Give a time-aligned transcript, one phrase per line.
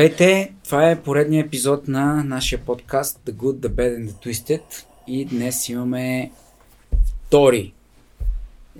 [0.00, 0.54] Здравейте!
[0.64, 4.62] Това е поредният епизод на нашия подкаст The Good, The Bad and The Twisted
[5.06, 6.32] и днес имаме
[7.26, 7.72] втори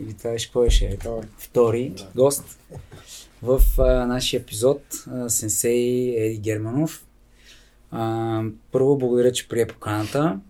[0.00, 0.96] или това беше кой ще е?
[0.96, 1.26] Втори.
[1.38, 2.08] Втори Да.
[2.16, 2.58] гост
[3.42, 7.06] в а, нашия епизод а, сенсей Еди Германов.
[7.90, 8.42] А,
[8.72, 10.40] първо благодаря, че прие поканата.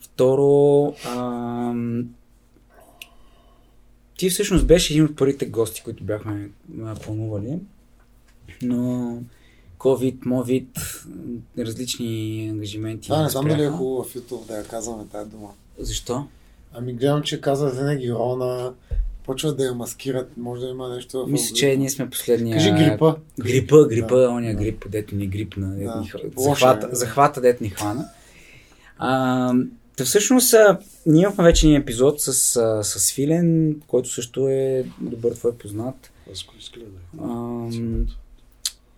[0.00, 1.74] Второ, а,
[4.18, 6.50] ти всъщност беше един от първите гости, които бяхме
[7.02, 7.58] планували,
[8.62, 9.18] но
[9.80, 10.66] COVID, MOVID,
[11.58, 12.06] различни
[12.50, 13.02] ангажименти.
[13.02, 15.48] Това не знам дали е хубаво в YouTube да я казваме тази дума.
[15.78, 16.26] Защо?
[16.72, 18.72] Ами гледам, че казва винаги Рона,
[19.24, 22.56] почва да я маскират, може да има нещо в Мисля, че ние сме последния...
[22.56, 23.14] Кажи грипа.
[23.40, 24.28] Грипа, грипа, Да.
[24.28, 24.62] ония Да.
[24.62, 26.00] грип, дето ни грипна, дето Да.
[26.00, 26.96] ни хва- Лошо е, захвата, да.
[26.96, 28.08] захвата, дето ни хвана.
[28.98, 29.52] А,
[29.96, 30.54] та всъщност,
[31.06, 32.32] ние имахме вече един епизод с,
[32.84, 36.10] с Филен, който също е добър твой познат.
[36.32, 37.02] Аз го изгледах.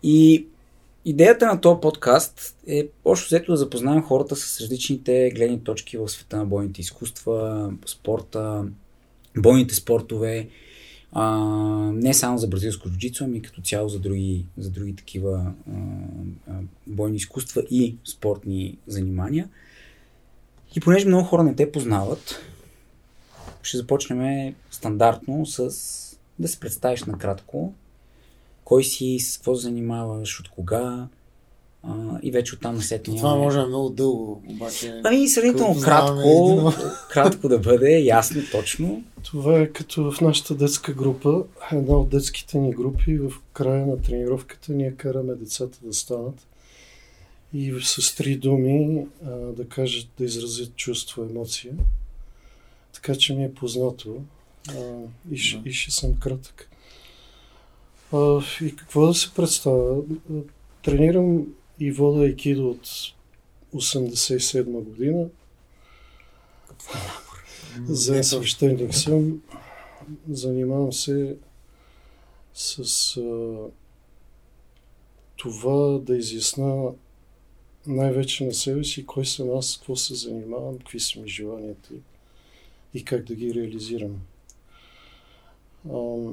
[0.02, 0.46] И
[1.04, 6.08] идеята на този подкаст е общо взето да запознаем хората с различните гледни точки в
[6.08, 8.64] света на бойните изкуства, спорта,
[9.38, 10.48] бойните спортове,
[11.12, 11.38] а,
[11.94, 15.52] не само за бразилско джуджицу, ами като цяло за други, за други такива
[16.48, 16.52] а,
[16.86, 19.48] бойни изкуства и спортни занимания.
[20.76, 22.40] И понеже много хора не те познават,
[23.62, 25.70] ще започнем стандартно с
[26.38, 27.72] да се представиш накратко
[28.72, 31.08] кой си, с какво се занимаваш, от кога
[31.82, 33.16] а, и вече оттам насетне.
[33.16, 35.00] Това може да е много дълго, обаче...
[35.04, 36.72] Ами сравнително кратко, един-
[37.10, 39.04] кратко да бъде, ясно, точно.
[39.22, 43.18] Това е като в нашата детска група, една от детските ни групи.
[43.18, 46.46] В края на тренировката ние караме децата да станат
[47.54, 51.72] и с три думи а, да кажат, да изразят чувство, емоция.
[52.92, 54.16] Така че ми е познато
[54.68, 54.72] а,
[55.32, 55.68] и, Да.
[55.68, 56.68] и ще съм кратък.
[58.60, 60.02] И какво да се представя?
[60.82, 61.46] Тренирам
[61.80, 62.88] и вода айкидо от
[63.74, 65.28] 87 година.
[67.88, 69.42] За свещеник съм.
[70.30, 71.36] Занимавам се
[72.54, 73.56] с а,
[75.36, 76.92] това да изясна
[77.86, 81.94] най-вече на себе си кой съм аз, какво се занимавам, какви са ми желанията
[82.94, 84.16] и как да ги реализирам.
[85.92, 86.32] А,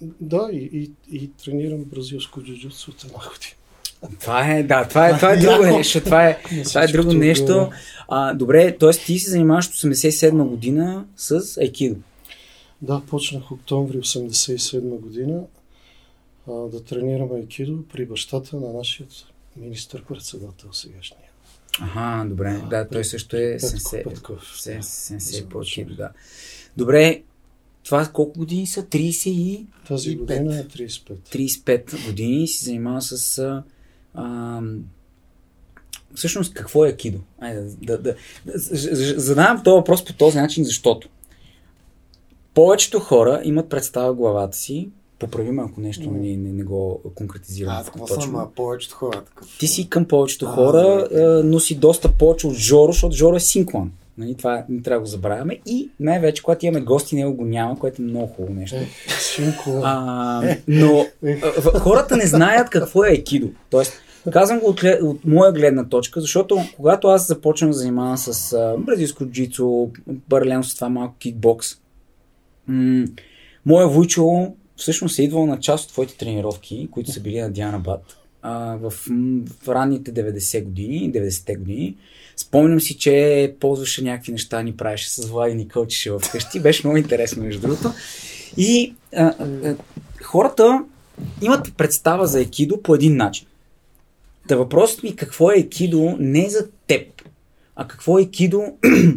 [0.00, 4.18] да, и, и, и тренирам бразилско джуджуцу от една година.
[4.20, 6.00] Това е, да, това е, това е друго нещо.
[6.00, 7.70] Това е, това е друго всичкото нещо.
[8.08, 8.90] А, добре, т.е.
[8.90, 11.96] ти се занимаваш от 87 година с айкидо.
[12.82, 15.42] Да, почнах октомври 87 година
[16.48, 19.06] а, да тренирам айкидо при бащата на нашия
[19.56, 21.28] министър-председател сегашния.
[21.80, 22.60] Ага, добре.
[22.70, 24.02] Да, той също е Петко сенсе.
[24.02, 24.56] Петков.
[24.60, 26.10] Сен- Сенсей по айкидо, да.
[26.76, 27.22] Добре,
[27.88, 28.82] това колко години са?
[28.82, 31.18] 30 и Тази година е 35.
[31.36, 33.38] 35 години и се занимава с...
[33.38, 33.62] А,
[34.14, 34.60] а,
[36.14, 37.18] всъщност, какво е акидо?
[37.40, 38.14] Айде, да, да,
[38.46, 38.54] да,
[39.20, 41.08] задавам този въпрос по този начин, защото
[42.54, 47.00] повечето хора имат представа в главата си, поправи ме, ако нещо не, не, не го
[47.14, 48.22] конкретизирам Аз какво точно.
[48.22, 49.56] съм, а повечето хора такъв.
[49.58, 51.22] Ти си към повечето А, хора, добре.
[51.22, 53.92] а, но си доста повече от Жоро, защото Жоро е синклан.
[54.18, 55.58] Нали, това не трябва да го забравяме.
[55.66, 58.76] И най-вече, когато имаме гости, него го няма, което е много хубаво нещо.
[58.76, 58.86] Е,
[59.84, 63.48] А, но а, в- хората не знаят какво е айкидо.
[63.70, 63.92] Тоест,
[64.30, 68.74] казвам го от, от моя гледна точка, защото когато аз започнах да занимавам с а,
[68.78, 69.88] бразилско джицу,
[70.28, 71.66] паралелно с това малко кикбокс,
[72.66, 73.06] м-
[73.66, 74.46] моя вуйчо
[74.76, 78.02] всъщност е идвал на част от твоите тренировки, които са били на Диана Бат
[78.42, 78.90] а, в,
[79.60, 81.96] в ранните 90 години, 90-те години.
[82.38, 86.60] Спомням си, че ползваше някакви неща, ни правеше с Влади кълчеше вкъщи.
[86.60, 87.92] Беше много интересно, между другото.
[88.56, 89.76] И а, а,
[90.22, 90.84] хората
[91.42, 93.46] имат представа за екидо по един начин.
[94.48, 97.22] Та въпросът ми какво е екидо не за теб,
[97.76, 98.64] а какво е екидо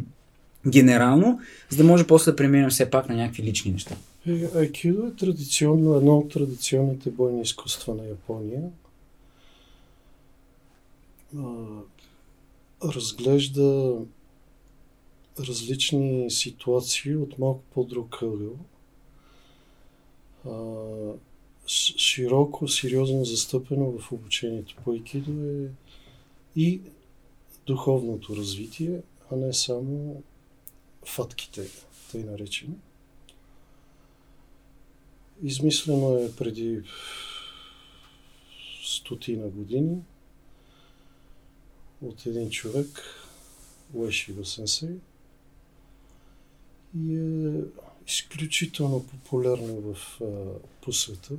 [0.68, 1.40] генерално,
[1.70, 3.96] за да може после да преминем все пак на някакви лични неща.
[4.56, 8.62] айкидо е традиционно, едно от традиционните бойни изкуства на Япония.
[12.84, 13.98] Разглежда
[15.40, 18.56] различни ситуации от малко по-друг ъгъл.
[21.98, 25.70] Широко, сериозно застъпено в обучението по Айкидо е
[26.56, 26.82] и
[27.68, 29.02] духовното развитие,
[29.32, 30.24] а не само
[31.06, 31.68] фатките,
[32.12, 32.76] тъй наречени.
[35.44, 36.82] Измислено е преди
[38.84, 39.98] стотина години
[42.02, 42.88] от един човек,
[43.94, 44.96] Уешиго Сенсей,
[47.00, 47.62] и е
[48.08, 50.20] изключително популярно в,
[50.82, 51.34] по света.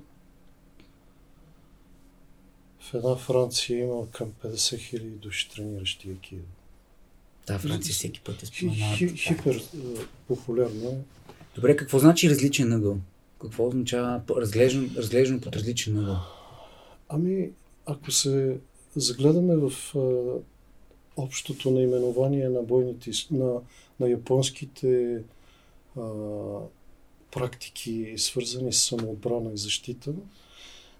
[2.81, 6.43] В една Франция има към 50 хиляди души трениращи екидо.
[7.47, 8.99] Да, Франция всеки път е споменават.
[8.99, 9.63] хи, хипер
[10.29, 11.05] популярно.
[11.55, 12.99] Добре, какво значи различен ъгъл?
[13.41, 16.17] Какво означава по- разглеждан, разглеждан под различен ъгъл?
[17.09, 17.51] Ами,
[17.87, 18.57] ако се
[18.97, 19.99] загледаме в а,
[21.17, 23.61] общото наименование на бойните, на,
[24.01, 25.23] на японските
[25.97, 26.03] а,
[27.31, 30.13] практики, свързани с самоотбрана и защита,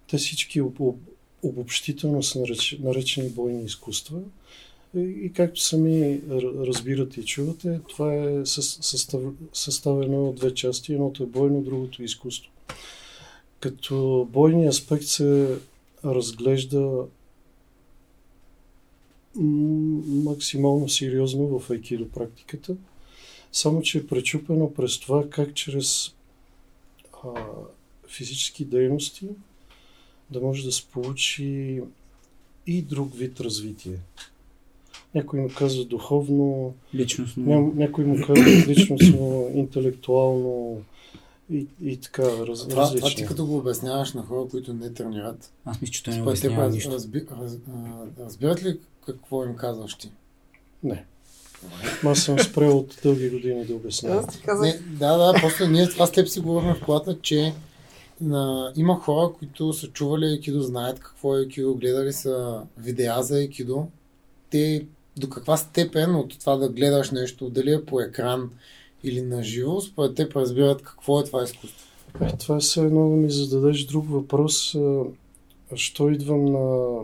[0.09, 0.95] те всички об, об,
[1.43, 4.19] обобщително са нареч, наречени бойни изкуства.
[4.97, 9.21] И, и както сами разбирате и чувате, това е със- състав,
[9.53, 10.93] съставено от две части.
[10.93, 12.51] Едното е бойно, другото е изкуство.
[13.59, 15.57] Като бойния аспект се
[16.05, 17.05] разглежда
[19.35, 22.75] максимално сериозно в айкидо практиката,
[23.51, 26.11] само че е пречупено през това как чрез
[27.23, 27.29] а,
[28.07, 29.27] физически дейности
[30.31, 31.81] да може да се получи
[32.67, 33.99] и друг вид развитие.
[35.15, 37.43] Някой му казва духовно, Личностно.
[37.43, 40.81] ня, някой му казва личностно, интелектуално
[41.53, 43.27] и, и така раз, Това, това ти различни.
[43.27, 46.91] като го обясняваш на хора, които не тренират, Аз мисля, че той не обяснява нищо.
[46.91, 47.57] разби, раз,
[48.19, 50.11] разбират ли какво им казваш ти?
[50.83, 51.05] Не.
[52.05, 54.19] Аз съм спрел от дълги години да обяснявам.
[54.19, 57.17] Аз ти казах, Не, да, да, просто ние това с теб си говорим в колата,
[57.21, 57.53] че
[58.21, 63.35] на, има хора, които са чували Айкидо, знаят какво е Айкидо, гледали са видеа за
[63.35, 63.87] Айкидо.
[64.49, 64.85] Те
[65.17, 68.49] до каква степен от това да гледаш нещо, дали е по екран
[69.03, 71.87] или на живо, според теб разбират какво е това изкуство.
[72.21, 74.75] Е, това е все едно да ми зададеш друг въпрос.
[74.75, 75.01] а,
[75.75, 76.95] Що идвам на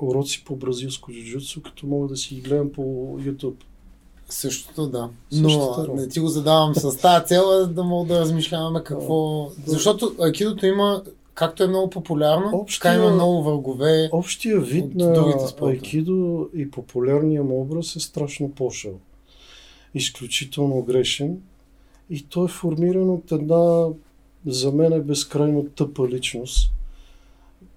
[0.00, 2.82] уроци по бразилско джуджуцу, като мога да си ги гледам по
[3.18, 3.54] YouTube?
[4.28, 5.08] Същото, да.
[5.32, 5.96] Но Същата роля.
[5.96, 9.48] не ти го задавам с тази цел, а да мога да размишляваме какво...
[9.66, 11.02] Защото айкидото има,
[11.34, 14.08] както е много популярно, Общия- така има много врагове.
[14.12, 18.92] Общия вид на айкидо и популярния му образ е страшно пошъл.
[19.96, 21.38] Изключително грешен.
[22.10, 23.88] И той е формиран от една,
[24.46, 26.72] за мен е безкрайно тъпа личност.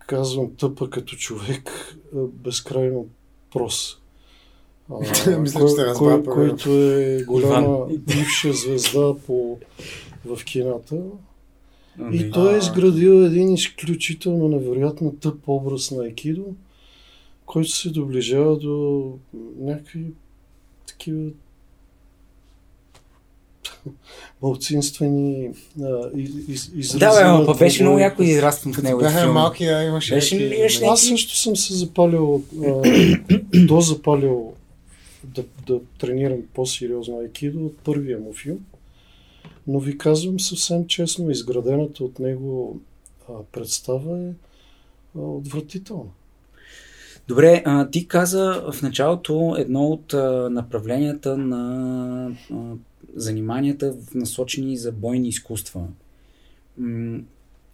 [0.07, 3.07] Казвам тъпа като човек, безкрайно
[3.51, 3.97] прос.
[4.89, 4.99] А,
[5.39, 9.57] Мисля, кой- че кой- който е голяма бивша звезда по,
[10.25, 10.95] в кината.
[10.95, 16.45] И Ами, той е изградил един изключително невероятно тъп образ на Айкидо,
[17.45, 19.13] който се доближава до
[19.59, 20.05] някакви
[20.87, 21.29] такива
[24.41, 25.49] малцинствени
[26.15, 26.99] из, из, изрази.
[26.99, 28.99] Да, бе, ама беше много яко израствам в него.
[28.99, 30.15] Бяха малки, а имаше...
[30.15, 32.81] Беше ли- ли- Аз също съм се запалил, а,
[33.67, 34.53] дозапалил
[35.23, 38.57] да, да тренирам по-сериозно айкидо от първия му филм.
[39.67, 42.79] Но ви казвам съвсем честно, изградената от него
[43.29, 44.29] а, представа е
[45.17, 46.09] а, отвратителна.
[47.27, 52.55] Добре, а, ти каза в началото едно от а, направленията на а,
[53.15, 55.87] заниманията насочени за бойни изкуства.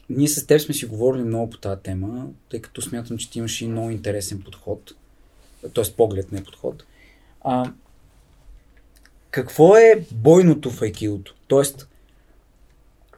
[0.09, 3.39] Ние с теб сме си говорили много по тази тема, тъй като смятам, че ти
[3.39, 4.91] имаш и много интересен подход,
[5.73, 5.93] т.е.
[5.97, 6.83] поглед, не подход.
[7.41, 7.71] А,
[9.31, 11.35] какво е бойното в айкидото?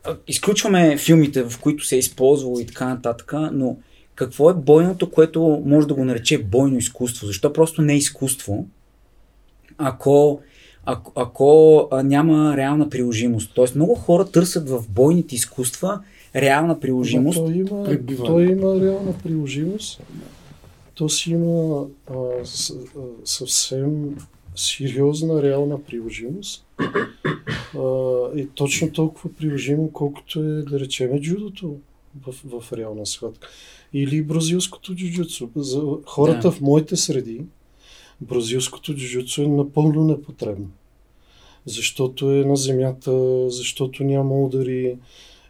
[0.03, 3.77] А, изключваме филмите, в които се е използвало и така нататък, но
[4.15, 7.27] какво е бойното, което може да го нарече бойно изкуство?
[7.27, 8.67] Защо просто не е изкуство,
[9.77, 10.41] ако,
[10.88, 13.51] ако, ако а, няма реална приложимост?
[13.56, 16.01] Тоест много хора търсят в бойните изкуства
[16.36, 17.38] реална приложимост.
[17.38, 18.27] Той има, пребиване.
[18.29, 20.01] той има реална приложимост.
[20.96, 22.13] То си има а,
[22.44, 22.75] с, а,
[23.25, 24.15] съвсем
[24.56, 26.65] сериозна реална приложимост.
[27.77, 27.82] А,
[28.36, 31.75] и точно толкова приложимо, колкото е, да речеме, джудото
[32.27, 33.48] в, в реална схватка.
[33.94, 35.50] Или бразилското джуджуцу.
[35.56, 36.51] За хората Да.
[36.51, 37.41] в моите среди,
[38.21, 40.67] бразилското джуджуцу е напълно непотребно.
[41.65, 44.95] Защото е на земята, защото няма удари,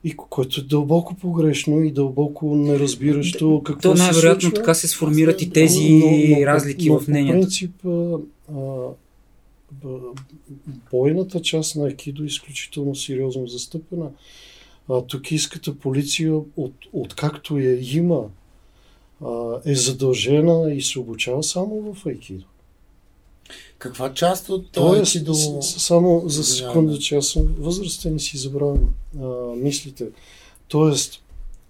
[0.03, 5.41] и ко- което е дълбоко погрешно и дълбоко неразбиращо какво То най-вероятно така се сформират
[5.41, 6.01] и тези
[6.45, 7.33] разлики но в мнението.
[7.33, 8.17] По принцип, а,
[10.91, 14.09] бойната част на Акидо е изключително сериозно застъпена.
[14.89, 18.24] А, токийската полиция, от, откакто я има,
[19.25, 22.45] а, е задължена и се обучава само в Айкидо.
[23.77, 25.33] Каква част от Тоест, Айкидо...
[25.33, 26.99] с- с- само за секунда, да.
[26.99, 28.89] че аз съм възрастен и си забравям
[29.21, 29.25] а,
[29.55, 30.05] мислите.
[30.67, 31.21] Тоест,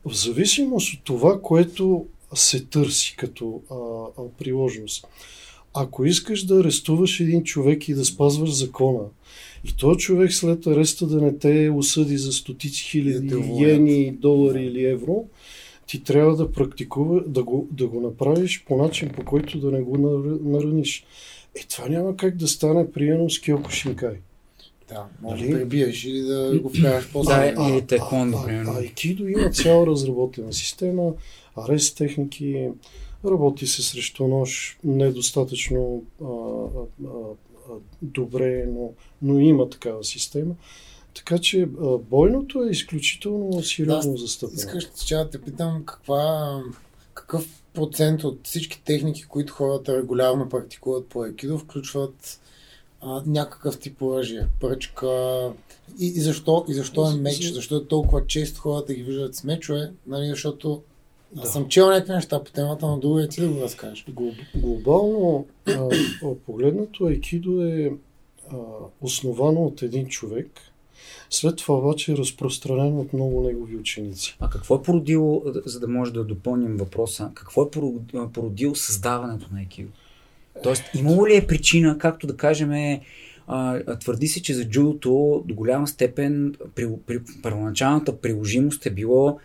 [0.05, 5.07] в зависимост от това, което се търси като а, а, приложност.
[5.74, 9.03] Ако искаш да арестуваш един човек и да спазваш закона,
[9.69, 14.84] и този човек след ареста да не те осъди за стотици хиляди йени, долари или
[14.86, 15.25] евро,
[15.88, 19.81] ти трябва да практикува, да го, да го направиш по начин, по който да не
[19.81, 19.98] го
[20.43, 21.05] нараниш.
[21.58, 24.18] Е, това няма как да стане приемно с Киоко Шинкай.
[24.90, 25.54] Да, може нали?
[25.54, 28.72] да пребиеш или да го вкараш по Да, или текондо, примерно.
[28.72, 31.14] Айкидо има цяла разработена система,
[31.56, 32.70] арест техники,
[33.26, 38.90] работи се срещу нож недостатъчно а, а, а, добре, но,
[39.22, 40.56] но има такава система.
[41.16, 44.58] Така че а, бойното е изключително сериозно да, застъпено.
[44.58, 46.62] Искаш да те питам каква,
[47.14, 52.39] какъв процент от всички техники, които хората регулярно практикуват по екидо, включват
[53.01, 55.07] а, някакъв тип оръжие, пръчка.
[56.00, 57.51] И, и, защо, и защо е меч?
[57.51, 59.91] Защо е толкова често хората ги виждат с мечове?
[60.07, 60.81] Нали, защото
[61.31, 61.41] да.
[61.41, 64.05] Аз съм чел някакви неща по темата, но друго е ти да го разкажеш.
[64.55, 65.89] Глобално а,
[66.46, 67.91] погледнато айкидо е
[68.51, 68.55] а,
[69.01, 70.48] основано от един човек,
[71.30, 74.38] след това обаче е разпространено от много негови ученици.
[74.40, 77.72] А какво е породило, за да може да допълним въпроса, какво е
[78.34, 79.90] породило създаването на айкидо?
[80.64, 83.00] Тоест, имало ли е причина, както да кажем,
[84.00, 89.40] твърди се, че за джудото до голяма степен при, при първоначалната приложимост е било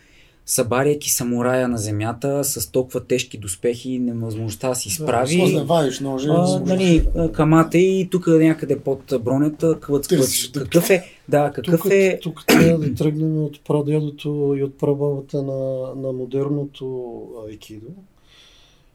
[0.52, 5.54] събаряйки самурая на земята с толкова тежки доспехи и невъзможността да си изправи.
[5.54, 6.28] Да, вадиш ножи.
[6.30, 10.50] А, нали, камата и тук някъде под бронята клъц, клъц.
[10.50, 11.04] Какъв е?
[11.28, 12.18] Да, какъв тук, е...
[12.22, 17.88] Тук трябва да тръгнем от прадядото и от прабабата на, на модерното айкидо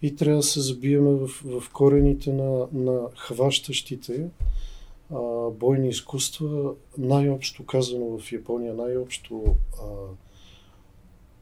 [0.01, 4.25] и трябва да се забиеме в, в корените на, на хващащите
[5.13, 9.83] а, бойни изкуства, най-общо казано в Япония, най-общо а,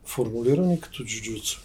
[0.05, 1.59] формулирани като джуджуцу.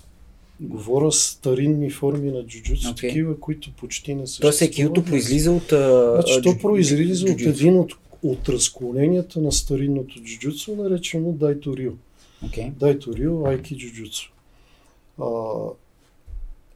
[0.61, 3.01] Говоря старинни форми на джуджуцу, okay.
[3.01, 4.59] такива, които почти не съществуват.
[4.59, 5.73] Тоест екилото произлиза от...
[5.73, 7.93] А, значи, то произлиза от един от,
[8.23, 11.93] от разклоненията на старинното джуджуцу, наречено Дайто Рио.
[12.45, 12.71] Okay.
[12.71, 14.31] Дайто Рио, Айки джуджуцу.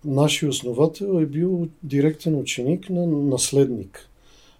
[0.04, 4.10] нашия основател е бил директен ученик на наследник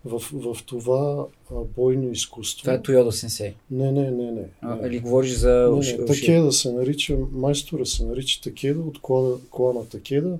[0.04, 2.62] в, в това а, бойно изкуство.
[2.62, 3.54] Това е Тойода Сенсей.
[3.70, 4.48] Не, не, не, не.
[4.60, 5.70] А, или говориш за...
[5.72, 6.04] Не, не.
[6.04, 10.38] Такеда се нарича, майстора се нарича Такеда от клана, клана Такеда.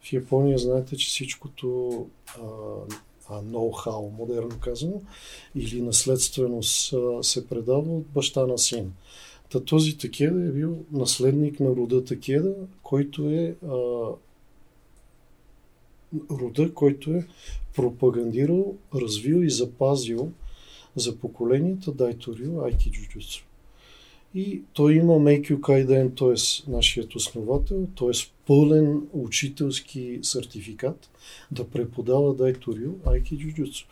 [0.00, 2.40] В Япония знаете, че всичкото а,
[3.28, 5.02] а, ноу-хау, модерно казано,
[5.54, 8.92] или наследственост а, се предава от баща на син.
[9.50, 13.76] Та този Такеда е бил наследник на рода Такеда, който е а,
[16.30, 17.26] рода, който е
[17.74, 20.32] пропагандирал, развил и запазил
[20.96, 23.44] за поколенията Дайторио Айки Джуджуцу.
[24.34, 26.70] И той има Мейкю Кайден, т.е.
[26.70, 28.10] нашият основател, т.е.
[28.46, 31.10] пълен учителски сертификат
[31.50, 33.86] да преподава Дайторио Айки Джуджуцу.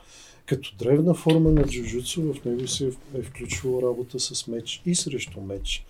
[0.47, 5.41] Като древна форма на джуджуцу в него се е включвала работа с меч и срещу
[5.41, 5.85] меч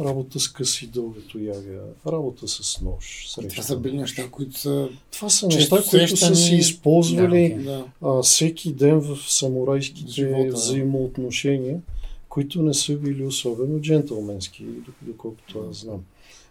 [0.00, 3.26] работа с къси дългото яга, работа с нож.
[3.28, 3.50] Срещу.
[3.50, 4.88] Това са били неща, които са.
[5.10, 7.70] Това са неща, които са си използвали да,
[8.02, 8.18] okay.
[8.18, 11.80] а, всеки ден в самурайските Живота, взаимоотношения,
[12.28, 14.64] които не са били особено джентълменски,
[15.02, 16.00] доколкото аз знам.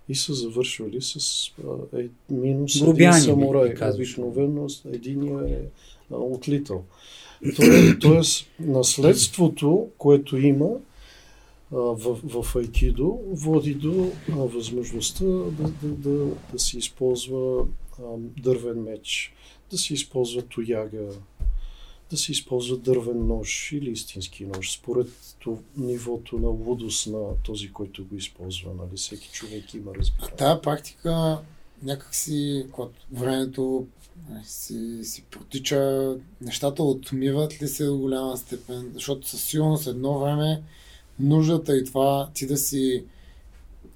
[0.09, 1.17] И са завършвали с
[1.93, 3.73] а, е, минус Грубяни, един самурай.
[3.93, 5.59] Обикновено единия е
[6.11, 6.83] отлитал.
[8.01, 10.69] Тоест, наследството, което има,
[11.71, 17.65] в, в Айкидо води до а, възможността да, да, да, да се използва
[17.99, 19.33] а, дървен меч,
[19.71, 21.07] да се използва тояга,
[22.11, 25.07] да се използва дървен нож или истински нож, според
[25.39, 28.73] то, нивото на лудост на този, който го използва.
[28.73, 28.97] Нали?
[28.97, 30.27] Всеки човек има разбира.
[30.27, 31.41] Тази практика
[31.83, 33.87] някакси, когато времето
[34.29, 40.19] нали, си, си протича, нещата отмиват ли се до голяма степен, защото със сигурност едно
[40.19, 40.63] време
[41.19, 43.03] нуждата и това ти да си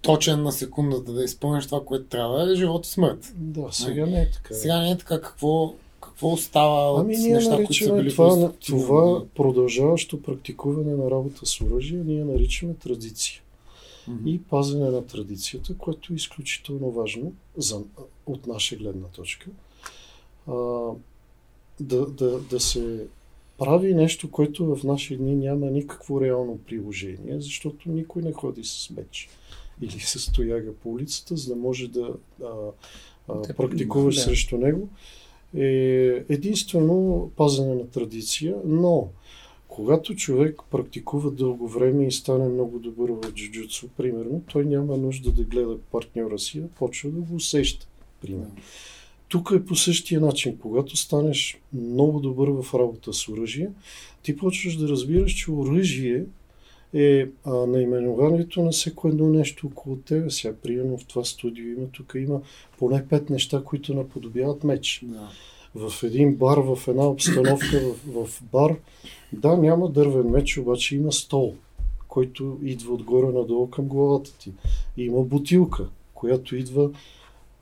[0.01, 3.33] точен на секундата, да изпълниш това, което трябва, е живот и смърт.
[3.35, 4.53] Да, сега не е така.
[4.53, 5.21] Сега не е така.
[5.21, 10.95] Какво, какво става ами, от ние неща, които са били това, в това продължаващо практикуване
[10.95, 13.41] на работа с оръжие, ние наричаме традиция.
[14.09, 14.29] Mm-hmm.
[14.29, 17.81] И пазене на традицията, което е изключително важно за,
[18.25, 19.49] от наша гледна точка.
[20.47, 20.53] А,
[21.79, 23.05] да, да, да се
[23.59, 28.89] прави нещо, което в наши дни няма никакво реално приложение, защото никой не ходи с
[28.97, 29.29] меч
[29.81, 32.13] или с тояга по улицата, за да може да
[32.43, 32.47] а,
[33.27, 34.21] а, практикуваш да.
[34.21, 34.89] срещу него.
[35.57, 39.09] Е единствено пазене на традиция, но
[39.67, 45.31] когато човек практикува дълго време и стане много добър в джуджуцу, примерно, той няма нужда
[45.31, 47.87] да гледа партньора си, а почва да го усеща.
[48.21, 48.55] Примерно.
[49.29, 50.57] Тук е по същия начин.
[50.57, 53.69] Когато станеш много добър в работа с оръжие,
[54.23, 56.25] ти почваш да разбираш, че оръжие
[56.93, 60.29] е а, наименованието на всяко едно нещо около тебе.
[60.29, 62.41] Сега, примерно в това студио има, тук има
[62.77, 65.01] поне пет неща, които наподобяват меч.
[65.03, 65.29] Да.
[65.75, 68.75] В един бар, в една обстановка, в, в бар,
[69.33, 71.55] да, няма дървен меч, обаче има стол,
[72.07, 74.51] който идва отгоре надолу към главата ти.
[74.97, 76.89] Има бутилка, която идва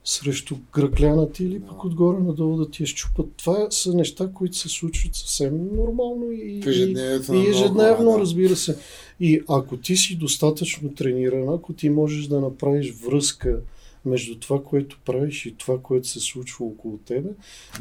[0.09, 3.27] срещу гръкляната или пък отгоре надолу да ти я щупат.
[3.37, 8.19] Това са неща, които се случват съвсем нормално и, В ежедневието и, много ежедневно, да.
[8.19, 8.77] разбира се.
[9.19, 13.59] И ако ти си достатъчно трениран, ако ти можеш да направиш връзка
[14.05, 17.29] между това, което правиш и това, което се случва около тебе,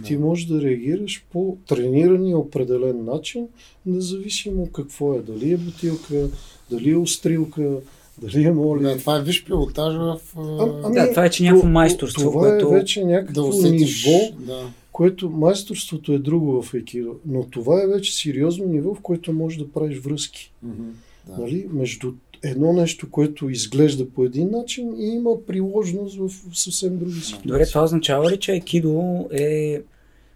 [0.04, 3.48] ти можеш да реагираш по трениран и определен начин,
[3.86, 5.22] независимо какво е.
[5.22, 6.28] Дали е бутилка,
[6.70, 7.76] дали е острилка,
[8.18, 8.82] дали е моли.
[8.82, 10.20] Да, това е виж пилотаж в...
[10.36, 10.40] а,
[10.84, 14.06] Ами, Да, това е, че някакво то- майсторство, Това което- е вече да някакво усетиш...
[14.06, 14.66] ниво, Да.
[14.92, 19.58] което майсторството е друго в Айкидо, но това е вече сериозно ниво, в което можеш
[19.58, 20.52] да правиш връзки.
[20.62, 20.82] Мгм.
[21.26, 21.38] Да.
[21.38, 21.66] Нали?
[21.72, 27.48] Между едно нещо, което изглежда по един начин и има приложност в съвсем други ситуации.
[27.48, 29.80] Добре, това означава ли, че Айкидо е...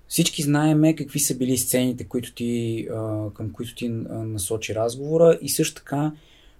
[0.09, 2.87] Всички знаеме какви са били сцените, които ти,
[3.35, 6.13] към които ти насочи разговора и също така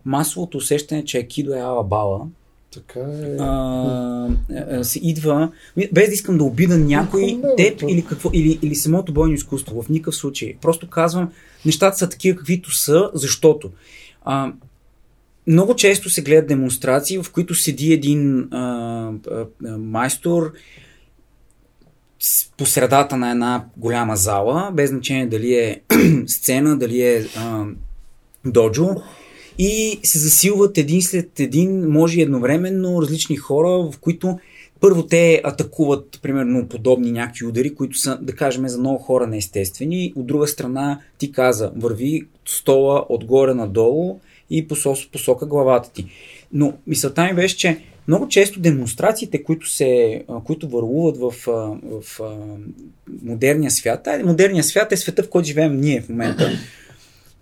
[0.05, 2.27] масовото усещане, че Айкидо е алабала,
[2.75, 3.37] Така е.
[3.39, 4.29] а,
[4.71, 5.53] а, се идва,
[5.93, 9.35] без да искам да обида някой, Не, бе, теб или, какво, или, или самото бойно
[9.35, 10.57] изкуство, в никакъв случай.
[10.61, 11.33] Просто казвам,
[11.67, 13.71] нещата са такива каквито са, защото
[14.23, 14.53] а,
[15.47, 19.47] много често се гледат демонстрации, в които седи един а, а,
[19.79, 20.53] майстор
[22.57, 25.81] по средата на една голяма зала, без значение дали е
[26.27, 27.65] сцена, дали е а,
[28.45, 28.89] доджо,
[29.63, 34.39] и се засилват един след един, може и едновременно различни хора, в които
[34.81, 40.13] първо те атакуват, примерно, подобни някакви удари, които са, да кажем, за много хора неестествени.
[40.17, 44.69] От друга страна, ти каза, върви стола отгоре надолу и
[45.13, 46.07] посока главата ти.
[46.53, 51.35] Но мисълта ми беше, че много често демонстрациите, които, се, които върлуват в,
[52.03, 52.35] в а,
[53.23, 56.51] модерния свят, а модерния свят е света, в който живеем ние в момента.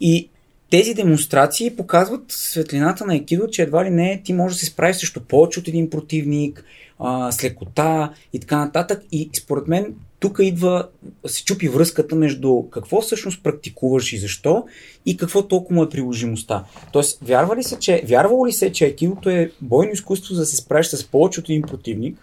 [0.01, 0.29] И
[0.71, 4.97] тези демонстрации показват светлината на Екидо, че едва ли не ти можеш да се справиш
[4.97, 6.65] срещу повече от един противник,
[6.99, 9.03] а, с лекота и така нататък.
[9.13, 10.89] И според мен тук идва,
[11.27, 14.65] се чупи връзката между какво всъщност практикуваш и защо
[15.07, 16.65] и какво толкова е приложимостта.
[16.93, 20.47] Тоест, вярва ли се, че, вярвало ли се, че екидото е бойно изкуство за да
[20.47, 22.19] се справиш с повече от един противник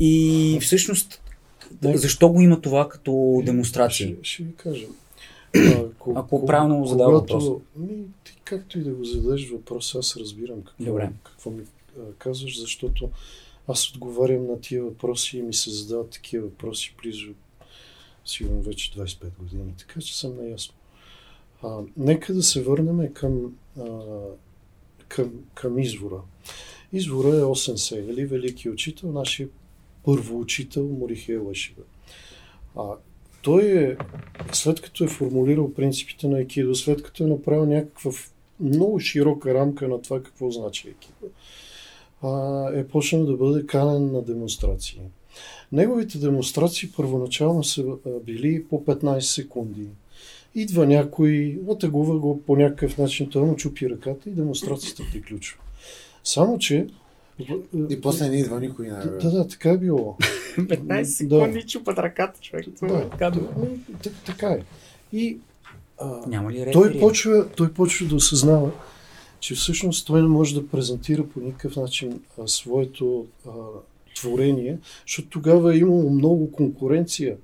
[0.00, 1.20] и всъщност
[1.82, 4.08] защо го има това като демонстрация?
[4.08, 4.84] Ще, ще ви кажа.
[6.14, 7.50] Ако ко- правилно задава въпроса.
[7.76, 11.10] Ми, ти както и да го зададеш въпрос, аз разбирам какво, Добре.
[11.24, 11.62] какво ми
[11.98, 13.10] а, казваш, защото
[13.68, 17.32] аз отговарям на тия въпроси и ми се задават такива въпроси близо
[18.24, 20.74] сигурно вече 25 години, така че съм наясно.
[21.62, 23.84] А, нека да се върнем към, а,
[25.08, 26.20] към, към извора.
[26.92, 29.48] Извора е Осенсей, или Велики учител, нашия
[30.04, 31.82] първо учител Морихе Лашева.
[32.76, 32.82] А,
[33.42, 33.96] той е,
[34.52, 38.10] след като е формулирал принципите на Екидо, след като е направил някаква
[38.60, 41.32] много широка рамка на това какво значи Екидо,
[42.74, 45.00] е почнал да бъде канен на демонстрации.
[45.72, 47.84] Неговите демонстрации първоначално са
[48.26, 49.86] били по 15 секунди.
[50.54, 55.60] Идва някой, атагува го по някакъв начин, той му чупи ръката и демонстрацията приключва.
[56.24, 56.86] Само, че...
[57.90, 60.16] И после не идва никой на Да, да, така е било.
[60.58, 62.66] 15 секунди чупат ръката, човек.
[62.82, 63.06] Да.
[63.56, 63.68] Ами,
[64.02, 64.60] т- така е.
[65.12, 65.38] И
[65.98, 66.72] а, Няма ли рефери?
[66.72, 68.70] той, почва, той почва да осъзнава,
[69.40, 73.50] че всъщност той не може да презентира по никакъв начин а, своето а,
[74.16, 77.36] творение, защото тогава е имало много конкуренция.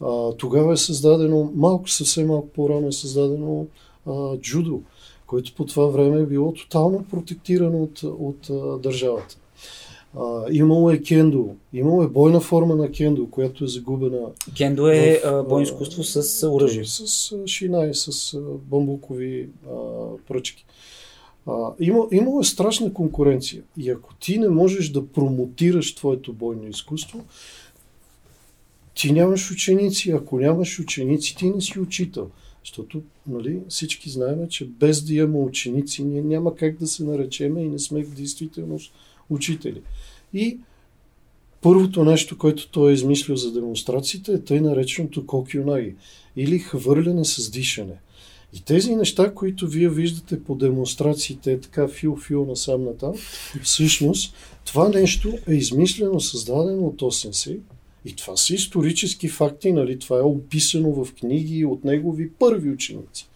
[0.00, 3.66] А, тогава е създадено, малко, съвсем малко по-рано е създадено
[4.06, 4.82] а, джудо,
[5.26, 9.36] което по това време е било тотално протектирано от, от а, държавата.
[10.18, 14.18] А, имало е кендо, имало е бойна форма на кендо, която е загубена
[14.56, 16.84] Кендо е в, а, бойно изкуство с оръжие.
[16.84, 19.72] с а, шина и с а, бамбукови а,
[20.28, 20.64] пръчки.
[21.46, 23.62] А, има, имало е страшна конкуренция.
[23.76, 27.24] И ако ти не можеш да промотираш твоето бойно изкуство,
[28.94, 30.10] ти нямаш ученици.
[30.10, 32.30] Ако нямаш ученици, ти не си учител.
[32.66, 37.62] Защото нали, всички знаем, че без да имаме ученици, ние няма как да се наречеме
[37.62, 38.92] и не сме в действителност
[39.30, 39.82] учители.
[40.34, 40.58] И
[41.62, 45.94] първото нещо, което той е измислил за демонстрациите е тъй нареченото кокюнаги
[46.36, 47.94] или хвърляне с дишане.
[48.52, 53.14] И тези неща, които вие виждате по демонстрациите, е така фил-фил насам натам,
[53.62, 57.58] всъщност това нещо е измислено, създадено от Осенсей
[58.06, 59.98] и това са исторически факти, нали?
[59.98, 63.28] това е описано в книги от негови първи ученици.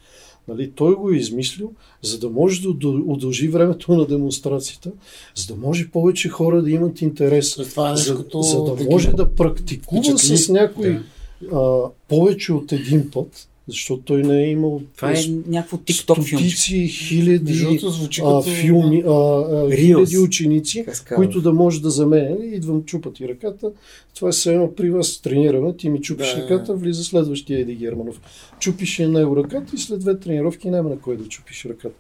[0.49, 4.93] Нали, той го е измислил, за да може да удължи времето на демонстрацията,
[5.35, 9.35] за да може повече хора да имат интерес, това е за, за да може да
[9.35, 11.57] практикува с някой да.
[11.57, 15.15] а, повече от един път, защото той не е имал това е
[15.47, 17.81] някакво TikTok стотици, хиляди
[18.25, 22.37] а, филми, а, а, хиляди ученици, които да може да заменя.
[22.45, 23.71] Идвам, чупа ти ръката.
[24.15, 25.77] Това е едно при вас тренираме.
[25.77, 28.21] Ти ми чупиш да, ръката, влиза следващия Еди Германов.
[28.59, 31.95] Чупиш на него ръката и след две тренировки няма на кой да чупиш ръката.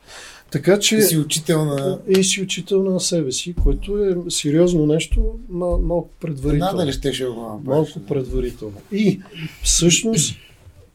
[0.50, 0.96] Така че.
[0.96, 1.98] И си учител на.
[2.18, 6.72] И си учител на себе си, което е сериозно нещо, мал, малко предварително.
[6.72, 8.76] Надали ще ще го Малко предварително.
[8.92, 9.20] И
[9.62, 10.36] всъщност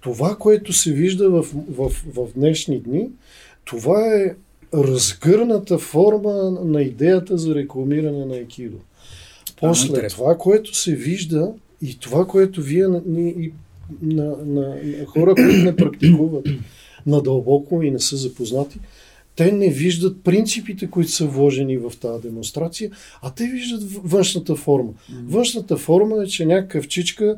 [0.06, 3.10] това, което се вижда в, в, в днешни дни,
[3.64, 4.36] това е
[4.74, 8.78] разгърната форма на идеята за рекламиране на екидо.
[9.60, 13.52] После а, това, което се вижда и това, което вие на, и,
[14.02, 16.48] на, на, на хора, които не практикуват
[17.06, 18.80] надълбоко и не са запознати,
[19.36, 22.92] те не виждат принципите, които са вложени в тази демонстрация,
[23.22, 24.90] а те виждат външната форма.
[25.28, 27.38] Външната форма е, че някакъв чичка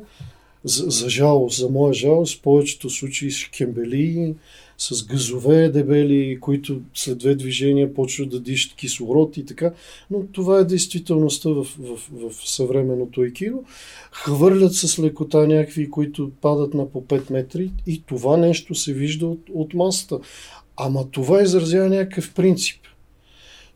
[0.64, 4.34] за, за жалост, за моя жалост, в повечето случаи с кембели,
[4.78, 9.72] с газове дебели, които след две движения почват да дишат кислород и така.
[10.10, 13.64] Но това е действителността в, в, в съвременното екидо.
[14.12, 19.26] Хвърлят с лекота някакви, които падат на по 5 метри и това нещо се вижда
[19.26, 20.18] от, от масата.
[20.76, 22.80] Ама това изразява някакъв принцип.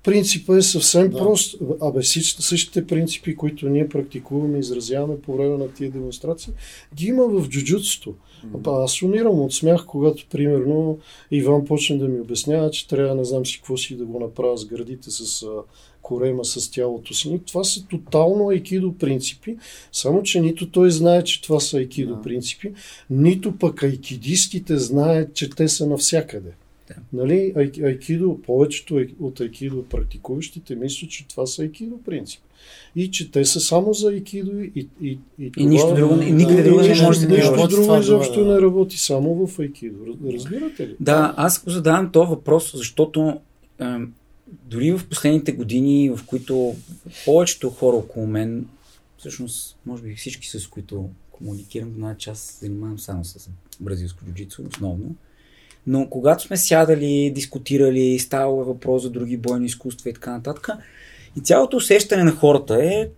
[0.05, 1.19] Принципът е съвсем да.
[1.19, 1.57] прост.
[1.81, 6.53] Абе, същите принципи, които ние практикуваме, изразяваме по време на тия демонстрации,
[6.95, 8.15] ги има в джуджутството.
[8.47, 8.85] Mm-hmm.
[8.85, 10.99] Аз умирам от смях, когато, примерно,
[11.31, 14.59] Иван почне да ми обяснява, че трябва не знам си какво си да го направя
[14.59, 15.47] с гърдите, с
[16.03, 17.41] корема, с тялото си.
[17.47, 19.57] Това са тотално айкидо принципи,
[19.93, 22.23] само че нито той знае, че това са айкидо yeah.
[22.23, 22.73] принципи,
[23.11, 26.51] нито пък айкидистите знаят, че те са навсякъде.
[26.95, 27.23] Да.
[27.23, 27.53] Нали,
[27.85, 32.47] айкидо, повечето от айкидо практикуващите мислят, че това са айкидо принципи.
[32.97, 36.33] И че те са само за айкидо и, и, и, и, и нищо друго, и
[36.33, 39.99] никъде друго не може да Нищо друго изобщо не работи, само в айкидо.
[40.33, 40.97] Разбирате ли?
[41.01, 43.41] Да, аз го задавам този въпрос, защото
[43.81, 43.85] е,
[44.65, 46.75] дори в последните години, в които
[47.25, 48.67] повечето хора около мен,
[49.19, 53.51] всъщност, може би всички с които комуникирам, че аз занимавам само с
[53.81, 55.15] бразилско джуджицу основно.
[55.87, 60.69] Но когато сме сядали, дискутирали, ставало въпрос за други бойни изкуства и така нататък,
[61.37, 63.09] и цялото усещане на хората е,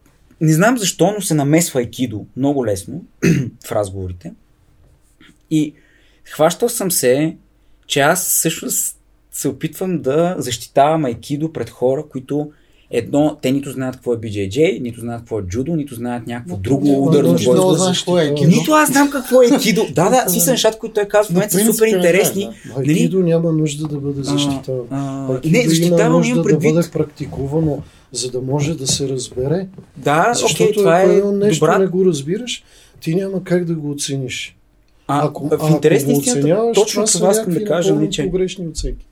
[0.41, 3.05] не знам защо, но се намесва айкидо много лесно
[3.67, 4.33] в разговорите.
[5.51, 5.75] И
[6.25, 7.37] хващал съм се,
[7.87, 8.97] че аз всъщност
[9.33, 12.53] се опитвам да защитавам айкидо пред хора, които
[12.97, 16.57] Едно, те нито знаят какво е BJJ, нито знаят какво е джудо, нито знаят някакво
[16.57, 18.19] друго ударно бойство.
[18.19, 19.87] Е нито аз знам какво е кидо.
[19.95, 22.51] да, да, си са нещата, които той казва, в момента са супер интересни.
[22.77, 22.95] Нали?
[22.95, 25.41] Кидо няма нужда да бъде защитавано.
[25.45, 26.75] Не, защитавам има предвид.
[26.75, 29.67] да бъде практикувано, за да може да се разбере.
[29.97, 31.79] Да, Защото окей, това е нещо добра...
[31.79, 32.65] не го разбираш,
[33.01, 34.57] ти няма как да го оцениш.
[35.09, 39.07] А, ако, в интерес на истината, точно това искам да кажа, че погрешни оценки.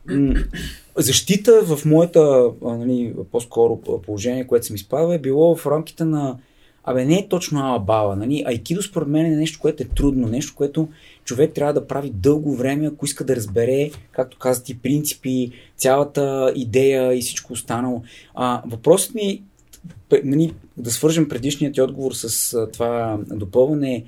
[0.96, 6.38] Защита в моята, нали, по-скоро положение, което съм изпадал, е било в рамките на
[6.84, 8.16] Абе, не е точно ала бала.
[8.16, 8.42] Нали?
[8.46, 10.88] Айкидо според мен е нещо, което е трудно, нещо, което
[11.24, 16.52] човек трябва да прави дълго време, ако иска да разбере, както каза ти, принципи, цялата
[16.56, 18.02] идея и всичко останало.
[18.34, 19.42] А, въпросът ми,
[20.24, 24.04] нали, да свържем предишният ти отговор с това допълване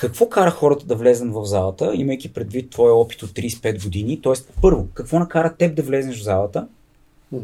[0.00, 4.20] какво кара хората да влезнат в залата, имайки предвид твоя опит от 35 години?
[4.20, 6.68] Тоест, първо, какво накара теб да влезеш в залата?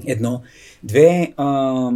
[0.06, 0.42] Едно.
[0.82, 1.90] Две, а,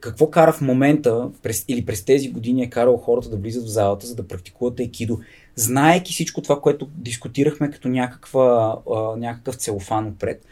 [0.00, 3.72] какво кара в момента през, или през тези години е карал хората да влизат в
[3.72, 5.18] залата, за да практикуват айкидо,
[5.56, 10.44] знаеки всичко това, което дискутирахме като някаква, а, някакъв целофан отпред.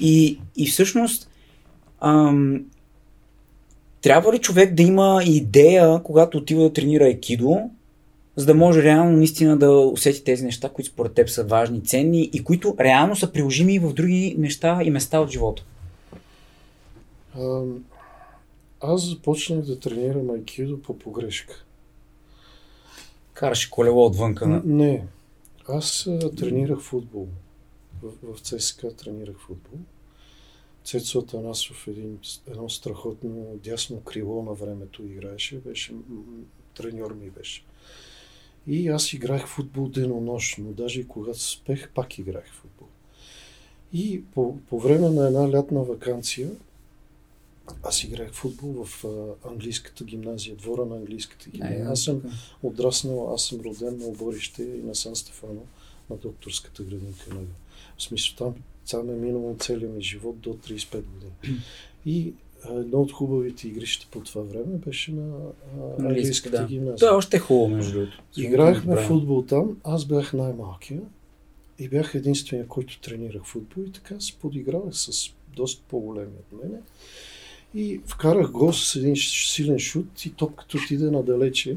[0.00, 1.30] И, и всъщност,
[2.00, 2.64] ам,
[4.02, 7.70] трябва ли човек да има идея, когато отива да тренира айкидо,
[8.36, 12.30] за да може реално наистина да усети тези неща, които според теб са важни, ценни
[12.32, 15.64] и които реално са приложими в други неща и места от живота?
[17.38, 17.62] А,
[18.80, 21.64] аз започнах да тренирам айкидо по погрешка.
[23.34, 24.46] Караше колело отвънка?
[24.46, 24.62] На...
[24.64, 25.06] Не.
[25.68, 27.28] Аз тренирах футбол.
[28.02, 29.78] В, в ЦСКА тренирах футбол.
[30.84, 35.94] Цецо Атанасов, един, едно страхотно дясно крило на времето играеше, беше,
[36.76, 37.64] треньор ми беше.
[38.66, 42.88] И аз играх футбол денонощно, даже и когато спех, пак играх футбол.
[43.92, 46.50] И по, по време на една лятна вакансия,
[47.82, 51.88] аз играх футбол в а, английската гимназия, двора на английската гимназия.
[51.90, 52.22] Аз съм
[52.62, 55.62] отраснал, аз съм роден на оборище и на Сан Стефано,
[56.10, 57.24] на докторската градинка.
[57.98, 58.54] В смисъл, там,
[58.90, 61.60] там е минало целият ми живот до 35 години.
[62.06, 62.32] И
[62.70, 65.36] едно от хубавите игрища по това време беше на
[65.98, 66.66] английската да.
[66.66, 67.08] гимназия.
[67.08, 68.22] Е още хубаво, между другото.
[68.36, 71.00] Играехме футбол там, аз бях най-малкия
[71.78, 76.78] и бях единствения, който тренирах футбол и така се подигравах с доста по-големи от мене.
[77.74, 81.76] И вкарах гол с един силен шут и топката отиде надалече.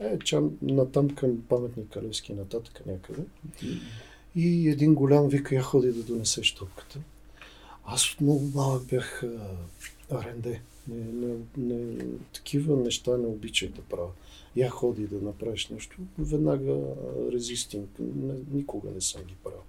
[0.00, 3.22] Е, чам, натам към паметника Левски нататък някъде.
[4.36, 6.98] И един голям вика, я ходи да донесеш топката.
[7.84, 9.24] Аз от много малък бях
[10.10, 10.60] аренде.
[10.88, 14.10] Не, не, не, такива неща не обичай да правя.
[14.56, 16.78] Я ходи да направиш нещо, веднага
[17.32, 17.88] резистинг.
[17.98, 19.62] Не, никога не съм ги правил.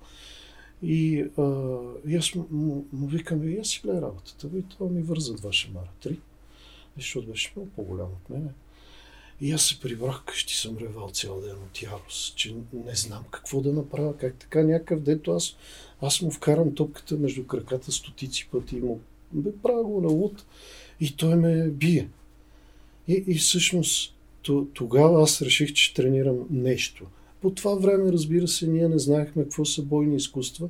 [0.83, 4.49] И, а, и аз му, му викам, и аз си гледа работата.
[4.57, 5.89] И това ми върза два шамара.
[6.01, 6.19] Три.
[6.97, 8.49] Защото беше много по-голям от мене.
[9.41, 13.61] И аз се прибрах къщи, съм ревал цял ден от ярост, че не знам какво
[13.61, 15.55] да направя, как така някакъв дето аз,
[16.01, 18.99] аз му вкарам топката между краката стотици пъти и му
[19.41, 20.45] бе, правя го на луд
[20.99, 22.07] и той ме бие.
[23.07, 24.15] И, и всъщност
[24.73, 27.05] тогава аз реших, че тренирам нещо.
[27.41, 30.67] По това време, разбира се, ние не знаехме какво са бойни изкуства.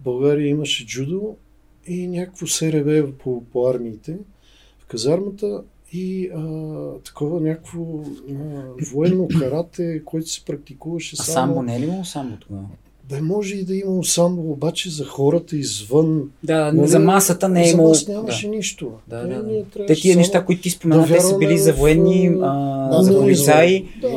[0.00, 1.36] В България имаше джудо
[1.86, 4.18] и някакво СРБ по, по армиите
[4.78, 6.42] в казармата и а,
[7.04, 11.30] такова някакво а, военно карате, което се практикуваше само...
[11.30, 12.66] А само не е ли имало само тогава?
[13.12, 16.30] Бе, може и да има само, обаче за хората извън.
[16.42, 17.94] Да, нали, за масата не е имало.
[17.94, 18.56] За нас нямаше да.
[18.56, 18.92] нищо.
[19.08, 19.86] Да, е, да, да.
[19.86, 22.42] Те тия неща, които ти спомена, те са били за военни, в...
[22.42, 24.08] а, за полицаи да.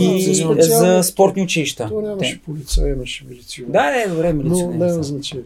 [0.00, 1.88] и да, за спортни училища.
[1.88, 2.40] То нямаше те.
[2.44, 3.72] полицаи, имаше милиционер.
[3.72, 4.78] Да, не, добре, милиционер.
[4.78, 5.44] Но не значение.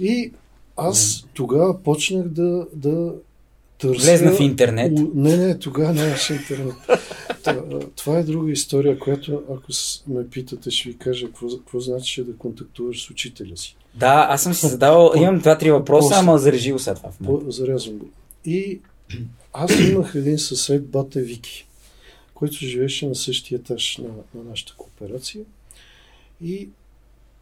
[0.00, 0.32] И
[0.76, 3.12] аз тогава почнах да, да
[3.82, 4.02] търся...
[4.02, 4.92] Влезна в интернет.
[5.14, 6.74] Не, не, тогава нямаше интернет.
[7.96, 9.66] Това е друга история, която ако
[10.06, 13.76] ме питате, ще ви кажа какво, какво значи да контактуваш с учителя си.
[13.94, 17.40] Да, аз съм си задавал, имам два-три въпроса, ама зарежи го сега това.
[17.48, 18.08] Зарязвам го.
[18.44, 18.80] И
[19.52, 21.66] аз имах един съсед, Бате Вики,
[22.34, 25.44] който живеше на същия етаж на, на нашата кооперация.
[26.44, 26.68] И,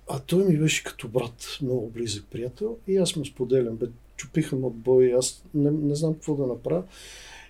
[0.09, 2.77] а той ми беше като брат, много близък приятел.
[2.89, 3.87] И аз му споделям, бе,
[4.21, 6.83] чупиха му бой, аз не, не знам какво да направя.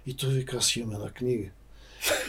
[0.06, 1.48] И той вика, аз имам една книга.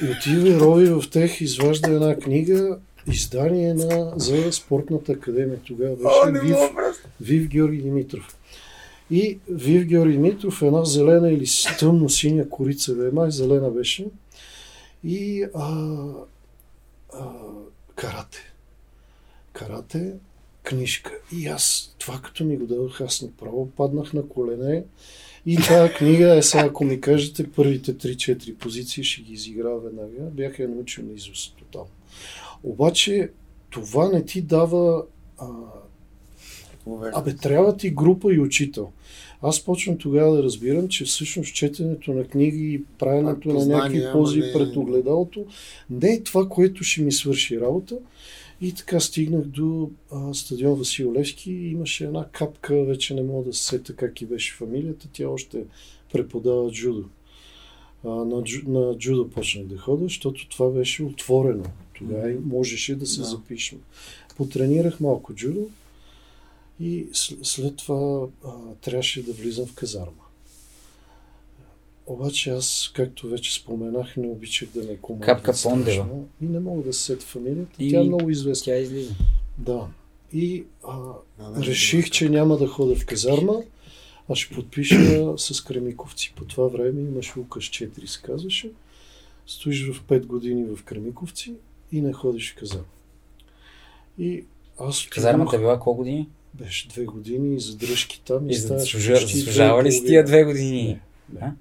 [0.01, 5.59] И отива и рови в тех, изважда една книга, издание на, за спортната академия.
[5.67, 6.57] Тогава беше Вив,
[7.21, 8.37] Вив Георги Димитров.
[9.11, 11.45] И Вив Георги Димитров една зелена или
[11.79, 14.07] тъмно-синя корица, да е май зелена беше.
[15.03, 16.05] И а,
[17.13, 17.29] а,
[17.95, 18.53] карате.
[19.53, 20.13] Карате,
[20.63, 21.11] книжка.
[21.37, 24.83] И аз, това като ми го дадох, аз направо паднах на колене
[25.45, 30.23] и тази книга е сега, ако ми кажете, първите 3-4 позиции ще ги изиграя веднага.
[30.31, 31.89] Бях я научил на изус тотално.
[32.63, 33.29] Обаче
[33.69, 35.03] това не ти дава...
[35.37, 35.47] А...
[37.13, 38.91] Абе, трябва ти група и учител.
[39.41, 44.39] Аз почвам тогава да разбирам, че всъщност четенето на книги и правенето на някакви пози
[44.39, 44.53] не...
[44.53, 45.45] пред огледалото
[45.89, 47.97] не е това, което ще ми свърши работа.
[48.61, 53.53] И така стигнах до а, стадион Васил Левски имаше една капка, вече не мога да
[53.53, 55.63] се сета как и беше фамилията, тя още
[56.13, 57.09] преподава джудо.
[58.05, 61.65] А, на, на джудо почнах да ходя, защото това беше отворено.
[61.93, 62.43] Тогава mm-hmm.
[62.45, 63.25] можеше да се да.
[63.25, 63.79] запишем.
[64.37, 65.69] Потренирах малко джудо
[66.79, 67.07] и
[67.43, 70.30] след това а, трябваше да влизам в казарма.
[72.07, 75.25] Обаче аз, както вече споменах, не обичах да ме командват.
[75.25, 76.05] Капка Пондева.
[76.41, 77.71] И не мога да се сета фамилията.
[77.79, 77.91] И...
[77.91, 78.65] Тя е много известна.
[78.65, 79.13] Тя излиза.
[79.57, 79.87] Да.
[80.33, 80.97] И а,
[81.39, 83.61] да, реших, че няма да ходя в казарма,
[84.29, 86.33] а ще подпиша с Кремиковци.
[86.35, 88.71] По това време имаш Лукаш 4, се казваше.
[89.47, 91.53] Стоиш в 5 години в Кремиковци
[91.91, 92.85] и не ходиш в казарма.
[94.19, 94.45] И
[94.79, 95.07] аз...
[95.09, 96.29] Казармата е била колко години?
[96.53, 98.49] Беше две години и задръжки там.
[98.49, 100.99] И, и заслужава ли си тия две години?
[101.33, 101.53] Не, не.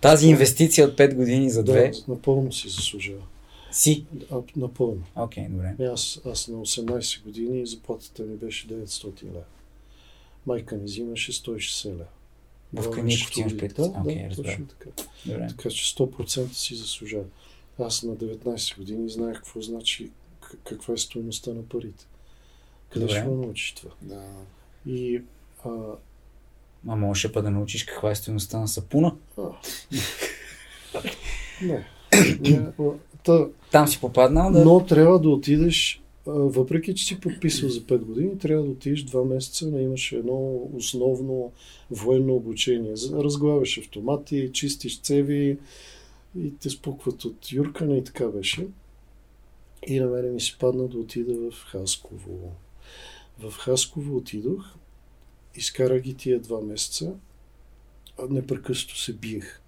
[0.00, 1.64] Тази инвестиция от 5 години за 2?
[1.64, 3.22] Да, напълно си заслужава.
[3.72, 4.06] Си?
[4.30, 5.02] А, напълно.
[5.16, 5.86] Окей, okay, добре.
[5.86, 9.42] Аз, аз на 18 години заплатата ми беше 900 лева.
[10.46, 12.04] Майка ми взимаше 160 лева.
[12.72, 13.74] В Кремиковци имаш пред?
[13.74, 14.90] Да, okay, да, точно така.
[15.26, 15.48] Добре.
[15.48, 17.24] Така че 100% си заслужава.
[17.78, 20.10] Аз на 19 години знаех какво значи,
[20.64, 22.06] каква е стоеността на парите.
[22.88, 23.18] Къде Добре.
[23.18, 23.90] ще го научиш това?
[24.02, 24.24] Да.
[24.86, 25.22] И
[25.64, 25.70] а,
[26.88, 29.14] а можеше па да научиш каква е стоеността на сапуна?
[31.62, 31.86] Не.
[33.24, 34.64] Та, Там си попаднал да...
[34.64, 39.24] Но трябва да отидеш, въпреки че си подписал за 5 години, трябва да отидеш 2
[39.24, 41.52] месеца, не имаш едно основно
[41.90, 42.92] военно обучение.
[43.12, 45.58] Разглавяш автомати, чистиш цеви
[46.38, 48.66] и те спукват от юркане и така беше.
[49.86, 52.52] И на мене ми се падна да отида в Хасково.
[53.38, 54.74] В Хасково отидох,
[55.56, 57.12] изкарах ги тия два месеца,
[58.18, 59.60] а непрекъснато се биех.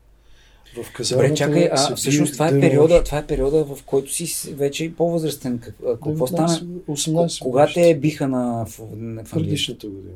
[0.82, 4.12] В казармата Добре, чакай, а се всъщност това е, периода, това е периода, в който
[4.12, 5.58] си вече по-възрастен.
[5.58, 6.48] Как- а, Какво 19, стана?
[6.88, 8.66] 18 Кога те биха на,
[8.96, 9.24] на?
[9.24, 10.14] Предишната година.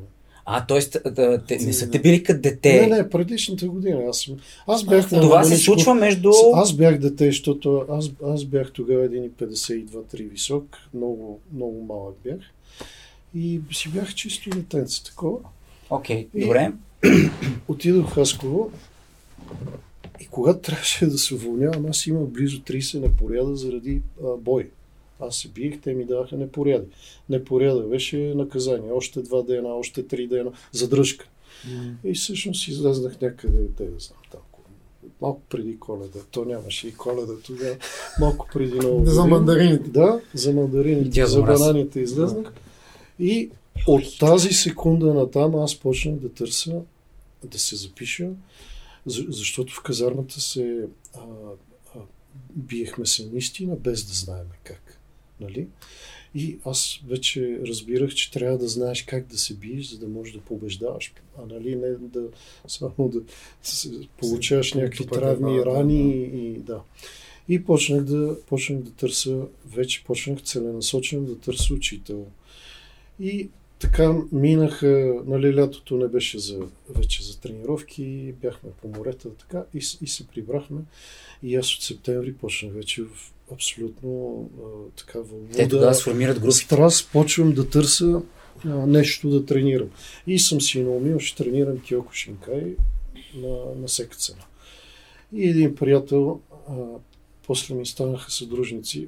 [0.49, 1.09] А, т.е.
[1.09, 2.87] да, те, не са те били като дете.
[2.87, 4.03] Не, не, предишната година.
[4.09, 6.31] Аз, съм, аз бях на Това се случва между...
[6.53, 12.39] Аз бях дете, защото аз, аз бях тогава 1,52-3 висок, много, много малък бях.
[13.35, 15.39] И си бях чисто детенце такова.
[15.89, 16.71] Окей, И- добре.
[17.67, 18.71] Отидох в Хасково
[20.19, 24.69] и когато трябваше да се уволнявам, аз имах близо 30 непоряда заради а, бой.
[25.19, 26.85] Аз се биех, те ми даваха непоряди.
[27.29, 28.91] Непоряда беше наказание.
[28.91, 31.27] Още два дена, още три дена, задръжка.
[32.03, 34.39] И всъщност излезнах някъде, те да знам, там,
[35.21, 36.19] малко преди коледа.
[36.31, 37.75] То нямаше и коледа тогава.
[38.19, 39.05] Малко преди много.
[39.05, 39.89] За мандарините.
[39.89, 42.53] Да, за мандарините, за бананите излезнах.
[43.19, 43.49] И
[43.87, 46.81] от тази секунда натам аз почнах да търся,
[47.43, 48.29] да се запиша,
[49.05, 50.85] за- защото в казармата се
[51.15, 51.19] а,
[51.95, 51.99] а,
[52.55, 54.99] биехме се наистина, без да знаем как.
[55.39, 55.67] Нали?
[56.35, 60.33] И аз вече разбирах, че трябва да знаеш как да се биеш, за да можеш
[60.33, 61.13] да побеждаваш.
[61.37, 62.27] А нали не да
[62.67, 63.21] само да
[64.17, 66.81] получаваш някакви травми, рани и да.
[67.49, 72.25] И почнах да, почнах да търся, вече почнах целенасочено да търся учител.
[73.19, 76.59] И така минаха, нали, лятото не беше за,
[76.89, 80.81] вече за тренировки, бяхме по морета, така, и, и се прибрахме.
[81.43, 85.19] И аз от септември почнах вече в абсолютно а, така
[85.53, 86.55] Те тогава вълбуда, сформират групи.
[86.55, 88.21] страст, почвам да търся
[88.65, 89.89] а, нещо да тренирам.
[90.27, 92.75] И съм си наумил, ще тренирам Киоко Шинкай
[93.35, 94.43] на, на всяка цена.
[95.33, 96.73] И един приятел, а,
[97.47, 99.07] после ми станаха съдружници,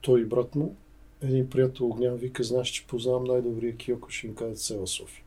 [0.00, 0.76] той и брат му,
[1.22, 5.22] един приятел Огнян вика, знаеш, че познавам най-добрия Киоко Шинкай в цяла София.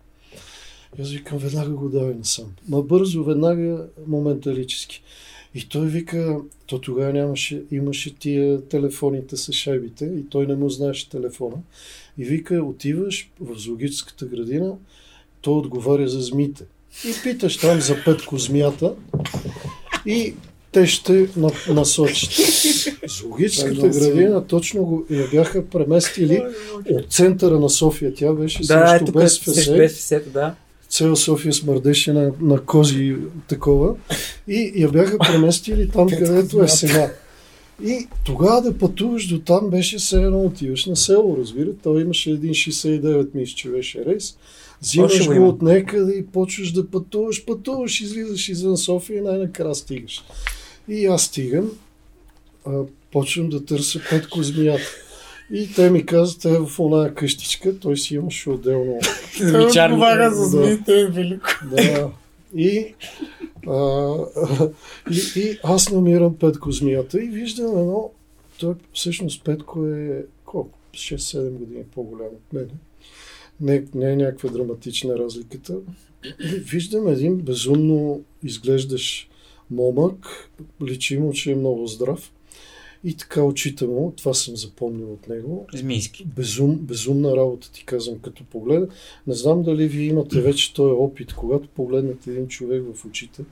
[0.98, 2.46] И аз викам, веднага го давай насам.
[2.70, 5.04] Ма бързо, веднага, моменталически.
[5.56, 10.70] И той вика, то тогава нямаше, имаше тия телефоните с шайбите и той не му
[10.70, 11.58] знаеше телефона.
[12.18, 14.78] И вика, отиваш в зоологическата градина,
[15.42, 16.66] той отговаря за змите.
[17.06, 18.96] И питаш там за Петко змията
[20.06, 20.36] и
[20.72, 22.32] те ще на, насочат.
[23.20, 26.44] Зоологическата градина точно го я бяха преместили
[26.92, 28.14] от центъра на София.
[28.14, 30.56] Тя беше Да, срещу тук без фесето, да.
[30.90, 33.16] Цела София смърдеше на, на кози
[33.48, 33.96] такова.
[34.48, 37.12] И я бяха преместили там, където е сега.
[37.84, 41.70] И тогава да пътуваш до там беше все едно отиваш на село, разбира.
[41.84, 44.38] Той имаше един 69 мисля, че беше рейс.
[44.82, 50.24] Взимаш го от някъде и почваш да пътуваш, пътуваш, излизаш извън София и най-накрая стигаш.
[50.90, 51.72] И аз стигам,
[52.66, 54.84] а, почвам да търся Петко змията.
[55.52, 59.00] И те ми казват, е в оная къщичка, той си имаше отделно
[59.38, 61.50] Той отговаря за змиите, е велико.
[61.72, 62.12] да.
[62.56, 62.94] И,
[63.68, 64.16] а,
[65.12, 68.12] и, и аз намирам Петко змията и виждам едно.
[68.60, 70.80] Той всъщност Петко е колко?
[70.94, 72.70] 6-7 години по-голям от мен.
[73.62, 75.74] Не, не е някаква драматична разликата.
[76.24, 79.29] И виждам един безумно изглеждаш
[79.72, 80.50] момък,
[80.84, 82.32] личи му, че е много здрав.
[83.04, 86.26] И така очите му, това съм запомнил от него, Змийски.
[86.26, 88.88] Безум, безумна работа ти казвам, като погледа.
[89.28, 93.44] Не знам дали вие имате вече този опит, когато погледнете един човек в очите,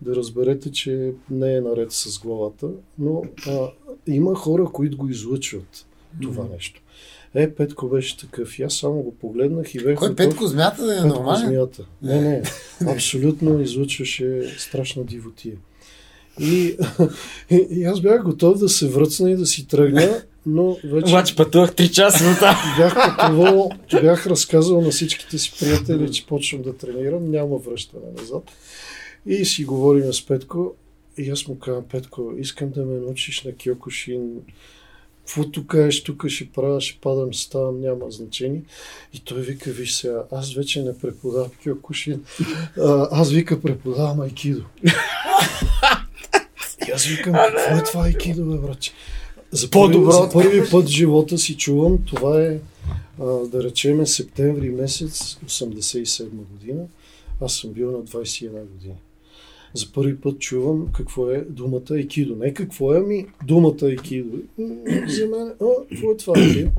[0.00, 3.70] да разберете, че не е наред с главата, но а,
[4.06, 5.86] има хора, които го излъчват
[6.22, 6.81] това нещо.
[7.34, 8.58] Е, Петко беше такъв.
[8.58, 11.46] И аз само го погледнах и бях Кой готов- Петко змята да е Петко нормален?
[11.46, 11.84] змията.
[12.02, 12.42] Не, не.
[12.86, 15.54] Абсолютно излъчваше страшна дивотия.
[16.40, 16.76] И,
[17.50, 21.36] и, и аз бях готов да се връцна и да си тръгна, но вече Обаче
[21.36, 22.56] пътувах 3 часа до там.
[22.78, 28.42] бях пътувал, бях разказал на всичките си приятели, че почвам да тренирам, няма връщане назад.
[29.26, 30.74] И си говорим с Петко
[31.18, 34.30] и аз му казвам, Петко, искам да ме научиш на Киокушин.
[35.26, 38.62] Каквото кажеш, тук ще правя, ще падам, ставам, няма значение.
[39.14, 42.24] И той вика, виж сега, аз вече не преподавам Киокушин,
[43.10, 44.64] аз вика преподавам айкидо.
[46.88, 48.92] И аз викам, какво е това айкидо, бе, братче?
[49.52, 52.58] За първи, за първи път в живота си чувам, това е,
[53.20, 56.84] а, да речеме, септември месец 87 година.
[57.40, 58.94] Аз съм бил на 21 години.
[59.74, 62.36] За първи път чувам какво е думата айкидо.
[62.36, 64.38] Не какво е, ами думата айкидо.
[64.58, 64.68] М,
[65.08, 66.70] За мен, а, какво е това айкидо?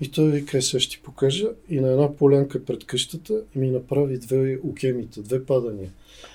[0.00, 1.48] И той вика, «Е, сега ще ти покажа.
[1.68, 5.90] И на една полянка пред къщата ми направи две укемита, две падания.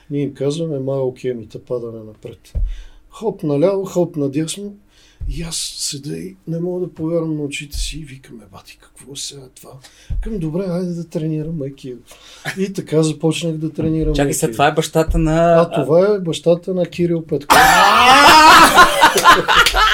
[0.10, 2.54] Ние им казваме мала укемита, падане напред.
[3.10, 4.76] Хоп наляво, хоп надясно.
[5.30, 9.16] И аз седа и не мога да повярвам на очите си и викаме, бати, какво
[9.16, 9.72] сега е това?
[10.22, 12.00] Към добре, айде да тренирам айкидо.
[12.58, 15.62] И така започнах да тренирам Чакай се, това е бащата на...
[15.62, 17.58] А това е бащата на Кирил Петков.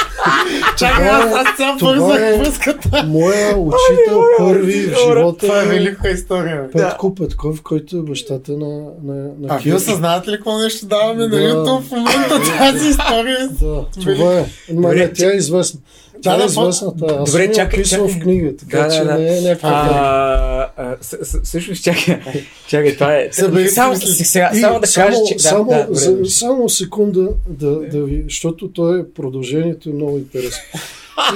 [0.78, 3.04] Чакай, аз, аз цял това е връзката.
[3.08, 6.72] Моя учител първи в живота Това е е велика история.
[6.72, 8.68] Петко Петков, който е бащата на,
[9.04, 9.76] на, на А вие Кирил.
[9.76, 11.36] осъзнавате ли какво нещо даваме на.
[11.36, 13.50] YouTube в момента тази история?
[13.62, 14.46] Да, това е.
[14.74, 15.80] Ма не, тя е известна.
[16.22, 16.94] Тя Да, е да, известна.
[17.10, 18.08] Аз Добре, чакай, чакай.
[18.08, 19.18] в книгата, така Да, че да, да.
[19.20, 20.72] не е някаква.
[20.78, 20.96] А,
[21.44, 22.20] Всъщност, чакай,
[22.68, 23.30] чакай, това е...
[23.32, 25.34] Събери Само, сега, И само да само, кажа, че...
[25.36, 26.30] Да, само, да, добре, за, добре.
[26.30, 30.64] само секунда да, да ви, защото той е продължението е много интересно.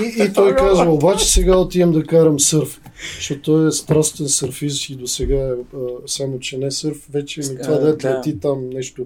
[0.04, 2.82] И, и той казва, обаче сега отивам да карам сърф,
[3.16, 5.52] защото той е страстен сърфист и до сега е,
[6.08, 8.18] само че не сърф, вече ми това А, дете да.
[8.18, 9.06] лети там нещо,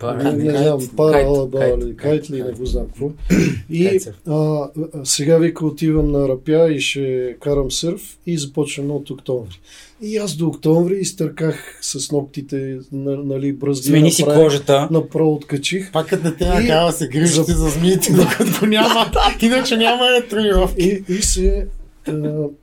[0.00, 3.10] Па, не, не кайт, знам, кайт, пара, кайт, ли, не го знам какво.
[3.70, 4.68] И а,
[5.04, 9.60] сега вика отивам на Рапя и ще карам сърф и започвам от октомври.
[10.02, 13.88] И аз до октомври изтърках с ногтите, на- нали, бръзди.
[13.88, 14.88] Смени си направих, кожата.
[14.90, 15.92] Направо откачих.
[15.92, 19.10] Пак като не те накава се грижи ти за змиите, докато го няма.
[19.42, 20.82] Иначе няма тренировки.
[20.82, 21.66] И, и се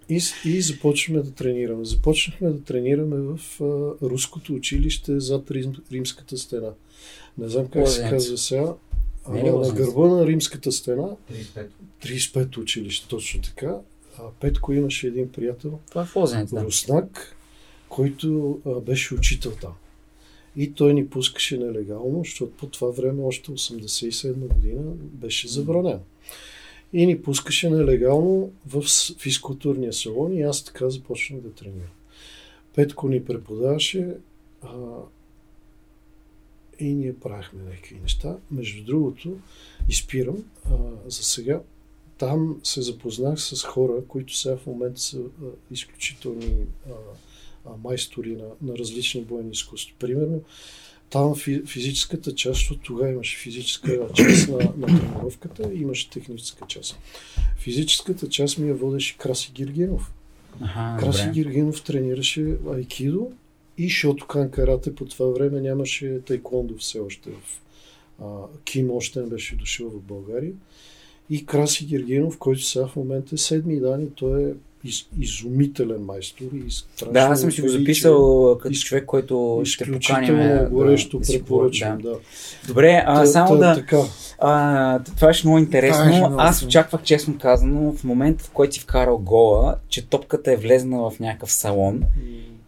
[0.09, 1.86] и, и започваме да тренираме.
[1.86, 3.65] Започнахме да тренираме в а,
[4.09, 6.69] руското училище зад Рим, Римската стена.
[7.38, 8.11] Не знам как се Лозенец.
[8.11, 8.73] казва сега.
[9.36, 11.07] Е Ама на гърба на Римската стена
[12.03, 13.77] 35 училище, точно така.
[14.19, 16.63] А Петко имаше един приятел, Това е Лозенец, да.
[16.63, 17.36] руснак,
[17.89, 19.73] който а, беше учител там.
[20.55, 25.99] И той ни пускаше нелегално, защото по това време, още 87 година, беше забранено.
[26.93, 28.84] И ни пускаше нелегално в
[29.17, 31.89] физкултурния салон и аз така започнах да тренирам.
[32.75, 34.07] Петко ни преподаваше
[34.61, 34.69] а,
[36.80, 38.38] и ние правихме някакви неща.
[38.51, 39.38] Между другото,
[39.89, 41.61] изпирам, а, за сега
[42.17, 46.55] там се запознах с хора, които сега в момента са а, изключителни
[46.88, 46.91] а,
[47.65, 49.95] а, майстори на, на различни бойни изкуства.
[49.99, 50.41] Примерно,
[51.09, 56.67] там фи, физическата част, защото тогава имаше физическа част на, на тренировката и имаше техническа
[56.67, 56.97] част.
[57.57, 60.13] Физическата част ми я водеше Краси Гиргенов.
[60.61, 61.34] Аха, Краси добре.
[61.34, 63.32] Гиргенов тренираше айкидо
[63.78, 67.61] и Шотокан карате по това време нямаше тайкондо все още в
[68.24, 68.26] а,
[68.63, 70.51] Ким още не беше дошъл в България.
[71.30, 74.53] И Краси Гергенов, който сега в момента е седми дан и той е
[74.84, 76.45] из, изумителен майстор.
[76.67, 80.69] И страшно Да, аз съм си го записал като Из- човек, който ще поканим.
[80.69, 81.97] Горещо да препоръчвам.
[81.97, 82.09] Да.
[82.09, 82.19] да.
[82.67, 83.76] Добре, а, Та- само та- да...
[83.76, 83.99] Така.
[84.39, 86.05] А, това беше много интересно.
[86.05, 90.57] Много Аз очаквах, честно казано, в момента, в който си вкарал гола, че топката е
[90.57, 92.03] влезнала в някакъв салон.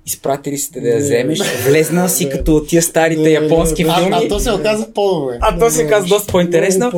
[0.08, 1.02] Изпратили сте да я Не.
[1.02, 2.32] вземеш, влезнал си Не.
[2.32, 4.12] като от тия старите Не, не, японски не, А, филми.
[4.14, 5.38] а то се оказа по-добре.
[5.42, 6.92] А то се казва доста по-интересно.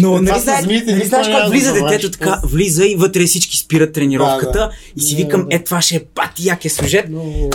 [0.00, 4.70] Но нали с знаеш, нали как влиза детето така, влиза и вътре всички спират тренировката
[4.96, 7.06] и си викам, е това ще е пати якия сюжет.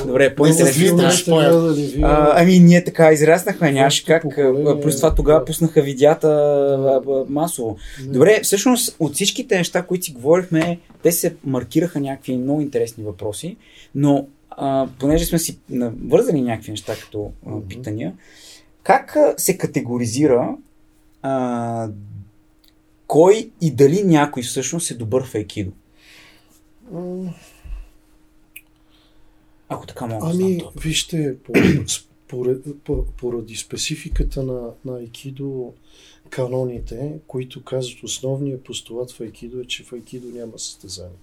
[0.08, 1.10] Добре, по-интересно
[2.36, 4.26] ами ние така израснахме, нямаше как.
[4.82, 7.78] Плюс това тогава пуснаха видеята масово.
[8.04, 13.56] Добре, всъщност от всичките неща, които си говорихме, те се маркираха някакви много интересни въпроси,
[13.96, 14.28] но
[14.58, 15.60] а, понеже сме си
[16.06, 18.14] вързани някакви неща като а, питания,
[18.84, 20.58] как се категоризира
[21.22, 21.90] а,
[23.08, 25.72] кой и дали някой всъщност е добър в айкидо?
[29.70, 30.72] Ако така мога да Ами, знам това.
[30.82, 31.36] вижте,
[33.18, 35.74] поради спецификата на, на Айкидо,
[36.30, 41.18] каноните, които казват основният постулат в Айкидо е, че в Айкидо няма състезание.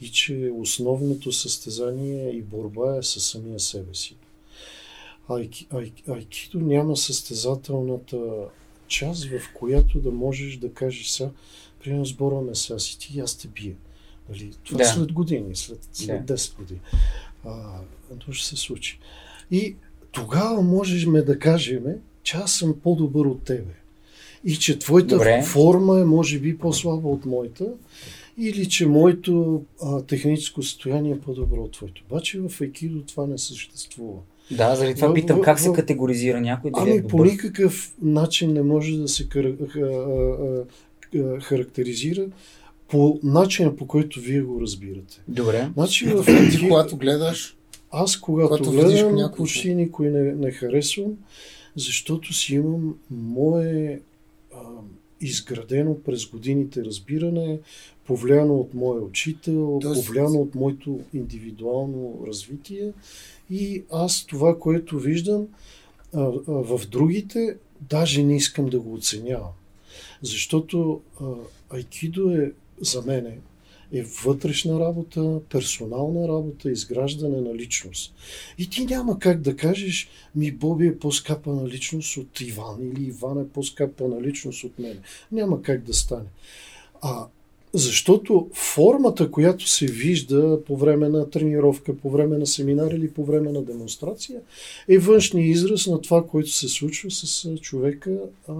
[0.00, 4.16] И че основното състезание и борба е със самия себе си.
[5.28, 8.18] Айки, ай, айкидо няма състезателната
[8.88, 11.30] част, в която да можеш да кажеш сега,
[11.84, 13.74] примерно сборваме сега си ти и аз те бия.
[14.28, 14.52] Нали?
[14.64, 14.84] Това Да.
[14.84, 16.34] след години, след, след Да.
[16.34, 16.80] 10 години.
[17.44, 17.78] А,
[18.26, 18.98] то ще се случи.
[19.50, 19.76] И
[20.12, 21.84] тогава можем да кажем,
[22.22, 23.74] че аз съм по-добър от тебе.
[24.44, 25.42] И че твоята Добре.
[25.42, 27.66] форма е може би по-слаба от моята,
[28.38, 32.02] или че моето а, техническо състояние е по-добро от твоето.
[32.04, 34.18] Обаче в Айкидо това не съществува.
[34.50, 37.26] Да, заради това в- питам в- как се категоризира някой е Ами по добър.
[37.26, 39.28] никакъв начин не може да се
[41.40, 42.26] характеризира
[42.88, 45.20] по начина по който вие го разбирате.
[45.28, 45.68] Добре.
[45.74, 47.56] Значи в Ти когато гледаш,
[47.90, 51.12] аз когато Когато гледам, някой- почти никой не, не харесвам,
[51.76, 54.00] защото си имам мое
[54.54, 54.58] а,
[55.24, 57.58] изградено през годините разбиране,
[58.06, 62.92] повлияно от моя учител, Тоест- повлияно от моето индивидуално развитие
[63.50, 65.46] и аз това, което виждам
[66.14, 69.52] а, а, в другите, даже не искам да го оценявам.
[70.22, 71.24] Защото а,
[71.70, 73.38] айкидо е за мене
[73.94, 78.14] е вътрешна работа, персонална работа, изграждане на личност.
[78.58, 83.04] И ти няма как да кажеш, ми Боби е по-скапа на личност от Иван или
[83.04, 84.98] Иван е по-скапа на личност от мен.
[85.32, 86.28] Няма как да стане.
[87.02, 87.26] А
[87.72, 93.24] защото формата, която се вижда по време на тренировка, по време на семинар или по
[93.24, 94.40] време на демонстрация,
[94.88, 98.18] е външния израз на това, което се случва с човека
[98.48, 98.54] а,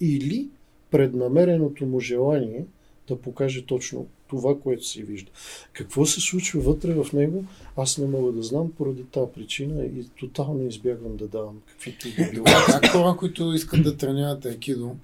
[0.00, 0.48] или
[0.90, 2.64] преднамереното му желание
[3.08, 5.30] да покаже точно това, което се вижда.
[5.72, 7.44] Какво се случва вътре в него,
[7.76, 12.12] аз не мога да знам поради тази причина и тотално избягвам да давам каквито и
[12.12, 12.44] да било.
[12.66, 14.96] Как хора, които искат да тренират екидо,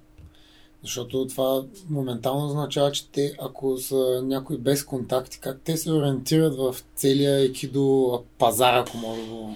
[0.83, 6.55] защото това моментално означава, че те, ако са някои без контакти, как те се ориентират
[6.55, 9.53] в целия екидо пазар, ако мога да го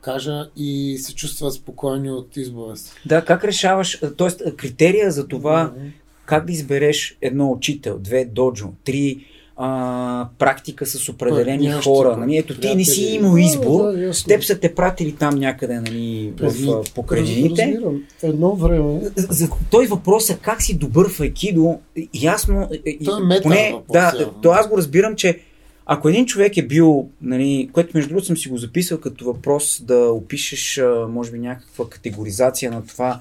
[0.00, 2.92] кажа, и се чувстват спокойни от избора си.
[3.06, 4.52] Да, как решаваш, т.е.
[4.52, 5.90] критерия за това mm-hmm.
[6.30, 9.18] Как да избереш едно учител, две доджо, три
[9.56, 12.16] а, практика с определени Пър, хора.
[12.16, 12.36] Нали?
[12.36, 16.32] Ето, ти не си имал избор, да, да, теб са те пратили там някъде нали,
[16.40, 16.50] в,
[16.84, 17.78] в покрайнините.
[18.22, 19.00] Едно време.
[19.16, 21.78] За, за той въпрос е как си добър в айкидо,
[22.14, 22.68] ясно.
[23.04, 25.38] Той е мета поне, въпрос, да, то аз го разбирам, че
[25.86, 29.82] ако един човек е бил, нали, което между другото съм си го записал като въпрос
[29.84, 33.20] да опишеш, може би, някаква категоризация на това,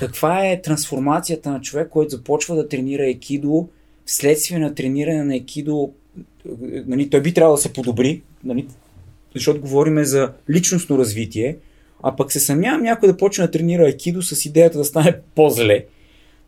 [0.00, 3.68] каква е трансформацията на човек, който започва да тренира екидо
[4.06, 5.92] вследствие на трениране на екидо,
[6.86, 8.66] нали, той би трябвало да се подобри, нали,
[9.34, 11.56] защото говорим за личностно развитие,
[12.02, 15.84] а пък се съмнявам някой да почне да тренира екидо с идеята да стане по-зле.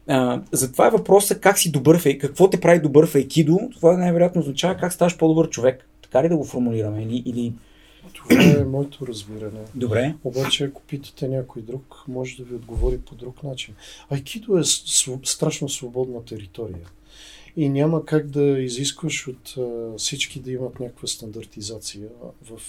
[0.08, 3.96] А, затова е въпросът как си добър в какво те прави добър в екидо, това
[3.96, 5.88] най-вероятно означава как ставаш по-добър човек.
[6.02, 7.02] Така ли да го формулираме?
[7.02, 7.52] Или, или...
[8.14, 9.60] Това е моето разбиране.
[9.74, 10.14] Добре.
[10.24, 13.74] Обаче, ако питате някой друг, може да ви отговори по друг начин.
[14.10, 14.64] Айкидо е
[15.24, 16.86] страшно свободна територия
[17.56, 19.54] и няма как да изискваш от
[19.98, 22.08] всички да имат някаква стандартизация
[22.50, 22.60] в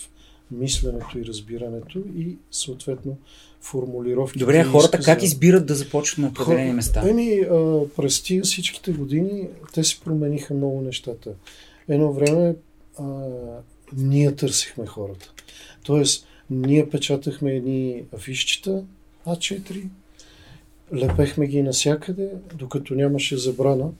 [0.51, 3.17] мисленето и разбирането и съответно
[3.61, 4.39] формулировки.
[4.39, 5.15] Добре, хората изказа...
[5.15, 6.75] как избират да започват на определени Хор...
[6.75, 7.09] места?
[7.09, 7.41] Еми,
[7.95, 11.31] през тия всичките години те се промениха много нещата.
[11.87, 12.55] Едно време
[12.99, 13.03] а,
[13.97, 15.31] ние търсихме хората.
[15.83, 18.83] Тоест, ние печатахме едни афишчета
[19.27, 19.83] А4,
[20.93, 23.91] лепехме ги насякъде, докато нямаше забрана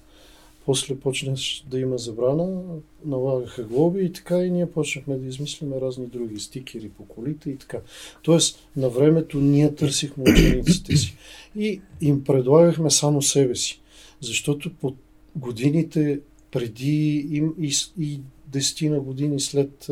[0.65, 2.61] после почнеш да има забрана,
[3.05, 7.57] налагаха глоби и така и ние почнахме да измисляме разни други стикери по колите и
[7.57, 7.79] така.
[8.21, 11.17] Тоест, на времето ние търсихме учениците си
[11.55, 13.81] и им предлагахме само себе си.
[14.21, 14.95] Защото по
[15.35, 16.19] годините
[16.51, 18.19] преди им и, и
[18.53, 19.89] десетина години след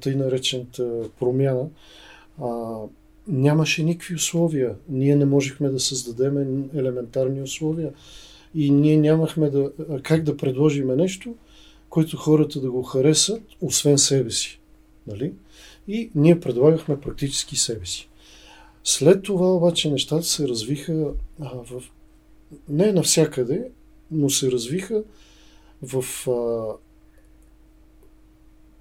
[0.00, 1.68] тъй наречената промяна,
[3.28, 4.74] нямаше никакви условия.
[4.88, 7.92] Ние не можехме да създадем елементарни условия
[8.54, 9.70] и ние нямахме да,
[10.02, 11.34] как да предложим нещо,
[11.88, 14.60] което хората да го харесат, освен себе си.
[15.06, 15.32] Нали?
[15.88, 18.08] И ние предлагахме практически себе си.
[18.84, 21.82] След това обаче нещата се развиха а, в...
[22.68, 23.68] не навсякъде,
[24.10, 25.02] но се развиха
[25.82, 26.32] в а,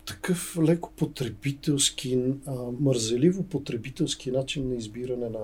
[0.06, 5.39] такъв леко потребителски, а, мързеливо потребителски начин на избиране на,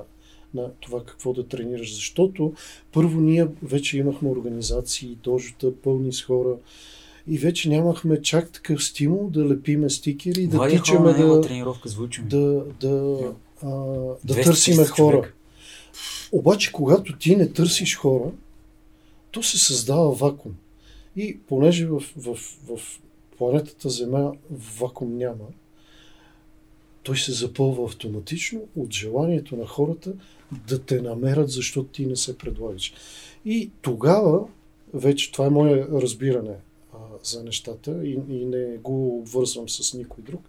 [0.53, 1.95] на това какво да тренираш.
[1.95, 2.53] Защото
[2.91, 6.55] първо ние вече имахме организации, дожата, пълни с хора
[7.27, 11.89] и вече нямахме чак такъв стимул да лепиме стикери и да тичаме да, тренировка,
[12.21, 13.17] да, да,
[13.63, 13.69] а,
[14.25, 15.17] да търсиме хора.
[15.17, 15.33] Човек.
[16.31, 18.31] Обаче, когато ти не търсиш хора,
[19.31, 20.55] то се създава вакуум.
[21.15, 22.37] И понеже в, в,
[22.67, 22.99] в
[23.37, 24.31] планетата Земя
[24.79, 25.45] вакуум няма,
[27.03, 30.13] той се запълва автоматично от желанието на хората
[30.67, 32.93] да те намерят, защото ти не се предлагаш.
[33.45, 34.47] И тогава,
[34.93, 36.55] вече това е мое разбиране
[36.93, 40.41] а, за нещата и, и не го обвързвам с никой друг,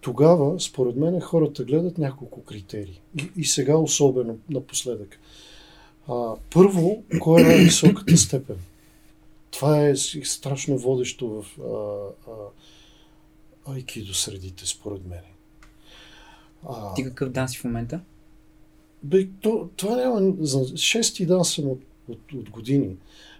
[0.00, 3.00] тогава, според мен, хората гледат няколко критерии.
[3.18, 5.18] И, и сега особено напоследък.
[6.08, 8.56] А, първо, кой е най-високата степен?
[9.50, 15.20] Това е страшно водещо в а, а, айкидо средите, според мен.
[16.68, 18.00] А, Ти какъв дан си в момента?
[19.02, 20.34] Бе, то, това няма...
[20.40, 22.96] За шести дан съм от, от, от години.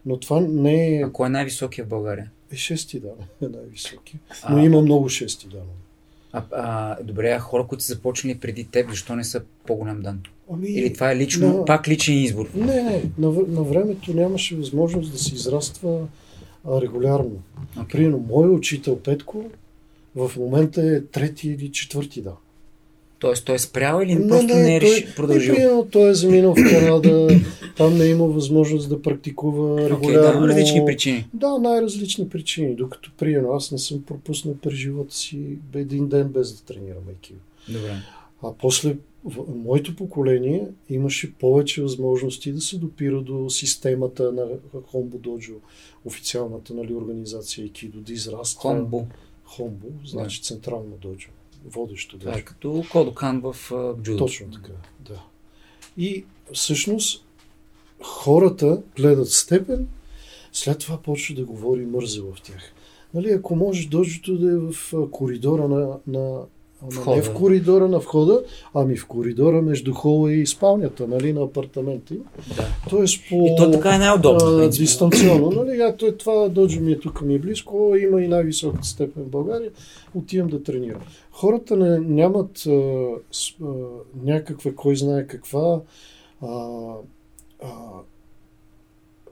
[0.06, 1.02] Но това не е...
[1.02, 2.30] А кой е най-високия в България?
[2.52, 4.20] Е шести дан е най-високия.
[4.50, 4.64] Но а...
[4.64, 5.66] има много шести дан.
[6.32, 10.20] А, а, добре, а хора, които са започнали преди теб, защо не са по-голям дан?
[10.52, 11.64] Ами, Или това е лично, на...
[11.64, 12.48] пак личен избор?
[12.54, 13.02] Не, не.
[13.18, 16.06] На, на времето нямаше възможност да се израства
[16.68, 17.42] а, регулярно.
[17.76, 17.92] Okay.
[17.92, 19.44] Примерно, мой учител Петко
[20.16, 22.36] в момента е трети или четвърти дан.
[23.18, 25.54] Тоест той е спрял или не, просто не, не е той, продължил?
[25.54, 27.40] Не, той е заминал в Канада,
[27.76, 30.40] там не е имал възможност да практикува регулярно.
[30.40, 31.28] Okay, да, различни причини.
[31.34, 32.74] Да, най-различни причини.
[32.74, 37.36] Докато приемно аз не съм пропуснал през живота си един ден без да тренирам екип.
[37.68, 37.92] Добре.
[38.42, 44.46] А после в моето поколение имаше повече възможности да се допира до системата на
[44.86, 45.54] Хомбо Доджо,
[46.04, 48.60] официалната нали, организация Екидо, да израства.
[48.60, 49.06] Хомбо.
[49.44, 50.44] Хомбо, значи да.
[50.44, 51.28] централно доджо,
[51.64, 52.28] водещо доджо.
[52.28, 53.56] Това е като Кодокан в
[54.02, 54.18] джудо.
[54.18, 55.22] Точно така, да.
[55.96, 57.24] И всъщност
[58.02, 59.88] хората гледат степен,
[60.52, 62.72] след това почва да говори мърза в тях.
[63.14, 66.40] Нали, ако можеш дojото да е в коридора на, на
[66.82, 68.42] Ама не в коридора на входа,
[68.74, 72.18] ами в коридора между хола и спалнята, нали, на апартаменти.
[72.56, 72.66] Да.
[72.90, 73.46] Тоест по...
[73.46, 74.48] И то така е най-удобно.
[74.48, 78.28] А, дистанционно, нали, а, е това доджо ми е тук ми е близко, има и
[78.28, 79.70] най-висока степен в България,
[80.14, 81.00] отивам да тренирам.
[81.32, 83.66] Хората не, нямат а, а,
[84.24, 85.80] някаква, кой знае каква
[86.42, 86.48] а,
[87.62, 87.68] а,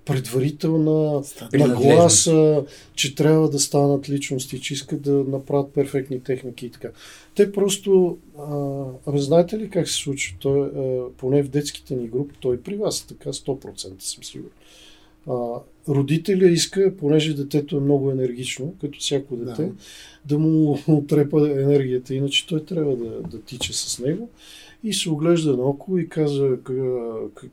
[0.07, 6.89] предварителна нагласа, че трябва да станат личности, че искат да направят перфектни техники и така.
[7.35, 10.37] Те просто, а, знаете ли как се случва?
[10.41, 14.51] Той, а, поне в детските ни групи, той при вас е така 100% съм сигурен.
[15.29, 15.35] А,
[15.89, 19.73] родителя иска, понеже детето е много енергично, като всяко дете, да,
[20.25, 24.31] да му отрепа енергията, иначе той трябва да, да тича с него
[24.85, 26.49] и се оглежда наоколо и каза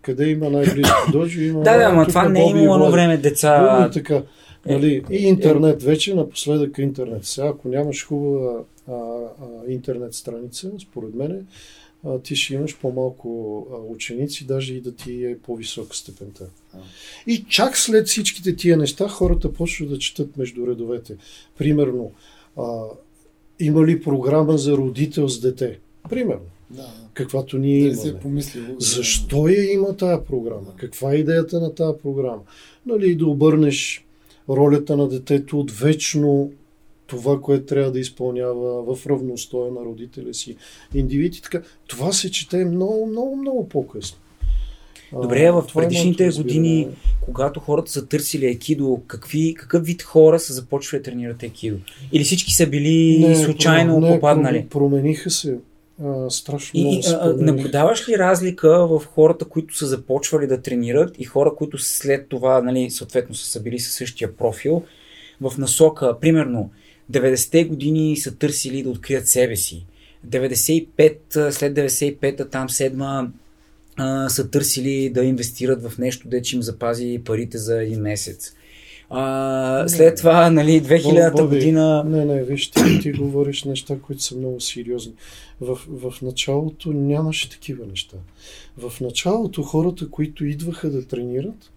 [0.02, 1.42] къде има най-близко доджо.
[1.42, 3.80] Има да, да, ама това не е имало едно време деца.
[3.82, 4.24] Боби, така.
[4.66, 7.26] Нали, и интернет вече, напоследък интернет.
[7.26, 11.48] Сега, ако нямаш хубава а, а, интернет страница, според мен,
[12.24, 16.46] ти ще имаш по-малко ученици, даже и да ти е по-висока степента.
[16.74, 16.78] А.
[17.28, 21.16] И чак след всичките тия неща, хората почват да четат между редовете.
[21.58, 22.12] Примерно,
[22.58, 22.84] а,
[23.60, 25.80] има ли програма за родител с дете?
[26.10, 26.46] Примерно.
[26.70, 26.94] Да.
[27.14, 27.96] Каквато ние имаме.
[27.96, 30.62] Се е помислило, Защо я има тази програма?
[30.66, 30.78] Да.
[30.78, 32.42] Каква е идеята на тази програма?
[32.86, 34.06] Нали, да обърнеш
[34.50, 36.52] ролята на детето от вечно
[37.08, 40.56] това, което трябва да изпълнява в равностоя на родителя си,
[40.94, 41.62] индивид и така.
[41.88, 44.18] Това се чете много, много, много по-късно.
[45.22, 46.88] Добре, в е предишните години,
[47.22, 51.78] когато хората са търсили екидо, какви, какъв вид хора са започвали да тренират екидо?
[52.12, 54.66] Или всички са били не, случайно не, попаднали?
[54.70, 55.58] Промениха се
[56.02, 57.04] а, страшно и, много.
[57.22, 62.30] А, наблюдаваш ли разлика в хората, които са започвали да тренират и хора, които след
[62.30, 64.84] това, нали, съответно са били със същия профил,
[65.42, 66.72] в насока, примерно,
[67.12, 69.86] 90-те години са търсили да открият себе си.
[70.28, 73.32] 95, след 95-та, там седма,
[73.98, 78.54] а, са търсили да инвестират в нещо, да че им запази парите за един месец.
[79.16, 82.04] А, след това, нали, 2000-та година...
[82.08, 85.14] Не, не, виж, ти, ти говориш неща, които са много сериозни.
[85.62, 88.18] В, в началото нямаше такива неща.
[88.78, 91.72] В началото хората, които идваха да тренират,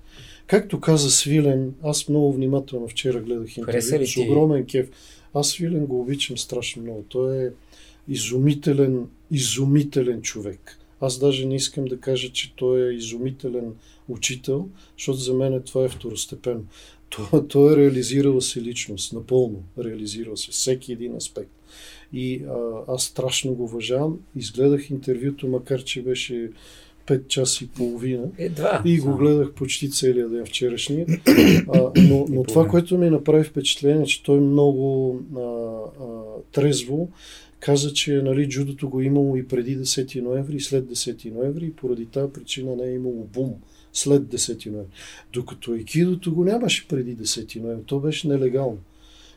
[0.47, 4.89] както каза Свилен, аз много внимателно вчера гледах интервю, с огромен кеф.
[5.35, 7.05] Аз Свилен го обичам страшно много.
[7.09, 7.51] Той е
[8.09, 10.79] изумителен, изумителен човек.
[11.01, 13.75] Аз даже не искам да кажа, че той е изумителен
[14.09, 14.69] учител,
[14.99, 16.65] защото за мен това е второстепенно.
[17.31, 21.51] Той, той е реализирал се личност, напълно реализирал се, всеки един аспект.
[22.13, 24.19] И а, аз страшно го уважавам.
[24.37, 26.51] Изгледах интервюто, макар че беше
[27.07, 28.25] 5 часа и половина.
[28.39, 28.83] Едва.
[28.85, 31.07] И го гледах почти целия ден вчерашния.
[31.75, 36.07] А, но но това, което ми направи впечатление, че той много а, а,
[36.53, 37.09] трезво
[37.61, 41.67] каза, че нали, джудото го е имало и преди 10 ноември, и след 10 ноември,
[41.67, 43.55] и поради тази причина не е имало бум
[43.97, 44.91] след 10 ноември.
[45.33, 48.79] Докато екидото го нямаше преди 10 ноември, то беше нелегално.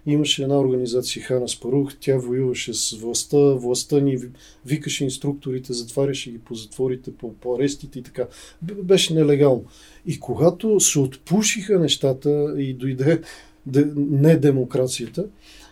[0.05, 4.17] Имаше една организация Хана Спарух, тя воюваше с властта, властта ни
[4.65, 8.27] викаше инструкторите, затваряше ги по затворите, по, по арестите и така.
[8.61, 9.63] Беше нелегално.
[10.05, 13.21] И когато се отпушиха нещата и дойде
[13.95, 15.25] не демокрацията,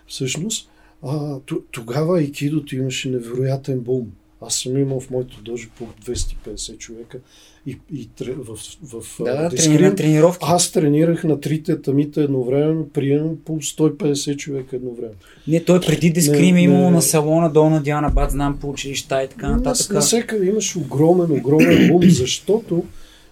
[0.07, 0.69] всъщност,
[1.03, 1.39] а,
[1.71, 4.11] тогава Икидото имаше невероятен бум.
[4.41, 7.19] Аз съм имал в моето дължи по 250 човека
[7.67, 10.45] и, и в, в, в да, дискрин, тренировки.
[10.47, 15.15] Аз тренирах на трите тамита едновременно, приемам по 150 човека едновременно.
[15.47, 19.27] Не, той преди дискрим е имало на салона долна Диана Бат, знам по училища и
[19.27, 19.93] така нататък.
[19.93, 22.83] На, всека имаше огромен, огромен бум, защото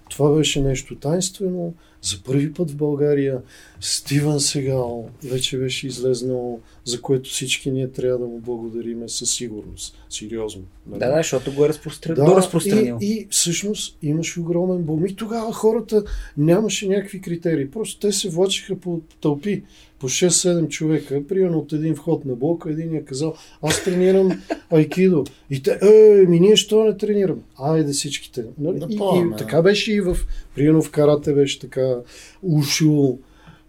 [0.10, 1.74] това беше нещо тайнствено.
[2.06, 3.42] За първи път в България
[3.82, 9.98] Стивън Сегал вече беше излезнал, за което всички ние трябва да му благодариме със сигурност.
[10.10, 10.64] Сериозно.
[10.88, 11.00] Нали?
[11.00, 12.26] Да, да, защото го е разпространил.
[12.26, 12.98] Да, разпространил.
[13.02, 15.06] И, и всъщност имаше огромен бум.
[15.06, 16.04] И тогава хората
[16.38, 17.72] нямаше някакви критерии.
[17.72, 19.64] Просто те се влачиха по тълпи
[20.06, 25.24] по 6-7 човека, примерно от един вход на блока, един е казал, аз тренирам айкидо.
[25.50, 27.42] И те, е, ми ние що не тренираме?
[27.60, 28.46] Айде всичките.
[28.58, 28.80] Нали?
[28.80, 30.18] Да и, и, така беше и в,
[30.56, 31.96] примерно в карате беше така.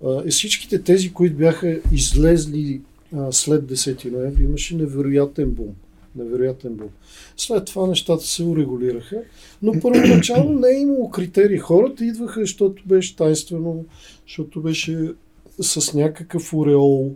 [0.05, 2.81] А, и всичките тези, които бяха излезли
[3.17, 5.75] а, след 10 ноември, имаше невероятен бум.
[6.17, 6.89] Невероятен бум.
[7.37, 9.23] След това нещата се урегулираха,
[9.63, 11.59] но първоначално не е имало критерии.
[11.59, 13.85] Хората идваха, защото беше тайнствено,
[14.27, 15.13] защото беше
[15.61, 17.15] с някакъв ореол.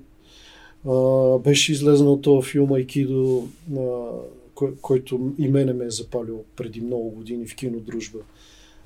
[0.89, 4.09] А, беше излезнал този филм Айкидо, а,
[4.55, 8.19] кой, който и мене ме е запалил преди много години в кинодружба.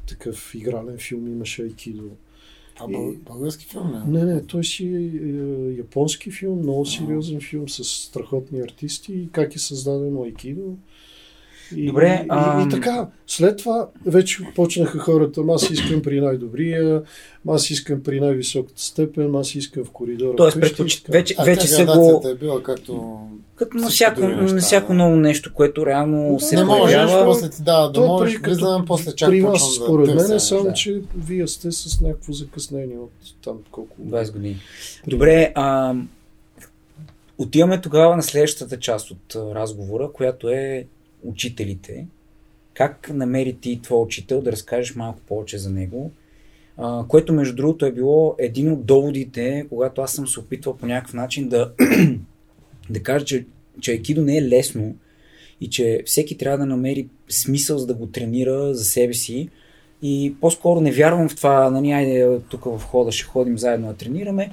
[0.08, 2.04] Такъв игрален филм имаше Айкидо.
[2.76, 4.18] А бъл- български филм не?
[4.18, 9.28] Не, не, той си е, е японски филм, много сериозен филм с страхотни артисти и
[9.32, 10.76] как е създадено Айкидо.
[11.76, 16.02] И, Добре, и, ам- и, и така, след това вече почнаха хората, «Ма аз искам
[16.02, 17.02] при най-добрия,
[17.44, 20.36] «Ма аз искам при най-високата степен, аз искам в коридора.
[20.36, 20.96] Тоест, вкъщи», предпоч...
[20.96, 21.18] така.
[21.18, 22.22] вече, А вече са го...
[22.28, 23.18] е била както...
[23.56, 24.94] Като на всяко, неща, на всяко да.
[24.94, 27.24] ново нещо, което реално се не можеш, появява.
[27.24, 29.84] после ти да, да То можеш, при- като влизам, после чак при вас, почвам да
[29.84, 30.74] според мен, е само, неща.
[30.74, 33.10] че вие сте с някакво закъснение от
[33.44, 34.56] там колко 20 години.
[35.06, 35.94] Добре, а,
[37.38, 40.86] отиваме тогава на следващата част от а, разговора, която е
[41.24, 42.06] учителите.
[42.74, 46.10] Как намери ти твой учител, да разкажеш малко повече за него,
[46.76, 50.86] а, което между другото е било един от доводите, когато аз съм се опитвал по
[50.86, 51.72] някакъв начин да,
[52.90, 53.46] да кажа, че,
[53.80, 54.96] че айкидо не е лесно
[55.60, 59.48] и че всеки трябва да намери смисъл за да го тренира за себе си,
[60.02, 63.94] и по-скоро не вярвам в това, нали, айде тук в хода ще ходим заедно да
[63.94, 64.50] тренираме.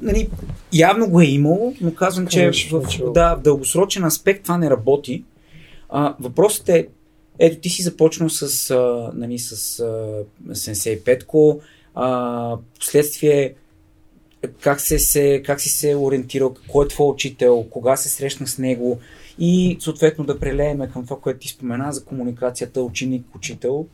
[0.00, 0.28] Нали,
[0.72, 3.12] явно го е имало, но казвам, че в началото.
[3.12, 5.24] да, в дългосрочен аспект това не работи.
[5.88, 6.88] А, въпросът е,
[7.38, 11.60] ето ти си започнал с, а, нали, с а, Сенсей Петко,
[11.94, 13.54] а, последствие
[14.60, 18.58] как, се, се, как си се ориентирал, кой е твой учител, кога се срещна с
[18.58, 18.98] него
[19.38, 23.86] и съответно да прелееме към това, което ти спомена за комуникацията ученик-учител,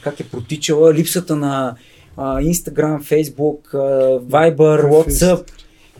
[0.00, 1.76] как е протичала, липсата на
[2.16, 5.50] а, Instagram, Facebook, а, Viber, WhatsApp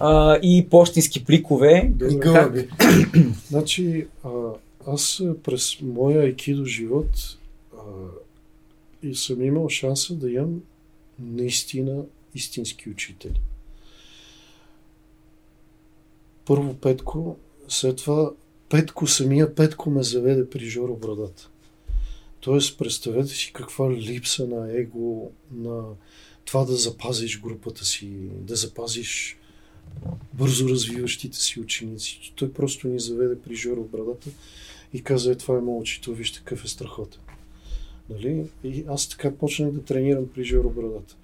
[0.00, 1.92] а, и почтински пликове.
[2.10, 2.68] И гълъби.
[3.48, 4.28] Значи, а,
[4.86, 7.38] аз а, през моя айкидо живот
[7.74, 7.80] а,
[9.02, 10.62] и съм имал шанса да имам
[11.18, 13.40] наистина истински учители.
[16.44, 17.36] Първо Петко,
[17.68, 18.32] след това
[18.68, 21.50] Петко, самия Петко ме заведе при Жоро Брадата.
[22.40, 25.82] Тоест, представете си каква липса на его, на
[26.44, 29.38] това да запазиш групата си, да запазиш
[30.34, 32.32] бързо развиващите си ученици.
[32.36, 34.30] Той просто ни заведе при Жоро брадата
[34.92, 37.20] и каза, е, това е учител, вижте какъв е страхотен.
[38.10, 38.50] Нали?
[38.64, 41.16] И аз така почнах да тренирам при Жоро Брадата.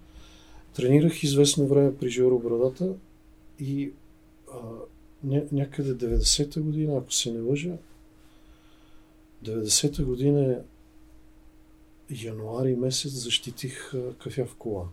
[0.75, 2.95] Тренирах известно време при Жоро Брадата
[3.59, 3.93] и
[4.53, 4.59] а,
[5.25, 7.77] ня, някъде 90-та година, ако се не лъжа,
[9.45, 10.63] 90-та година
[12.11, 14.85] януари месец защитих кафя в кола.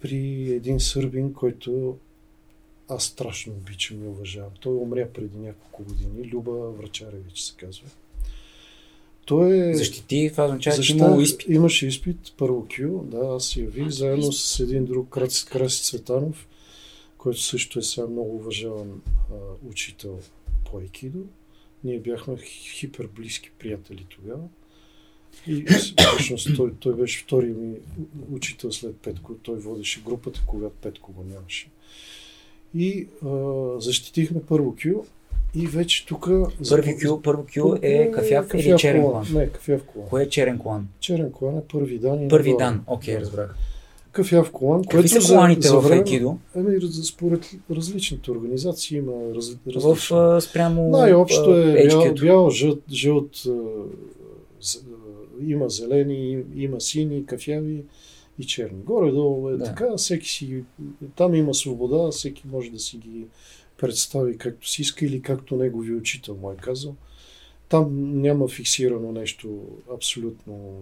[0.00, 1.98] При един сърбин, който
[2.94, 4.50] аз страшно обичам и уважавам.
[4.60, 6.30] Той умря преди няколко години.
[6.32, 7.86] Люба Врачаревич се казва.
[9.24, 9.74] Той е...
[9.74, 11.48] Защити, това означава, че Защита, имало изпит.
[11.48, 16.48] Имаше изпит, първо Q, да, аз явих, заедно с един друг Краси, Краси Цветанов,
[17.18, 19.34] който също е сега много уважаван а,
[19.68, 20.18] учител
[20.64, 21.18] по айкидо.
[21.84, 24.42] Ние бяхме хипер близки приятели тогава.
[25.46, 27.76] И всъщност той, той беше втори ми
[28.30, 29.34] учител след Петко.
[29.34, 31.68] Той водеше групата, когато Петко го нямаше.
[32.74, 33.28] И а,
[33.80, 34.94] защитихме първо Q
[35.54, 36.28] и вече тук...
[36.68, 39.26] Първи Q, първо Q е кафяв или черен колан?
[39.34, 40.08] Не, кафяв колан.
[40.08, 40.86] Кое е черен колан?
[41.00, 42.22] Черен колан е първи дан.
[42.24, 43.54] и Първи дан, окей, разбрах.
[44.12, 46.38] Кафяв колан, Какви са коланите в Айкидо?
[46.56, 50.16] Ами, според различните организации има раз, В различни.
[50.16, 53.42] а, спрямо Най-общо е бял, бял жълт, жълт
[55.46, 57.82] има зелени, има сини, кафяви
[58.38, 58.82] и черни.
[58.82, 59.64] Горе-долу е Да.
[59.64, 60.64] така, всеки си,
[61.16, 63.26] там има свобода, всеки може да си ги
[63.76, 66.94] представи както си иска или както негови учител му е казал.
[67.68, 69.60] Там няма фиксирано нещо
[69.94, 70.76] абсолютно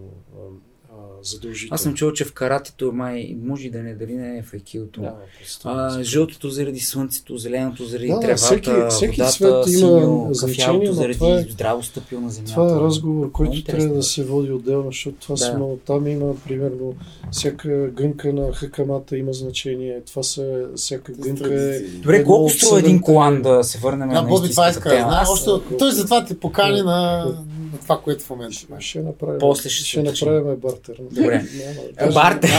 [1.23, 1.75] задължително.
[1.75, 5.01] Аз съм чул, че в каратето май може и да не дали не е в.
[5.01, 5.89] Няма представа.
[5.93, 10.29] А, жълтото заради слънцето, зеленото заради Да, да, тревата, всеки- всеки водата, цвет има синьо,
[10.33, 12.53] значение, кафявото но заради това е- здраво стъпил на земята.
[12.53, 15.57] Това е разговор, който Много трябва да се води отделно, защото това Да.
[15.57, 15.79] много.
[15.79, 16.95] Там има, примерно,
[17.31, 20.01] всяка гънка на хакамата има значение.
[20.03, 20.45] Това са,
[20.77, 21.81] всяка гънка е...
[21.81, 25.07] Добре, колко струва един колан да се върнем Да, на Боби, да.
[25.11, 26.85] Аз- Още, той затова те покани Да.
[26.85, 27.35] на,
[27.73, 28.87] на това, което в момента правиш.
[28.87, 30.97] Ще направим, После ще ще, направим бартер.
[31.11, 31.45] Добре.
[31.99, 32.51] Няма, Е, Бартер.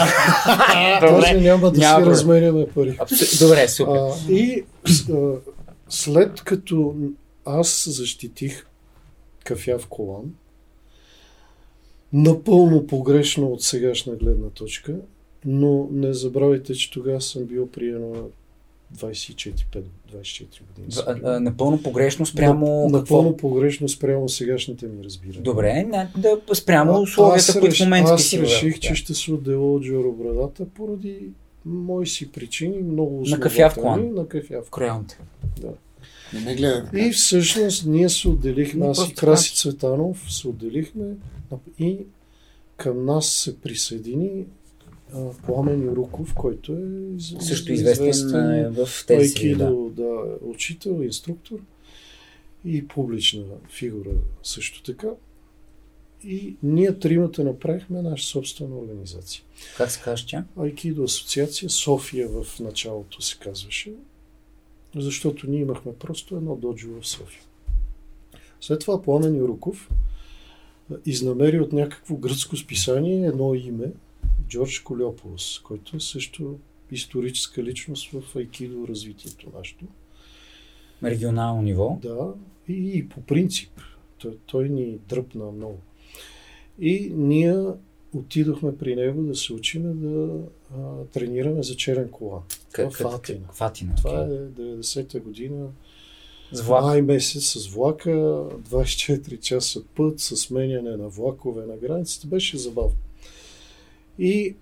[1.02, 2.98] даже няма да Няма си разменяме пари.
[3.00, 3.48] Абсолютно.
[3.48, 3.92] Добре, супер.
[3.96, 4.64] А, и
[5.12, 5.32] а,
[5.90, 6.96] след като
[7.46, 8.66] аз защитих
[9.44, 10.34] кафяв колан.
[12.14, 14.96] Напълно погрешно от сегашна гледна точка,
[15.46, 17.68] но не забравяйте, че тогава съм бил
[19.00, 20.88] приемал 24-24 години.
[21.08, 23.18] А, а, напълно погрешно спрямо На, какво?
[23.18, 25.42] напълно погрешно спрямо сегашните ми разбирания.
[25.42, 28.96] Добре, не, да, спрямо А- условията, аз които в момента Аз си реших, в че
[28.96, 31.30] ще се отдела от Джоро Брадата поради
[31.66, 34.14] мои си причини, много На кафяв клан.
[34.14, 34.88] На кафяв клан.
[34.88, 35.20] Крайонте.
[36.34, 36.90] Не ме гледа.
[36.96, 41.06] И всъщност ние се отделихме, Не, аз и Краси Цветанов се отделихме
[41.80, 41.98] и
[42.78, 44.46] към нас се присъедини
[45.46, 49.64] Пламен Юруков, който е Също известен а, в тези среди, да.
[49.64, 51.60] айкидо, да, учител, инструктор
[52.66, 54.12] и публична фигура
[54.44, 55.08] също така.
[56.24, 59.44] И ние тримата направихме наша собствена организация.
[59.78, 60.46] Как се казва тя?
[60.58, 63.94] Айкидо асоциация София в началото се казваше,
[64.96, 67.42] защото ние имахме просто едно доджо в София.
[68.62, 69.90] След това Пламен Юруков
[71.06, 73.92] изнамери от някакво гръцко списание едно име,
[74.48, 76.60] Джордж Колеополос, който е също
[76.92, 79.86] историческа личност в айкидо развитието нашето.
[81.04, 82.00] Регионално ниво.
[82.02, 82.34] Да,
[82.68, 83.70] и, и по принцип.
[84.18, 85.78] Той, той ни дръпна много.
[86.80, 87.56] И ние
[88.14, 90.40] отидохме при него да се учиме да
[90.76, 92.42] а, тренираме за черен колан.
[92.72, 93.48] Как, в Атина.
[93.54, 93.96] в Атина.
[93.96, 95.68] Това е 90-та година.
[96.52, 96.84] С влак.
[96.84, 102.28] Май месец с влака, 24 часа път, с сменяне на влакове на границата.
[102.28, 102.96] Беше забавно.
[104.22, 104.56] И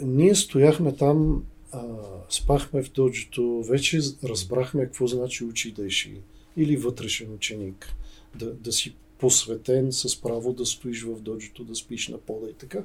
[0.00, 1.82] ние стояхме там, а,
[2.28, 6.20] спахме в доджото, вече разбрахме какво значи учи дайши
[6.56, 7.94] или вътрешен ученик.
[8.34, 12.52] Да, да си посветен с право да стоиш в доджото, да спиш на пода и
[12.52, 12.82] така.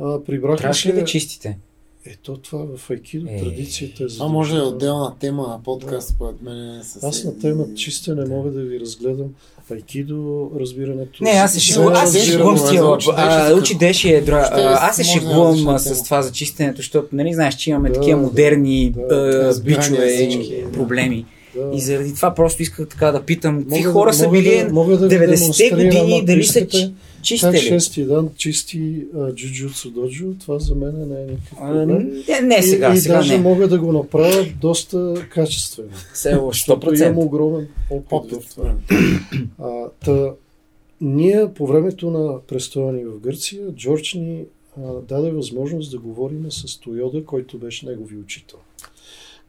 [0.00, 1.58] А, прибрахме Трябваше ли да чистите?
[2.06, 6.08] Ето това в Айкидо Е, традицията е Това може да е отделна тема на подкаст,
[6.08, 6.80] според мен.
[6.84, 7.04] С...
[7.04, 9.26] Аз на тема чиста не мога да ви разгледам.
[9.70, 11.24] Айкидо, разбирането...
[11.24, 12.82] Не, аз се шегувам, аз се шегувам с тия
[13.16, 13.54] А.
[13.54, 14.44] Учи Деши е дра...
[14.44, 17.54] Ще а, Аз се може да шегувам а, с това за чистенето, защото нали знаеш,
[17.54, 18.26] че имаме Да, такива да.
[18.26, 19.14] модерни Да.
[19.14, 20.72] а, Разбирания бичове и да.
[20.72, 21.26] проблеми.
[21.54, 21.76] Да.
[21.76, 25.08] И заради това просто исках така да питам, какви хора са били да- мога да
[25.08, 26.66] ви 90-те демонстрирам, години, дали са
[27.24, 31.58] искате, чи- Как шести дан чисти а, джуджуцу доджо, това за мен не е никакъв
[31.58, 32.22] проблем.
[32.28, 33.40] Не, не сега, и, и сега даже не.
[33.40, 35.88] мога да го направя доста качествено.
[36.14, 37.02] Село, Защото 100%.
[37.02, 38.42] имам огромен опит, Опит.
[38.42, 38.74] в това.
[39.58, 40.32] А, та,
[41.00, 44.44] ние по времето на престоя ни в Гърция, Джордж ни
[44.76, 48.58] а, даде възможност да говорим с Тойода, който беше негови учител.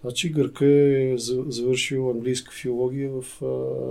[0.01, 3.47] Значи Гърка е за- завършил английска филология в а,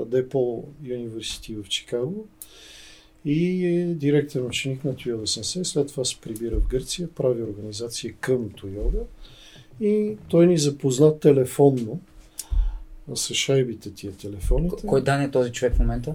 [0.07, 2.27] Депо университи в Чикаго
[3.25, 5.65] и е директен ученик на Тойода Сенсей.
[5.65, 9.05] След това се прибира в Гърция, прави организация към Тойода
[9.81, 12.01] и той ни запозна телефонно
[13.15, 14.87] с шайбите тия телефоните.
[14.87, 16.15] Кой дан е този човек в момента?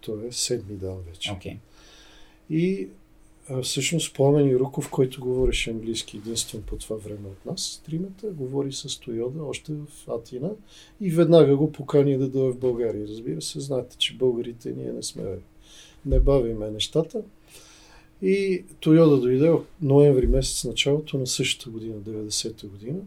[0.00, 1.32] Той е седми дан вече.
[1.32, 1.58] Окей.
[2.50, 2.88] И
[3.50, 8.72] а, всъщност Пламен Юруков, който говореше английски единствен по това време от нас, тримата, говори
[8.72, 10.50] с Тойода още в Атина
[11.00, 13.08] и веднага го покани да дойде в България.
[13.08, 15.24] Разбира се, знаете, че българите ние не сме,
[16.06, 17.20] не бавиме нещата.
[18.22, 22.98] И Тойода дойде в ноември месец, началото на същата година, 90-та година.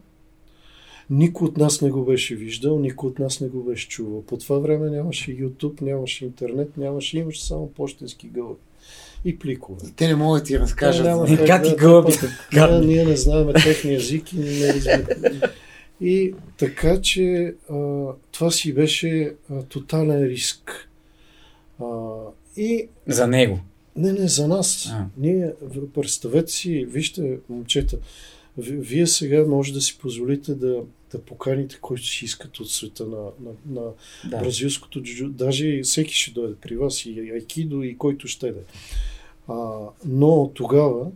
[1.10, 4.22] Никой от нас не го беше виждал, никой от нас не го беше чувал.
[4.22, 8.60] По това време нямаше YouTube, нямаше интернет, нямаше, имаше само почтенски гълъби
[9.24, 9.80] и пликове.
[9.96, 11.04] Те не могат да ти разкажат.
[11.06, 12.26] няма как Как да- и гълъбите?
[12.54, 15.40] Да, ние не знаем техния език и не разбираме.
[16.00, 20.88] И така, че а, това си беше а, тотален риск.
[21.82, 21.86] А,
[22.56, 23.58] и За него.
[23.96, 24.88] не, не, за нас.
[24.92, 25.06] А.
[25.16, 25.52] Ние,
[25.94, 27.98] представете си, вижте, момчета,
[28.58, 30.82] ви- вие сега може да си позволите да,
[31.12, 33.90] да поканите който си искат от света на, на, на
[34.30, 34.38] Да.
[34.38, 35.28] бразилското джуджу.
[35.28, 38.60] Даже всеки ще дойде при вас, и айкидо, и който ще да.
[39.48, 41.06] А, но тогава,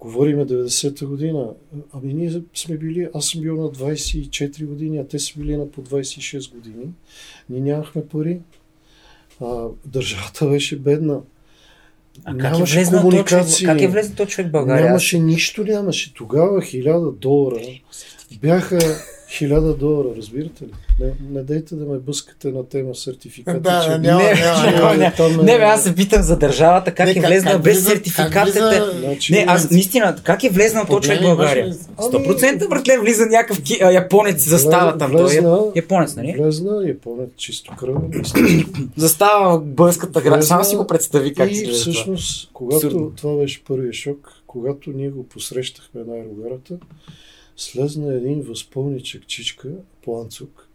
[0.00, 1.50] говориме 90-та година,
[1.92, 5.70] ами ние сме били, аз съм бил на 24 години, а те са били на
[5.70, 6.86] по 26 години.
[7.50, 8.40] Ние нямахме пари.
[9.42, 11.20] А, държавата беше бедна.
[12.24, 13.66] А как е, Нямаше този човек, комуникации.
[13.66, 14.86] как е влезнал този човек в България?
[14.86, 16.14] Нямаше нищо, нямаше.
[16.14, 17.60] Тогава 1000 долара
[18.40, 18.78] бяха
[19.30, 20.70] 1000 долара, разбирате ли?
[21.00, 23.60] Не, не дайте да ме бъскате на тема сертификати.
[23.60, 24.94] Да, че- няма, Не, няма, няма, няма.
[24.94, 25.12] няма.
[25.12, 27.86] там е- Не, бе, аз се питам за държавата, как Не, е влезнал без влиза-
[27.86, 28.32] сертификатите.
[28.58, 31.64] как влиза- Значи, Не, аз наистина, как е влезнал този човек в България?
[31.64, 31.80] имаш ли?
[31.98, 35.12] 100% братле влиза някакъв ки- а, японец застава там.
[35.12, 36.34] Той е влезна- японец, нали?
[36.38, 38.22] Влезна, японец, чисто кръвен.
[38.96, 40.30] Застава в българската града.
[40.30, 43.12] Влезна Само си го представи как и си всъщност, когато Абсурдно.
[43.16, 46.74] това беше първият шок, когато ние го посрещахме на аерогарата,
[47.58, 49.68] слезна един възпълничък чичка,
[50.02, 50.68] планцук,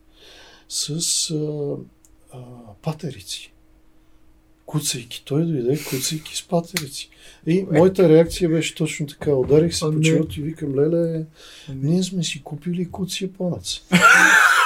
[0.69, 1.75] с а,
[2.31, 2.39] а,
[2.81, 3.53] патерици.
[4.65, 5.23] Куцайки.
[5.25, 7.09] Той дойде, куцайки с патерици.
[7.47, 9.35] И моята реакция беше точно така.
[9.35, 11.25] Ударих се по челото и викам, леле,
[11.69, 13.81] ние сме си купили куци японец.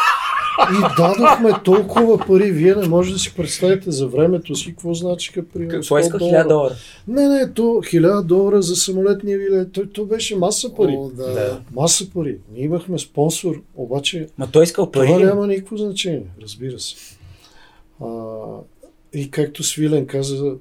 [0.71, 5.43] И дадохме толкова пари, вие не може да си представите за времето си, какво значиха
[5.53, 6.75] при Какво иска 1000 долара?
[7.07, 10.95] Не, не, то 1000 долара за самолетния билет, то, то беше маса пари.
[10.97, 11.33] О, да.
[11.33, 11.59] Да.
[11.75, 12.37] Маса пари.
[12.53, 15.07] Ние имахме спонсор, обаче Ма той искал пари.
[15.07, 16.95] това няма никакво значение, разбира се.
[18.01, 18.07] А,
[19.13, 20.55] и както Свилен каза,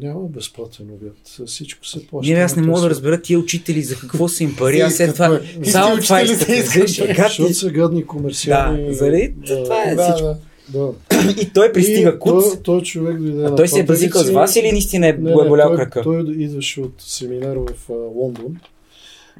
[0.00, 1.46] няма безплатен обяд.
[1.46, 2.32] Всичко се плаща.
[2.32, 4.80] Не, аз не мога да разбера тия учители за какво са им пари.
[4.80, 5.40] Аз след това...
[5.62, 5.64] Е?
[5.64, 6.48] Само това искат.
[7.16, 8.86] Защото са гадни комерциални.
[8.86, 10.36] Да, заради това е да, всичко.
[10.68, 10.92] да.
[11.42, 12.44] И той пристига И куц.
[12.44, 15.12] Той, той човек дойде А на той се е базикал с вас или наистина е
[15.12, 16.02] Не, не, болял той, крака?
[16.02, 18.56] Той идваше от семинар в а, Лондон,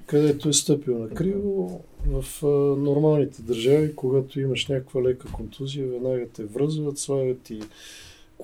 [0.06, 1.80] където е стъпил на криво.
[2.06, 2.46] В а,
[2.80, 7.60] нормалните държави, когато имаш някаква лека контузия, веднага те връзват, слагат ти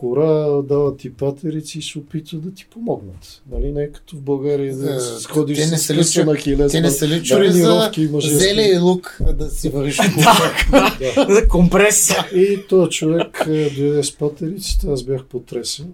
[0.01, 3.43] кора, дават ти патерици и се опитват да ти помогнат.
[3.53, 3.73] Нали?
[3.73, 6.25] Не е като в България да Да, сходиш те не с са ли къса чу-
[6.25, 6.73] на хилес.
[6.73, 7.91] Те не са ли чули за
[8.21, 10.03] зеле и лук да си Върши
[10.71, 11.27] да.
[11.35, 12.13] За компрес.
[12.35, 15.93] И този човек е, дойде с патериците, аз бях потресен.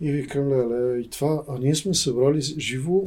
[0.00, 3.02] И викам, леле, и това, а ние сме събрали живо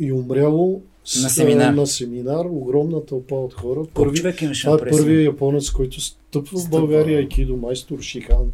[0.00, 1.68] и умряло с, На семинар.
[1.68, 3.80] а, на семинар, огромна тълпа от хора.
[3.94, 6.70] Първи, човек имаше това е първият японец, който стъпва в.
[6.70, 8.52] България, айкидо майстор Шихан,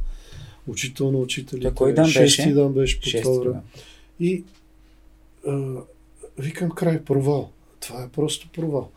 [0.66, 1.68] учител на учителите.
[1.68, 3.54] Той кой дан Шести дан беше по това време.
[3.54, 3.60] да.
[4.20, 4.44] И
[5.46, 5.76] а,
[6.38, 7.50] викам край, провал.
[7.80, 8.90] Това е просто провал.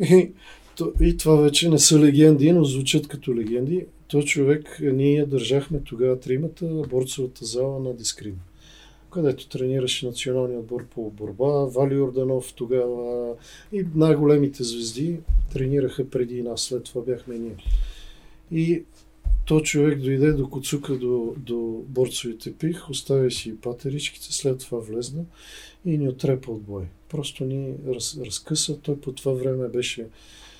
[0.00, 0.30] И,
[0.76, 3.86] то, и това вече не са легенди, но звучат като легенди.
[4.08, 8.36] Той човек, ние я държахме тогава тримата, борцовата зала на Дискрин,
[9.12, 11.64] където тренираше националния отбор по борба.
[11.64, 13.34] Вали Орданов тогава
[13.72, 15.16] и най-големите звезди
[15.52, 17.56] тренираха преди нас, след това бяхме ние.
[18.52, 18.82] И
[19.50, 25.24] то човек дойде до Коцука, до, до борцовите пих, остави си патеричките, след това влезна
[25.84, 26.84] и ни отрепа от бой.
[27.08, 28.80] Просто ни раз, разкъса.
[28.80, 30.06] Той по това време беше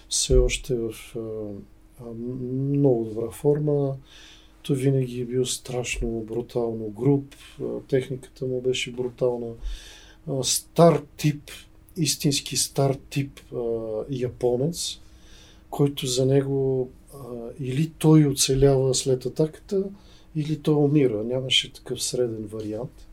[0.08, 1.20] все още в а,
[2.00, 2.04] а,
[2.74, 3.96] много добра форма.
[4.62, 7.34] Той винаги е бил страшно брутално груб.
[7.62, 9.52] А, техниката му беше брутална.
[10.28, 11.50] А, стар тип,
[11.96, 13.60] истински стар тип а,
[14.10, 14.98] японец,
[15.70, 16.90] който за него
[17.60, 19.84] или той оцелява след атаката,
[20.36, 21.24] или той умира.
[21.24, 23.06] Нямаше такъв среден вариант.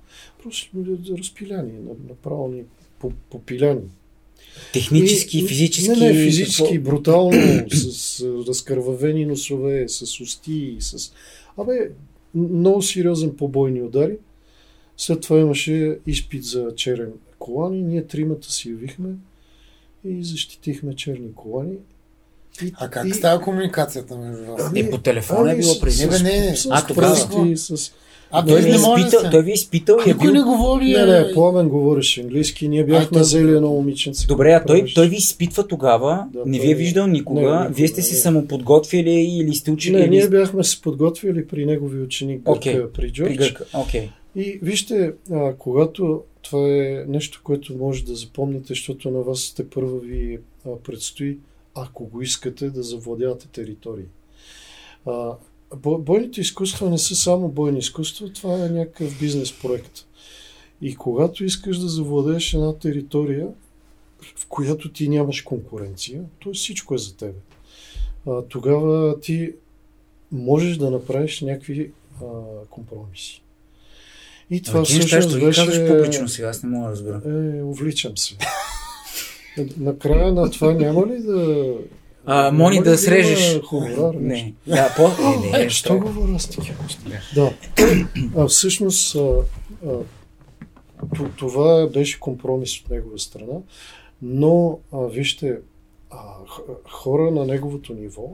[0.43, 0.69] Просто
[1.17, 1.71] разпиляни,
[2.09, 2.63] направо ни
[2.99, 3.81] по- попиляни.
[4.73, 5.89] Технически, И- физически.
[5.89, 6.91] Не, не, физически, какво?
[6.91, 7.41] брутално,
[7.71, 11.13] с разкървавени носове, с усти, с...
[11.57, 11.91] Абе,
[12.35, 14.17] много сериозен побойни удари.
[14.97, 17.81] След това имаше изпит за черен колани.
[17.81, 19.09] Ние тримата си явихме
[20.05, 21.75] и защитихме черни колани.
[22.63, 24.71] И, А как и- става комуникацията между вас?
[24.75, 26.05] Е, по телефона е ами, било преди.
[26.05, 26.55] Не, бе, не.
[26.55, 27.15] С, А, с тогава.
[27.57, 27.91] с...
[28.31, 30.33] А Той ви, изпитал, той ви е изпитал и е Никой бил...
[30.33, 30.85] не говори...
[30.85, 32.67] Не, а, не, Пламен говореше английски.
[32.67, 34.27] Ние бяхме взели едно момиченце.
[34.27, 37.69] Добре, а той, той ви изпитва тогава, Да, не ви е виждал никога, Не, никога,
[37.73, 38.19] вие сте се не.
[38.19, 39.95] самоподготвили или сте учили...
[39.95, 43.53] Не, или ние бяхме се подготвили при негови ученик Гърка при Джордж.
[43.91, 44.11] При.
[44.35, 49.69] И вижте, а, когато това е нещо, което може да запомните, защото на вас те
[49.69, 51.37] първа ви а, предстои,
[51.77, 54.05] ако го искате, да завладявате територии.
[55.05, 55.31] А,
[55.75, 60.05] бо- бойните изкуства не са само бойни изкуства, това е някакъв бизнес проект.
[60.81, 63.47] И когато искаш да завладееш една територия,
[64.35, 66.53] в която ти нямаш конкуренция, т.е.
[66.53, 67.39] всичко е за тебе,
[68.27, 69.53] а, тогава ти
[70.31, 72.25] можеш да направиш някакви а,
[72.69, 73.43] компромиси.
[74.49, 75.65] И това ти всъщност беше...
[75.65, 77.21] казваш публично сега, аз не мога да разбера.
[77.25, 78.37] Е, увличам се.
[79.77, 81.73] Накрая на това няма ли да...
[82.25, 83.53] А, Мони да срежеш.
[83.53, 84.13] нещо?
[84.19, 84.53] Не.
[84.67, 85.07] Да, по...
[85.23, 86.77] Не, не, Е, що говоря аз такива?
[87.35, 87.53] Да.
[88.37, 89.35] А, всъщност а,
[89.87, 89.99] а,
[91.37, 93.59] това беше компромис от негова страна,
[94.21, 95.57] но а, вижте,
[96.09, 96.17] а,
[96.89, 98.29] хора на неговото ниво,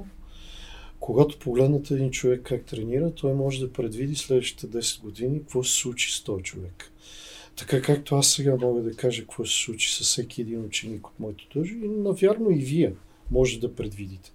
[0.99, 5.73] когато погледнат един човек как тренира, той може да предвиди следващите 10 години какво се
[5.73, 6.92] случи с този човек.
[7.55, 11.19] Така както аз сега мога да кажа какво се случи с всеки един ученик от
[11.19, 12.93] моето дължи, и навярно и вие
[13.31, 14.31] може да предвидите.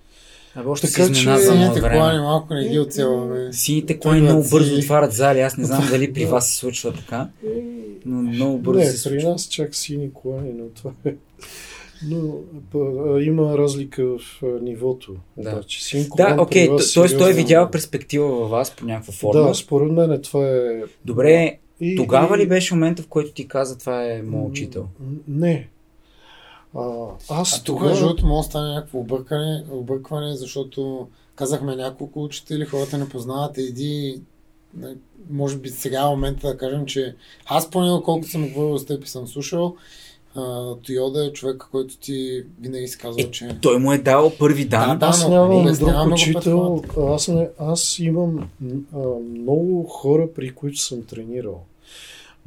[0.54, 2.20] Абе, още Така се че- изненадвам колани време.
[2.20, 3.52] малко не ги оцелваме.
[3.52, 5.40] Сините коли много Отиват бързо отварят зали.
[5.40, 7.48] Аз не знам дали при вас се случва така, Е,
[8.06, 11.14] но много бързо Не, се при нас чак сини колани, но това е.
[12.04, 12.32] Но
[12.72, 14.20] п- а, има разлика в
[14.62, 15.16] нивото.
[15.36, 15.50] Да.
[15.50, 15.84] Обаче.
[15.84, 17.18] Син Да, окей, т.е.
[17.18, 19.42] той е видял перспектива във вас по някаква форма.
[19.42, 20.82] Да, според мен това е.
[21.04, 24.86] Добре, И, тогава и- ли беше момента, в който ти каза това е моят учител?
[25.28, 25.68] Не.
[26.76, 27.90] А, аз А тук, тогава...
[27.90, 33.58] между другото, може да стане някакво объркане, объркване, защото казахме няколко учители, хората не познават
[33.58, 34.20] иди
[35.30, 37.14] може би сега е момента да кажем, че
[37.46, 39.76] аз поне колко съм говорил с теб и съм слушал,
[40.82, 43.58] Тойода е човек, който ти винаги си казва, е, че...
[43.62, 44.88] Той му е дал първи дан.
[44.88, 46.82] Да, да, аз нямам не, друг учител.
[46.98, 48.48] Аз, не, аз имам
[48.94, 48.98] а,
[49.38, 51.64] много хора, при които съм тренирал.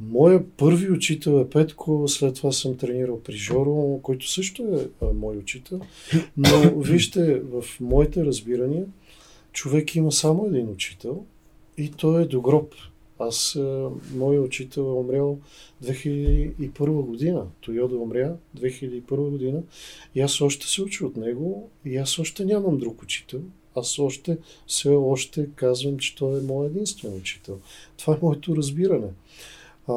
[0.00, 5.12] Моя първи учител е Петко, след това съм тренирал при Жоро, който също е а,
[5.14, 5.80] мой учител.
[6.36, 8.84] Но вижте, в моите разбирания,
[9.52, 11.24] човек има само един учител
[11.78, 12.74] и той е до гроб.
[13.28, 13.58] Аз,
[14.14, 15.38] моят учител е умрял
[15.84, 17.46] 2001 година.
[17.60, 19.62] Тойода умря 2001 година
[20.14, 23.40] и аз още се уча от него и аз още нямам друг учител.
[23.76, 27.58] Аз още, все още казвам, че той е моят единствен учител.
[27.96, 29.08] Това е моето разбиране.
[29.88, 29.94] А,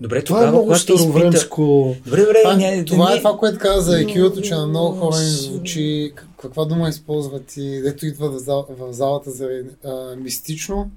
[0.00, 1.96] добре, това е много старовремско.
[2.04, 3.16] Добре, добре, това, не, това не...
[3.16, 6.12] е това, което каза за iq че на много хора им звучи.
[6.36, 9.48] Каква дума използват и дето идва в, зал, в залата за
[9.84, 10.90] а, мистично?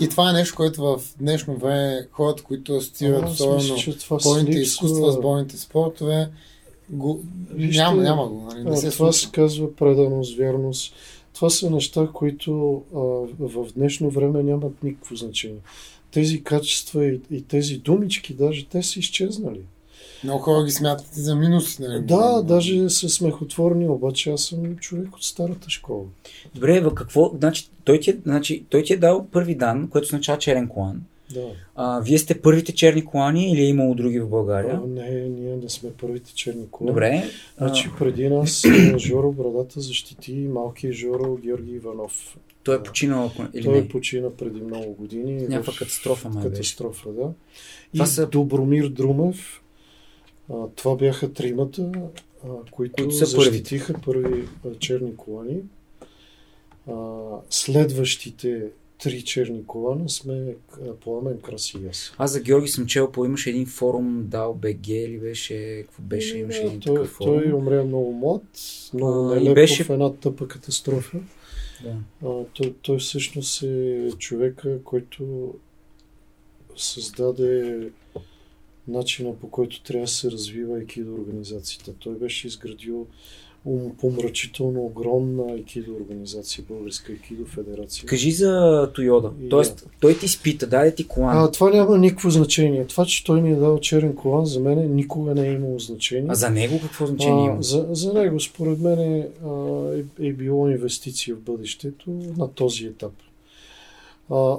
[0.00, 3.76] И това е нещо, което в днешно време хората, които асоциират особено
[4.24, 6.28] бойните изкуства с бойните спортове,
[6.90, 7.20] го...
[7.50, 8.40] Вижте, няма, няма го.
[8.40, 8.64] Нали?
[8.64, 10.94] Не се това се казва преданост, вярност.
[11.34, 12.98] Това са неща, които а,
[13.48, 15.60] в днешно време нямат никакво значение.
[16.10, 19.60] Тези качества и, и тези думички, даже те са изчезнали.
[20.24, 21.82] Много хора ги смятат за минуси.
[21.82, 22.04] Нали?
[22.04, 26.04] Да, даже са смехотворни, обаче аз съм човек от старата школа.
[26.54, 27.30] Добре, в какво?
[27.38, 31.02] Значи той, ти, е, значи, той ти е дал първи дан, което означава черен колан.
[31.34, 31.46] Да.
[31.74, 34.80] А, вие сте първите черни колани или е имало други в България?
[34.84, 36.92] А, не, ние не сме първите черни колани.
[36.92, 37.24] Добре.
[37.58, 38.64] Значи преди нас
[38.96, 42.38] Жоро Брадата защити малкият Жоро Георги Иванов.
[42.62, 43.78] Той е починал или Той не?
[43.78, 45.46] е почина преди много години.
[45.48, 47.30] Някаква катастрофа, май Катастрофа, да.
[47.94, 48.26] И Това са...
[48.26, 49.60] Добромир Друмев,
[50.52, 51.92] а, това бяха тримата,
[52.44, 55.60] а, които, които са защитиха първи черни колани.
[56.90, 56.94] А,
[57.50, 58.70] следващите
[59.02, 60.54] три черни колана сме
[61.04, 62.12] Пламен, Краси и аз.
[62.18, 66.38] Аз за Георги съм чел по имаше един форум, дал БГ или беше, какво беше,
[66.38, 67.42] имаше един той, такъв форум.
[67.42, 68.42] Той умря много млад,
[68.94, 69.84] много нелепо беше...
[69.84, 71.18] в една тъпа катастрофа.
[71.82, 71.96] Да.
[72.28, 75.54] А, той, той всъщност е човека, който
[76.76, 77.80] създаде
[78.88, 81.92] начина по който трябва да се развива екидо организацията.
[81.92, 83.06] Той беше изградил
[84.00, 88.06] помрачително огромна екидо организация, Българска екидо федерация.
[88.06, 89.32] Кажи за Тойода.
[89.42, 89.90] И, Тоест, да.
[90.00, 91.44] той ти спита, даде ти колан.
[91.44, 92.86] А, това няма никакво значение.
[92.86, 96.26] Това, че той ми е дал черен колан, за мен никога не е имало значение.
[96.28, 97.62] А за него какво значение има?
[97.62, 99.28] За, за него, според мен, е,
[100.20, 103.12] е, е било инвестиция в бъдещето на този етап.
[104.30, 104.56] А,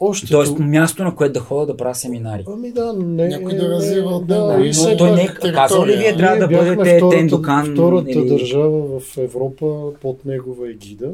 [0.00, 0.62] още Тоест то...
[0.62, 2.44] място, на което да ходя да правя семинари.
[2.46, 3.28] Ами да, не.
[3.28, 4.72] Някой да развива от да, него.
[4.90, 7.72] Но той не е казал ли вие трябва да бъдете втората, Тендокан?
[7.72, 8.28] Втората или...
[8.28, 11.12] държава в Европа под негова егида.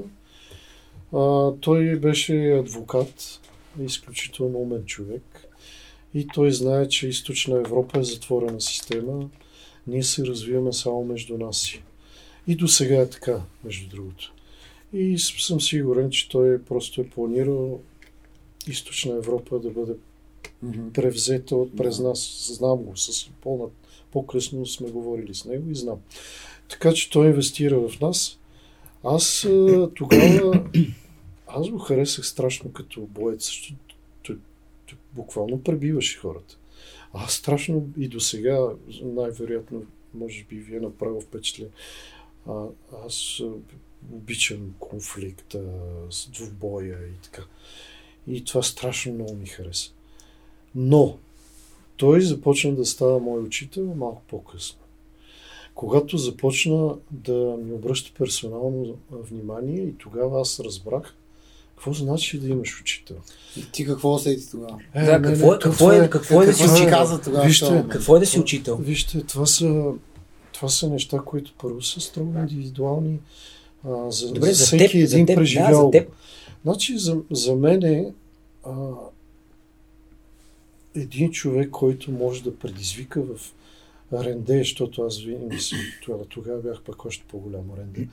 [1.14, 3.40] А, той беше адвокат,
[3.84, 5.22] изключително умен човек.
[6.14, 9.28] И той знае, че източна Европа е затворена система.
[9.86, 11.82] Ние се развиваме само между нас си.
[12.48, 14.32] И до сега е така, между другото.
[14.92, 17.80] И съм сигурен, че той просто е планирал
[18.68, 19.94] източна Европа да бъде
[20.64, 20.92] mm-hmm.
[20.92, 22.50] превзета от през нас.
[22.56, 23.64] Знам го, с пълна,
[24.12, 25.98] по-късно сме говорили с него и знам.
[26.68, 28.38] Така че той инвестира в нас.
[29.04, 29.46] Аз
[29.94, 30.64] тогава,
[31.46, 33.76] аз го харесах страшно като боец, защото
[34.22, 34.38] той,
[34.86, 36.58] той буквално пребиваше хората.
[37.12, 38.68] Аз страшно и до сега,
[39.02, 39.82] най-вероятно,
[40.14, 41.72] може би вие направил впечатление,
[42.48, 42.64] а,
[43.06, 43.40] аз
[44.12, 45.62] обичам конфликта,
[46.28, 47.42] двубоя и така.
[48.28, 49.90] И това страшно много ми хареса.
[50.74, 51.16] Но
[51.96, 54.78] той започна да става мой учител малко по-късно.
[55.74, 61.14] Когато започна да ми обръща персонално внимание и тогава аз разбрах
[61.76, 63.16] какво значи да имаш учител.
[63.56, 64.78] И ти какво усети тогава?
[64.94, 66.90] Е, да, не, какво, не, какво, е, какво е да си учител?
[66.90, 68.76] Каза тогава, вижте, какво е да си учител?
[68.76, 69.92] Вижте, това са,
[70.52, 73.18] това са неща, които първо са строго индивидуални
[73.84, 75.90] а, за, Добре, за всеки теб, един за теб, преживял.
[75.90, 76.12] Да, за теб.
[76.66, 78.12] Значи за, за мен е
[78.64, 78.92] а,
[80.94, 83.54] един човек, който може да предизвика в
[84.12, 88.08] ренде, защото аз винаги съм, тогава, тогава бях пък още по-голямо ренде,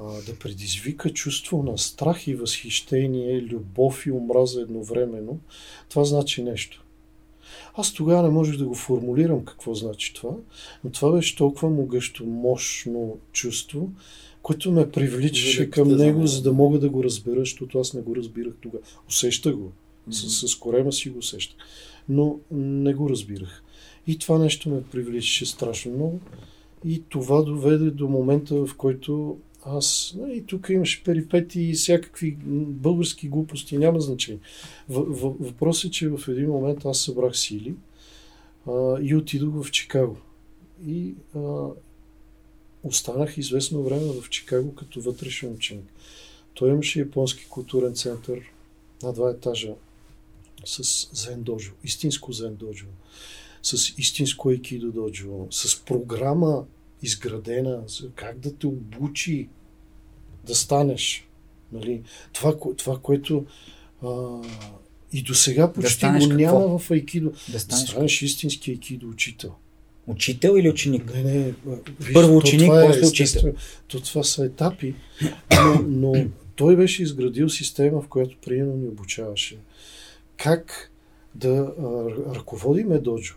[0.00, 5.38] а, да предизвика чувство на страх и възхищение, любов и омраза едновременно,
[5.88, 6.84] това значи нещо.
[7.74, 10.34] Аз тогава не можех да го формулирам какво значи това,
[10.84, 13.90] но това беше толкова могъщо, мощно чувство,
[14.42, 18.16] което ме привличаше към него, за да мога да го разбера, защото аз не го
[18.16, 18.84] разбирах тогава.
[19.08, 19.72] Усеща го.
[20.10, 21.56] С, с корема си го усещах.
[22.08, 23.62] Но не го разбирах.
[24.06, 26.20] И това нещо ме привличаше страшно много.
[26.84, 32.36] И това доведе до момента, в който аз, и тук имаше перипети и всякакви
[32.66, 34.40] български глупости, няма значение.
[34.88, 37.74] Въпросът е, че в един момент аз събрах сили
[38.68, 40.16] а, и отидох в Чикаго.
[40.86, 41.68] И а,
[42.82, 45.92] останах известно време в Чикаго като вътрешен ученик.
[46.54, 48.40] Той имаше японски културен център
[49.02, 49.74] на два етажа
[50.64, 52.86] с зен доджо, истинско зен доджо,
[53.62, 56.64] с истинско айкидо доджо, с програма
[57.02, 59.48] изградена за как да те обучи
[60.44, 61.28] да станеш.
[61.72, 62.02] Нали?
[62.32, 63.46] Това, това, което
[64.02, 64.40] а,
[65.12, 66.78] и до сега почти да го няма какво?
[66.78, 67.32] в айкидо.
[67.52, 69.54] Да станеш, да станеш истински айкидо учител.
[70.06, 71.14] Учител или ученик?
[71.14, 71.54] Не, не.
[72.00, 73.52] Виж, Първо ученик, е после учител.
[73.88, 74.94] То това са етапи,
[75.50, 76.24] но, но
[76.56, 79.56] той беше изградил система, в която приемно ни обучаваше.
[80.36, 80.90] Как
[81.34, 81.84] да а,
[82.34, 83.34] ръководиме доджо,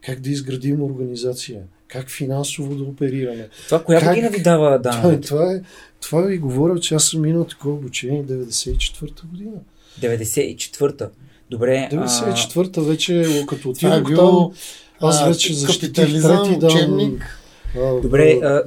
[0.00, 3.48] как да изградим организация, как финансово да оперираме.
[3.64, 4.08] Това коя как...
[4.08, 4.90] година ви дава да?
[4.90, 5.62] Това, това, е,
[6.00, 9.56] това ви говоря, че аз съм минал такова обучение 94-та година.
[10.00, 11.10] 94-та.
[11.50, 11.88] Добре.
[11.92, 14.52] 94-та вече, като отидох е там,
[15.00, 16.18] аз вече защитих трети
[16.58, 16.66] да...
[16.66, 17.40] Учебник
[18.02, 18.40] Добре.
[18.42, 18.64] А, а,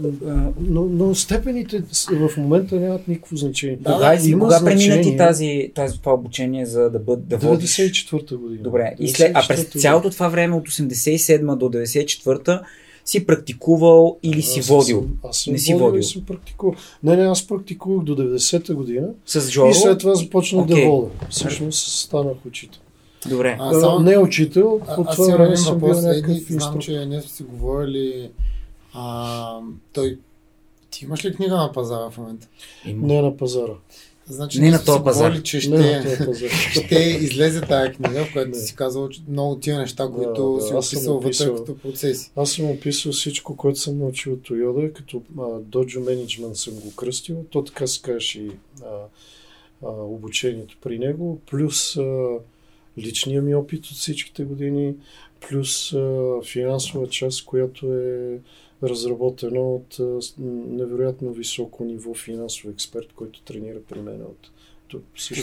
[0.59, 3.77] но, но степените в момента нямат никакво значение.
[3.81, 7.69] Да, кога, има кога премина ти тази, тази, това обучение за да бъде да водиш?
[7.69, 8.63] 94-та година.
[8.63, 8.95] Добре.
[8.99, 12.61] И след, а през цялото това време от 87 до 94-та
[13.05, 14.99] си практикувал или си аз водил?
[14.99, 16.03] Съм, аз съм не си водил.
[16.03, 16.75] Съм практикувал.
[17.03, 19.07] Не, не, аз практикувах до 90-та година.
[19.25, 19.69] С Жоро?
[19.69, 20.81] И след това започнах okay.
[20.83, 21.09] да вода.
[21.29, 22.81] Всъщност станах учител.
[23.25, 23.57] Добре.
[23.59, 23.99] А, само...
[23.99, 28.31] Не учител, по това време съм бил някакъв Знам, че ние сме си говорили
[28.93, 29.59] а,
[29.93, 30.19] той...
[30.89, 32.47] Ти имаш ли книга на пазара в момента?
[32.85, 33.07] Има.
[33.07, 33.73] Не на пазара.
[34.29, 35.41] Значи, не на този пазар.
[35.41, 40.53] Че ще, ще излезе тази книга, в която си казал че много тия неща, които
[40.53, 42.31] да, си да, описал вътре като процеси.
[42.35, 46.95] Аз съм описал всичко, което съм научил от Toyota, като а, Dojo Management съм го
[46.95, 47.45] кръстил.
[47.49, 48.01] То така се
[48.35, 48.85] и а,
[49.83, 52.37] а, обучението при него, плюс а,
[52.97, 54.95] личния ми опит от всичките години,
[55.49, 58.39] плюс а, финансова част, която е
[58.83, 59.97] разработено от
[60.69, 64.51] невероятно високо ниво финансов експерт, който тренира при мен от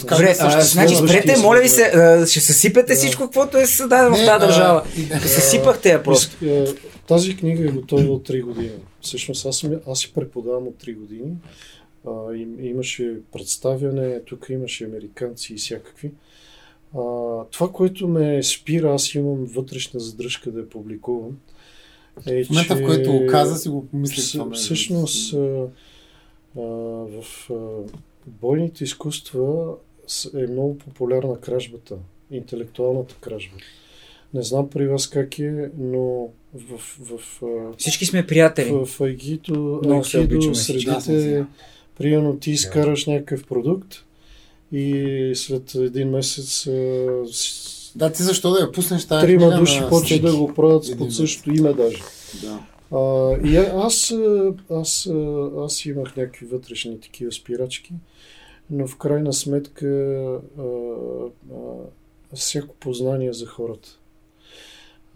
[0.01, 2.99] Добре, а, значи спрете, моля ви се, а, ще съсипете да.
[2.99, 4.83] всичко, каквото е създадено в тази държава.
[5.09, 6.37] Да, съсипахте я просто.
[7.09, 8.71] Тази книга е готова от 3 години.
[9.01, 11.33] Всъщност аз, аз си преподавам от 3 години.
[12.07, 16.11] А, им, имаше представяне, тук имаше американци и всякакви.
[16.95, 17.01] А,
[17.51, 21.37] това, което ме спира, аз имам вътрешна задръжка да я публикувам.
[22.27, 22.83] Е, в момента, че...
[22.83, 24.43] в който го каза, си го помислих.
[24.43, 24.55] това.
[24.55, 25.67] Всъщност, а,
[26.57, 27.55] а, в а,
[28.27, 29.75] бойните изкуства
[30.35, 31.97] е много популярна кражбата,
[32.31, 33.57] интелектуалната кражба.
[34.35, 36.79] Не знам при вас как е, но в...
[37.01, 38.71] в, в Всички сме приятели.
[38.71, 39.81] В, в Айгито,
[40.15, 41.45] Айгито средите,
[41.99, 44.04] примерно ти изкараш някакъв продукт
[44.75, 46.69] и след един месец
[47.97, 49.89] да, ти защо да я пуснеш тази Трима души на...
[49.89, 52.03] почват да го продат под същото име даже.
[52.43, 52.61] Да.
[52.99, 54.15] А, и аз,
[54.71, 55.11] аз,
[55.59, 57.93] аз имах някакви вътрешни такива спирачки,
[58.71, 59.87] но в крайна сметка
[60.59, 63.99] а, а, всяко познание за хората.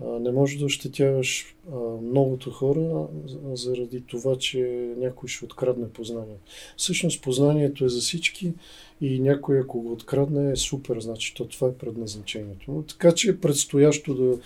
[0.00, 1.56] Не можеш да ощетяваш
[2.02, 3.06] многото хора
[3.52, 6.36] заради това, че някой ще открадне познание.
[6.76, 8.52] Всъщност познанието е за всички
[9.00, 12.72] и някой ако го открадне е супер, значи то това е предназначението.
[12.72, 14.38] Но, така че е предстоящо да...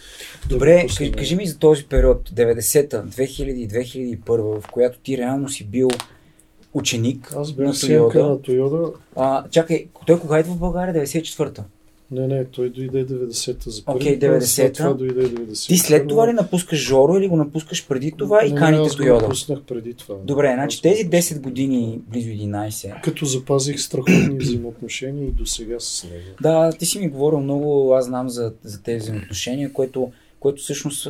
[0.48, 5.64] Добре, да кажи ми за този период, 90-та, 2000 2001 в която ти реално си
[5.64, 5.88] бил
[6.74, 8.26] ученик Аз бях на Тойода.
[8.26, 8.92] на Тойода.
[9.16, 11.06] А, чакай, той кога идва в България?
[11.06, 11.64] 94-та?
[12.12, 14.46] Не, не, той дойде 90-та за първи okay, 90-та.
[14.46, 15.66] След това дойде 90-та.
[15.66, 18.88] Ти след това ли напускаш Жоро или го напускаш преди това не, и каните не,
[18.88, 19.22] Тойода?
[19.22, 20.14] напуснах преди това.
[20.24, 23.00] Добре, значи тези 10 години, близо 11.
[23.00, 26.24] Като запазих страхотни взаимоотношения и до сега с него.
[26.42, 31.08] Да, ти си ми говорил много, аз знам за, за тези взаимоотношения, което, което всъщност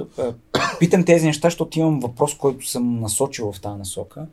[0.79, 4.27] питам тези неща, защото имам въпрос, който съм насочил в тази насока.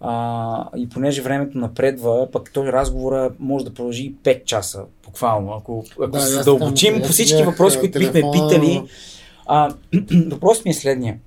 [0.00, 5.52] А, и понеже времето напредва, пък този разговор може да продължи 5 часа, буквално.
[5.52, 8.82] Ако, ако да, се дълбочим по всички въпроси, които бихме питали.
[9.46, 9.74] А,
[10.26, 11.18] въпросът ми е следния.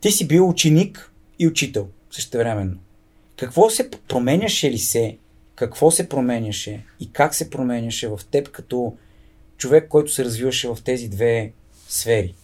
[0.00, 2.76] Ти си бил ученик и учител същевременно.
[3.36, 5.16] Какво се променяше ли се?
[5.54, 8.92] Какво се променяше и как се променяше в теб като
[9.56, 11.52] човек, който се развиваше в тези две
[11.88, 12.34] сфери?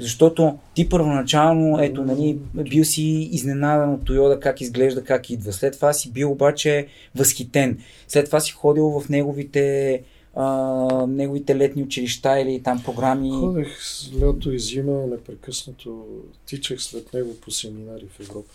[0.00, 2.38] Защото ти първоначално, ето, нали,
[2.70, 5.52] бил си изненадан от Тойода как изглежда, как идва.
[5.52, 7.78] След това си бил обаче възхитен.
[8.08, 10.02] След това си ходил в неговите,
[10.34, 13.30] а, неговите летни училища или там програми.
[13.30, 13.78] Ходех
[14.22, 16.04] лято и зима, непрекъснато
[16.46, 18.50] тичах след него по семинари в Европа.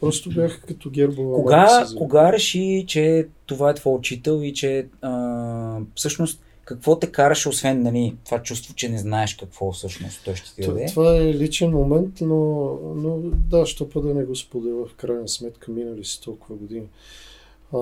[0.00, 1.36] Просто бях като гербова.
[1.36, 7.48] Кога, кога реши, че това е твой учител и че а, всъщност какво те караше,
[7.48, 10.86] освен нали, това чувство, че не знаеш какво всъщност той ще ти даде?
[10.86, 13.18] Това е личен момент, но, но
[13.50, 16.86] да, що па да не го споделя в крайна сметка, минали си толкова години.
[17.72, 17.78] А,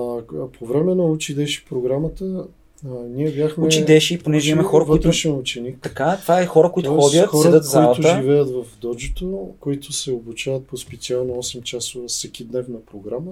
[0.59, 2.47] по време на Учи Деши програмата,
[2.85, 3.65] а, ние бяхме...
[3.65, 5.09] Учи Деши, понеже имаме хора, които...
[5.37, 5.81] ученик.
[5.81, 8.21] Така, това е хора, които Тоест, ходят, хора, седат в които залата.
[8.21, 13.31] живеят в доджото, които се обучават по специално 8 часова всекидневна програма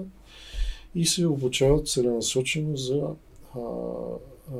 [0.94, 3.02] и се обучават целенасочено за
[3.54, 3.60] а,
[4.52, 4.56] а,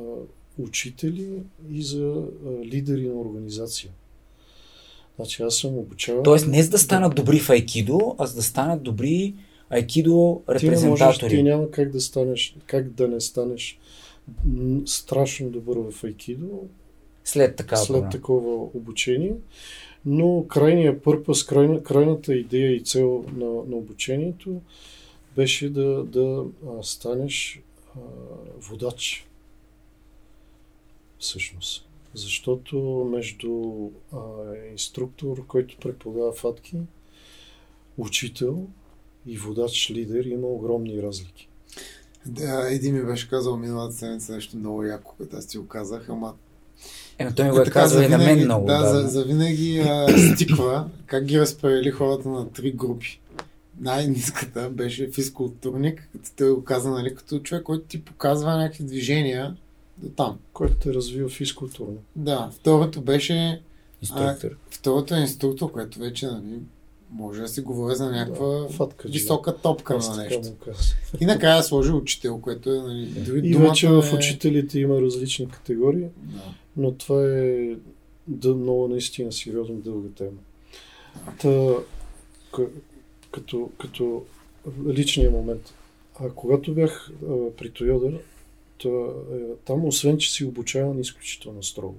[0.57, 2.23] учители и за
[2.63, 3.91] лидери на организация.
[5.15, 6.23] Значи аз съм обучавал...
[6.23, 9.35] Тоест не за да станат добри в айкидо, а за да станат добри
[9.69, 11.35] айкидо ти не можеш, репрезентатори.
[11.35, 13.79] ти няма как да станеш, как да не станеш
[14.85, 16.67] страшно добър в айкидо,
[17.25, 19.33] След такава след такова обучение.
[20.05, 24.61] Но крайният пърпъс, крайна, крайната идея и цел на, на обучението
[25.35, 26.43] беше да, да
[26.81, 27.61] станеш
[27.95, 27.99] а,
[28.59, 29.27] водач.
[31.19, 31.87] Всъщност.
[32.13, 32.77] Защото
[33.11, 33.73] между
[34.13, 34.19] а,
[34.71, 36.77] инструктор, който преподава фатки,
[37.97, 38.67] учител
[39.25, 41.49] и водач лидер има огромни разлики.
[42.25, 46.09] Да, един ми беше казал миналата седмица нещо много яко, което аз ти го казах,
[46.09, 46.33] ама
[47.17, 48.67] Ема той ми го е казал и на мен много.
[48.67, 53.19] Да, Да, за, за винаги а, стиква как ги разпределили хората на три групи.
[53.79, 59.55] Най-низката беше физкултурник, като той го каза, нали, като човек, който ти показва някакви движения
[60.15, 60.37] там.
[60.53, 61.97] Който те развива физкултурно.
[62.15, 63.61] Да, второто беше,
[64.01, 64.49] Инструктор.
[64.69, 66.59] второто е инструктор, което вече, нали,
[67.11, 70.41] може да си говори за някаква фатка, висока топка Аз на нещо.
[71.19, 75.49] И накрая сложи учител, което е, нали, дори И вече в е- учителите има различни
[75.49, 76.41] категории, Да.
[76.77, 77.69] но това е
[78.27, 80.37] да, много наистина сериозно дълга тема.
[81.41, 81.47] Та,
[82.51, 82.69] к-
[83.31, 84.23] като, като
[84.87, 85.73] личния момент.
[86.19, 88.19] А когато бях а, при е,
[89.65, 91.97] там освен, че си обучаван изключително строго,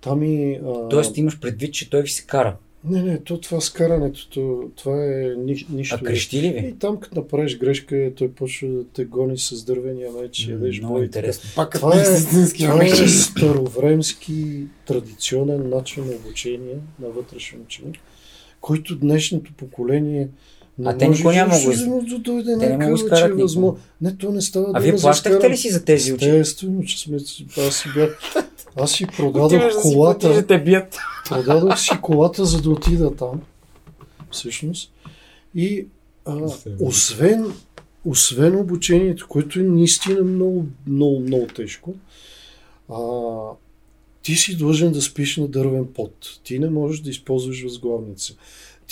[0.00, 0.60] там и...
[0.66, 2.56] А, Тоест имаш предвид, че той ви се кара.
[2.84, 5.98] Не, не, то това с карането, то, това е ни, нищо.
[6.00, 6.66] А крещи ли ви?
[6.66, 10.78] И там, като направиш грешка, той почва да те гони с дървения меч, М, ядеш
[10.78, 11.02] Много бой.
[11.02, 11.50] и интересно.
[11.56, 17.96] Пак Това е, истински това е старовремски, традиционен начин на обучение на вътрешен ученик,
[18.60, 20.28] който днешното поколение
[20.78, 23.42] не А те никой няма да го да дойде те не го е никога.
[23.42, 23.78] възможно.
[24.00, 26.38] Не, то не става А вие плащахте ли си за тези учени?
[26.38, 27.16] Естествено, че сме,
[27.68, 28.18] аз си бях,
[28.76, 30.98] аз си продадох колата, те бият.
[31.28, 33.40] продадох си колата, за да отида там,
[34.30, 34.92] всъщност.
[35.54, 35.86] И
[36.24, 36.48] а,
[36.80, 37.52] освен,
[38.04, 41.94] освен обучението, което е наистина много, много, много тежко,
[42.88, 42.98] а,
[44.22, 46.40] ти си длъжен да спиш на дървен пот.
[46.44, 48.34] Ти не можеш да използваш възглавница.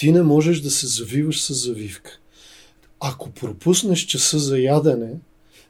[0.01, 2.19] Ти не можеш да се завиваш с завивка.
[3.01, 5.11] Ако пропуснеш часа за ядене,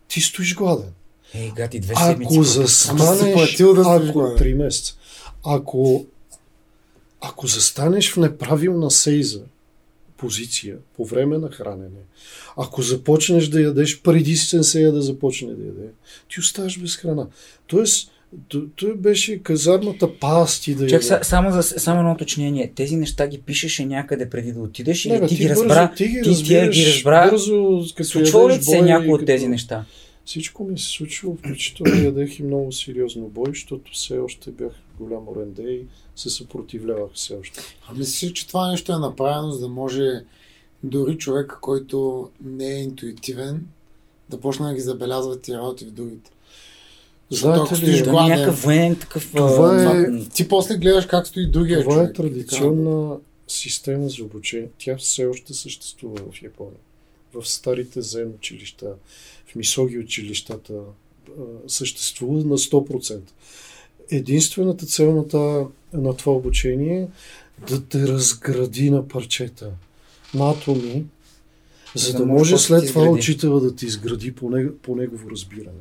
[0.09, 0.93] ти стоиш гладен.
[1.35, 2.35] Ей, гати, две седмици.
[2.35, 4.19] Ако застанеш, платил да ако.
[4.19, 4.95] 3 месеца,
[5.45, 6.07] ако,
[7.21, 9.43] ако застанеш в неправилна сейза,
[10.17, 12.01] позиция по време на хранене,
[12.57, 15.89] ако започнеш да ядеш преди сенсея да започне да яде,
[16.33, 17.27] ти оставаш без храна.
[17.67, 18.11] Тоест,
[18.77, 22.73] той беше казармата пасти да Чак, са- само, за, само едно уточнение.
[22.75, 25.95] Тези неща ги пишеше някъде преди да отидеш или бе, ти, ги бързо- разбра?
[25.95, 27.31] ти ги ти тия ги разбра?
[27.31, 29.85] бързо, като Случвало ли ти се някои от като- тези неща?
[30.25, 35.29] Всичко ми се случило, включително ядех и много сериозно бой, защото все още бях голям
[35.29, 35.81] оренде и
[36.17, 37.61] се съпротивлявах все още.
[37.89, 40.03] А мислиш, че това нещо е направено, за да може
[40.85, 43.67] дори човек, който не е интуитивен,
[44.31, 46.31] да почне да ги забелязва тия работи в другите.
[47.31, 49.31] Знаете ли, Да, гладен, някакъв военен такъв...
[49.33, 52.11] Това е- ти после гледаш как стои другия Това човек.
[52.11, 53.17] е традиционна
[53.49, 54.69] система за обучение.
[54.79, 56.79] Тя все още съществува в Япония.
[57.35, 58.87] В старите зен училища,
[59.47, 60.75] в мисоги училищата
[61.67, 63.21] съществува на 100%.
[64.11, 67.09] Единствената цел на, това, на това обучение е
[67.71, 69.71] да те разгради на парчета,
[70.35, 71.05] на атоми,
[71.95, 75.81] за да, да може след това учителя да ти изгради по, него, по негово разбиране.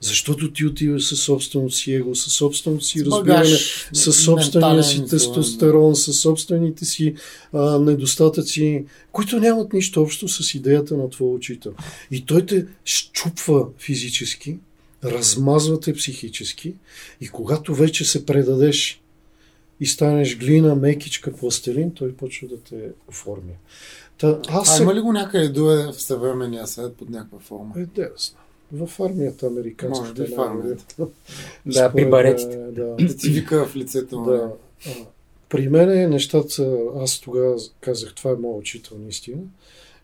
[0.00, 3.56] Защото ти отиваш със собственото си его, със собственото си разбиране,
[3.92, 7.14] със собствения си тестостерон, със собствените си
[7.52, 11.72] а, недостатъци, които нямат нищо общо с идеята на твоя учител.
[12.10, 14.58] И той те щупва физически,
[15.04, 16.74] размазва те психически
[17.20, 19.00] и когато вече се предадеш
[19.80, 23.52] и станеш глина, мекичка, пластелин, той почва да те оформя.
[24.18, 24.82] Та, аз А се...
[24.82, 27.74] има ли го някъде другаде в съвременния свет под някаква форма?
[27.76, 28.45] Е, да, знам.
[28.72, 30.20] В армията американската.
[30.22, 31.06] Може би в армията.
[31.66, 32.56] Да, при баретите.
[32.56, 32.96] Да.
[33.00, 34.20] Да ти вика в лицето.
[34.20, 34.38] нали?
[34.38, 34.52] Да.
[34.86, 34.90] А,
[35.48, 39.42] При мен е нещата, аз тогава казах, това е моят учител наистина.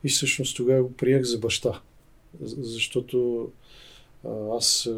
[0.05, 1.81] И всъщност тогава го приех за баща.
[2.43, 3.49] Защото
[4.53, 4.89] аз,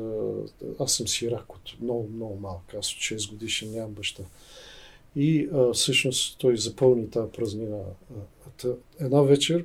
[0.79, 2.75] аз съм сирак от много, много малък.
[2.79, 4.23] Аз от 6 годишен нямам баща.
[5.17, 7.79] И а, всъщност той запълни тази празнина.
[9.01, 9.65] Една вечер,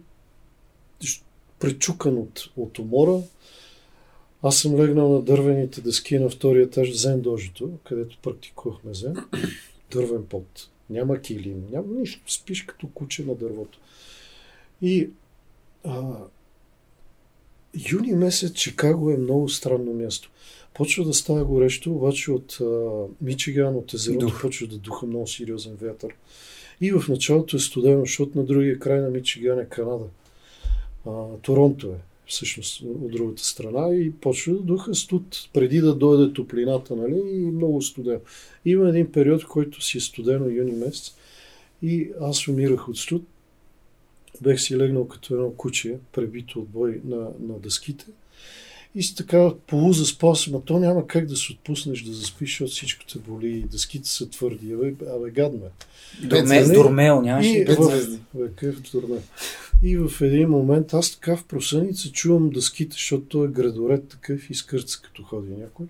[1.59, 3.21] пречукан от, от умора,
[4.44, 9.16] аз съм легнал на дървените дъски на втория етаж в Зен Дожито, където практикувахме Зен.
[9.91, 10.70] Дървен пот.
[10.90, 12.34] Няма килим, няма нищо.
[12.34, 13.80] Спиш като куче на дървото.
[14.82, 15.10] И
[15.84, 16.14] а,
[17.91, 20.32] юни месец Чикаго е много странно място.
[20.74, 22.90] Почва да става горещо, обаче от а,
[23.22, 24.41] Мичиган, от езерото, Дух.
[24.41, 26.14] почва да духа много сериозен вятър.
[26.82, 30.06] И в началото е студено, защото на другия край на Мичиган е Канада.
[31.06, 31.11] А,
[31.41, 36.95] Торонто е всъщност от другата страна и почва да духа студ, преди да дойде топлината,
[36.95, 38.19] нали, и много студено.
[38.65, 41.15] Има един период, който си е студено юни месец
[41.84, 43.23] и аз умирах от студ.
[44.41, 48.06] Бех си легнал като едно куче, пребито от бой на, на дъските.
[48.95, 52.72] И си така полузаспал съм, а то няма как да се отпуснеш да заспиш, защото
[52.72, 54.74] всичко те боли дъските са твърди.
[54.74, 55.70] Абе, абе гадно е.
[56.28, 59.22] Дурме, дурмел, нямаш и, в, бе, какъв дурмел.
[59.84, 64.49] И в един момент аз така в просъница чувам дъските, защото той е градоред такъв
[64.49, 65.86] и скърца като ходи някой.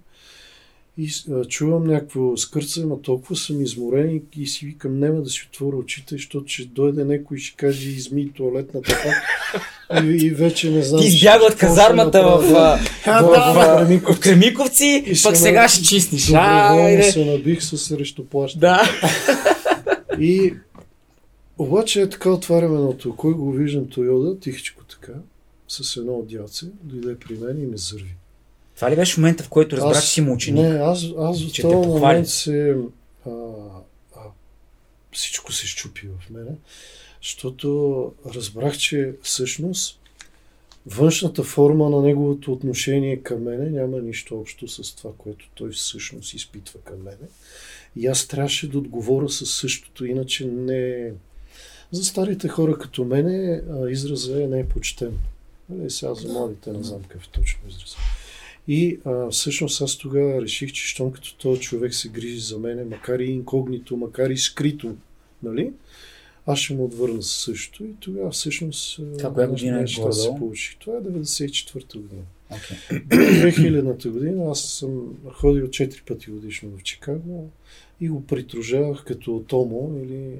[1.01, 5.47] И а, чувам някакво скърца, но толкова съм изморен и, си викам, няма да си
[5.51, 10.03] отворя очите, защото ще дойде някой и ще каже, изми туалетната пак.
[10.03, 11.01] И, и вече не знам.
[11.01, 16.25] Ти избяга от казармата в, в, в, в, Кремиковци, и пък сега ще чистиш.
[16.25, 18.59] Доброволно се набих с срещу плаща.
[18.59, 18.81] Да.
[20.19, 20.53] И
[21.57, 25.13] обаче е така отваряме едното кой го виждам Тойода, тихичко така,
[25.67, 28.15] с едно отдялце, дойде при мен и ме зърви.
[28.79, 30.63] Това ли беше момента, в който разбрах, че си му ученик?
[30.63, 32.75] Не, аз, аз в този момент се...
[33.25, 33.29] А,
[34.15, 34.21] а,
[35.11, 36.51] всичко се щупи в мене,
[37.21, 39.99] защото разбрах, че всъщност
[40.85, 46.33] външната форма на неговото отношение към мене няма нищо общо с това, което той всъщност
[46.33, 47.27] изпитва към мене.
[47.95, 51.11] И аз трябваше да отговоря със същото, иначе не...
[51.91, 55.17] За старите хора като мене израза е не е почтен.
[55.69, 57.95] Нали, сега за младите не знам какъв точно израз.
[58.71, 62.83] И а, всъщност аз тогава реших, че щом като този човек се грижи за мене,
[62.83, 64.95] макар и инкогнито, макар и скрито,
[65.43, 65.71] нали,
[66.45, 67.83] аз ще му отвърна също.
[67.83, 70.77] И тогава всъщност Това коя година е неща се получи.
[70.79, 72.21] Това е 94-та година.
[72.51, 73.07] Okay.
[73.07, 77.49] 2000-та година аз съм ходил 4 пъти годишно в Чикаго
[78.01, 80.31] и го притружавах като Томо или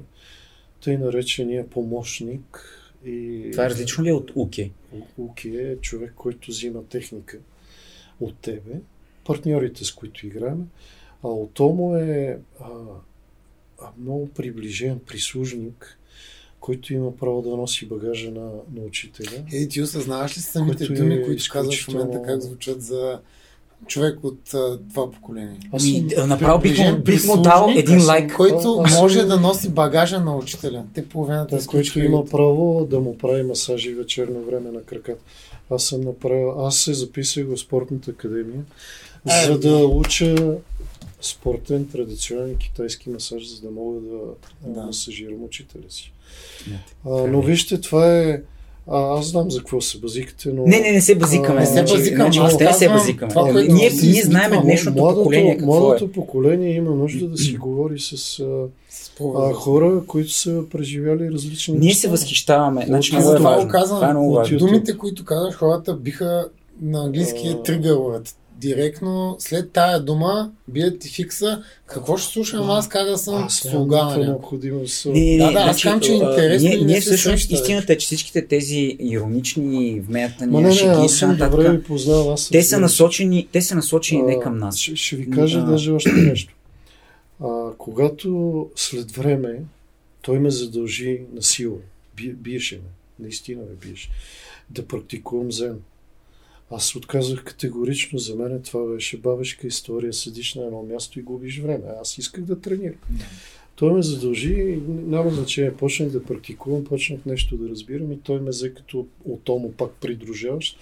[0.84, 2.76] тъй наречения помощник.
[3.06, 3.48] И...
[3.52, 4.72] Това е различно ли е от Уки?
[5.18, 7.38] Уки е човек, който взима техника
[8.20, 8.80] от тебе,
[9.24, 10.68] партньорите с които играем,
[11.24, 12.64] а Отомо е а,
[13.82, 15.98] а, много приближен прислужник,
[16.60, 19.44] който има право да носи багажа на, на учителя.
[19.52, 23.20] Ей, ти осъзнаваш ли самите думи, е които казваш в момента, как звучат за
[23.86, 25.60] човек от а, това поколение.
[25.72, 28.36] Аз ми, направо бих му, бих му дал един лайк.
[28.36, 30.84] Който а, може да носи багажа на учителя.
[30.94, 35.22] Те половината да, който има право да му прави масажи вечерно време на краката.
[35.70, 38.62] Аз съм направил, аз се записах в спортната академия,
[39.24, 40.56] а, за да уча
[41.20, 44.18] спортен, традиционен китайски масаж, за да мога да,
[44.72, 44.82] да.
[44.86, 46.12] масажирам учителя си.
[47.04, 48.42] А, но вижте, това е
[48.86, 50.66] а, аз знам за какво се базикате, но...
[50.66, 51.60] Не, не, не се базикаме.
[51.60, 52.30] Не се базикаме.
[52.68, 53.30] Аз се базикаме.
[53.30, 56.12] Това, което ние, ние знаем днешното младото, поколение какво Младото е.
[56.12, 58.66] поколение има нужда да си говори с, а,
[59.54, 62.84] хора, които са преживяли различни Ние се възхищаваме.
[62.86, 63.68] Значи, много е важно.
[63.68, 64.58] Казвам, това е много важно.
[64.58, 66.48] Думите, които казваш, хората биха
[66.82, 71.62] на английски е тригърват директно след тая дума бият ти фикса.
[71.86, 76.00] Какво ще слушам аз, как да съм слуга на необходимо не, Да, да, аз казвам,
[76.00, 76.68] че е интересно.
[76.68, 81.70] Ние, ние всъщност истината е, че всичките тези иронични вметания, не, шеги, аз съм добре
[81.70, 84.78] ви познал, аз те са насочени, те са насочени а, не към нас.
[84.78, 86.54] Ще, ще ви кажа а, даже още нещо.
[87.40, 89.62] А, когато след време
[90.22, 91.78] той ме задължи на сила,
[92.16, 94.10] биеше ме, наистина ме биеше,
[94.70, 95.80] да практикувам зен
[96.70, 98.18] аз отказах категорично.
[98.18, 100.12] За мен това беше бабешка история.
[100.12, 101.84] Седиш на едно място и губиш време.
[102.00, 102.98] Аз исках да тренирам.
[103.76, 108.50] Той ме задължи, няма значение, почнах да практикувам, почнах нещо да разбирам и той ме
[108.50, 110.78] взе като отомо пак придружаващ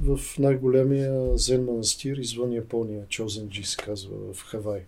[0.00, 4.80] в най-големия зен манастир извън Япония, Чозенджи се казва, в Хавай.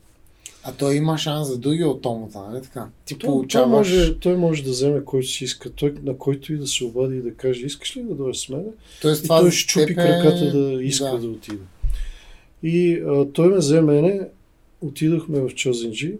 [0.66, 2.88] А той има шанс за други от томата, нали така?
[3.04, 3.88] Ти той, получаваш...
[3.88, 6.84] той, може, той може да вземе който си иска, той, на който и да се
[6.84, 8.64] обади и да каже, искаш ли да дойдеш с мен?
[9.02, 9.94] Тоест, и той ще чупи е...
[9.94, 11.62] краката да иска да, да отиде.
[12.62, 14.20] И а, той ме взе мене,
[14.80, 16.14] отидохме в Чозенджи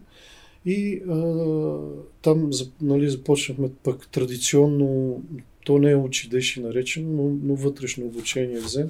[0.67, 1.77] и а,
[2.23, 2.51] там
[2.81, 5.23] нали, започнахме пък традиционно
[5.65, 8.87] то не е учидеши наречено, но, но вътрешно обучение взе.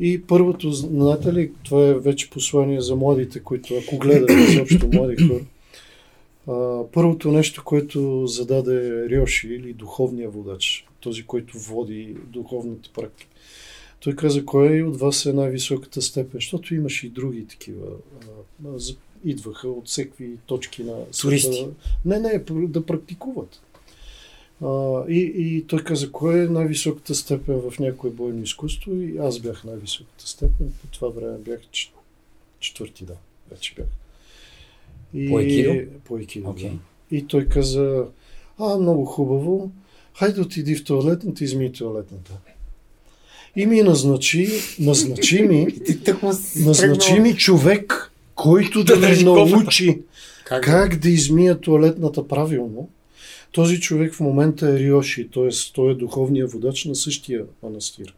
[0.00, 5.16] И първото, знаете ли, това е вече послание за младите, които ако гледат изобщо млади
[5.28, 5.44] хора,
[6.48, 13.30] а, първото нещо, което зададе Риоши или духовния водач, този, който води духовната практика.
[14.00, 17.86] Той каза, кой от вас е най-високата степен, защото имаше и други такива.
[18.64, 18.68] А,
[19.24, 21.66] идваха от всеки точки на Туристи.
[22.04, 23.60] Не, не, да практикуват.
[24.64, 28.92] А, и, и той каза, кое е най-високата степен в някое бойно изкуство?
[28.92, 30.72] И аз бях най-високата степен.
[30.80, 31.60] По това време бях
[32.60, 33.14] четвърти, да,
[33.50, 33.86] вече бях.
[35.14, 35.74] И, по екидо?
[36.04, 36.70] По екидо, okay.
[36.70, 36.76] да.
[37.10, 38.04] И той каза,
[38.58, 39.70] а, много хубаво,
[40.18, 42.32] хайде отиди в туалетната, изми туалетната.
[43.56, 45.66] И ми назначи, назначи ми,
[46.56, 50.02] назначи ми човек, който да ме научи
[50.44, 52.88] как, как да измия туалетната правилно.
[53.54, 55.48] Този човек в момента е Риоши, т.е.
[55.74, 58.14] той е духовният водач на същия манастир.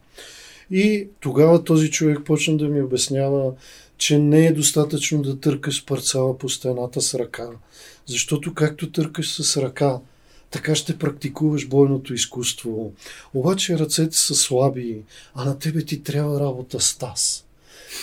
[0.71, 3.53] И тогава този човек почна да ми обяснява,
[3.97, 7.49] че не е достатъчно да търкаш парцала по стената с ръка.
[8.05, 9.99] Защото както търкаш с ръка,
[10.51, 12.93] така ще практикуваш бойното изкуство.
[13.33, 15.01] Обаче ръцете са слаби,
[15.33, 17.46] а на тебе ти трябва работа с таз.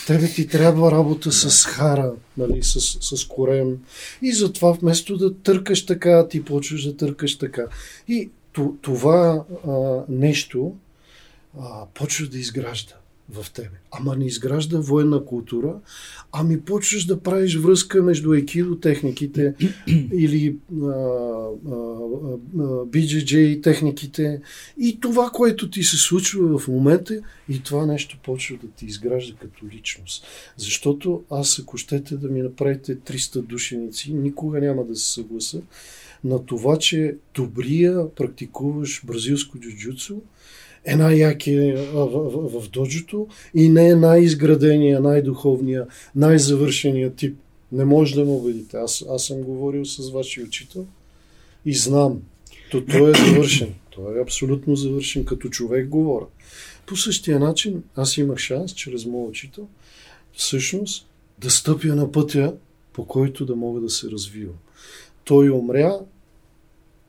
[0.06, 2.80] Тебе ти трябва работа с хара, нали, с,
[3.16, 3.78] с корем.
[4.22, 7.66] И затова вместо да търкаш така, ти почваш да търкаш така.
[8.08, 8.30] И
[8.82, 10.74] това а, нещо
[11.60, 12.94] а, почва да изгражда
[13.32, 13.80] в тебе.
[13.90, 15.74] Ама не изгражда военна култура,
[16.32, 19.54] ами почваш да правиш връзка между екидо техниките
[20.12, 24.40] или а, а, а, BJJ техниките
[24.80, 29.34] и това, което ти се случва в момента и това нещо почва да ти изгражда
[29.40, 30.26] като личност.
[30.56, 35.62] Защото аз, ако щете да ми направите 300 душеници, никога няма да се съгласа
[36.24, 40.20] на това, че добрия практикуваш бразилско джуджуцу
[40.84, 47.36] е най-якия в, в, в доджото и не е най-изградения, най-духовния, най-завършения тип.
[47.72, 48.76] Не може да ме убедите.
[48.76, 50.86] Аз, аз съм говорил с вашия учител
[51.66, 52.22] и знам.
[52.70, 53.74] То, той е завършен.
[53.90, 55.24] Той е абсолютно завършен.
[55.24, 56.26] Като човек говоря.
[56.86, 59.68] По същия начин аз имах шанс, чрез моят учител,
[60.32, 61.06] всъщност
[61.38, 62.54] да стъпя на пътя,
[62.92, 64.56] по който да мога да се развивам.
[65.24, 65.98] Той умря,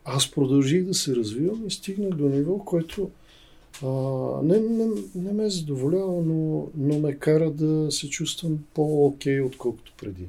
[0.06, 3.10] аз продължих да се развивам и стигнах до ниво, който
[3.84, 3.88] а,
[4.44, 10.24] не, не, не ме задоволява, но, но ме кара да се чувствам по-окей, отколкото преди.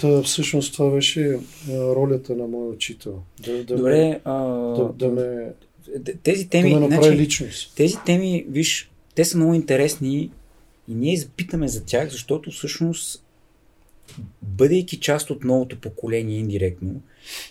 [0.00, 1.38] Та, всъщност това беше
[1.70, 3.22] ролята на моя учител.
[3.44, 4.42] Да, да Добре, ме, а...
[4.74, 5.52] да, да ме,
[6.22, 7.76] тези теми, да направи значи, личност.
[7.76, 10.30] Тези теми, виж, те са много интересни
[10.88, 13.24] и ние запитаме за тях, защото всъщност
[14.42, 17.00] бъдейки част от новото поколение индиректно,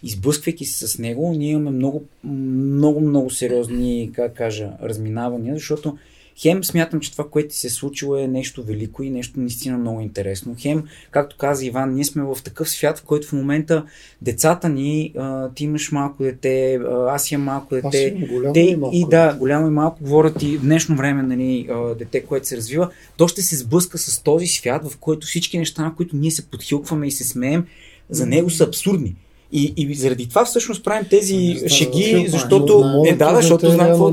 [0.04, 5.98] изблъсквайки се с него, ние имаме много, много, много сериозни, как кажа, разминавания, защото
[6.42, 10.02] Хем смятам, че това, което се е случило е нещо велико и нещо наистина много
[10.02, 10.56] интересно.
[10.60, 13.86] Хем, както каза Иван, ние сме в такъв свят, в който в момента
[14.22, 16.80] децата ни, а, ти имаш малко дете,
[17.10, 18.16] аз имам малко дете.
[18.24, 18.96] Аз голямо те, и, малко.
[18.96, 21.70] и да, голямо и малко говорят и в днешно време нали,
[22.00, 25.84] дете, което се развива, то ще се сблъска с този свят, в който всички неща,
[25.84, 27.66] на които ние се подхилкваме и се смеем,
[28.10, 29.16] за него са абсурдни.
[29.52, 33.02] И, и заради това всъщност правим тези да, шеги, защото...
[33.04, 34.12] Не, да, защото знам какво е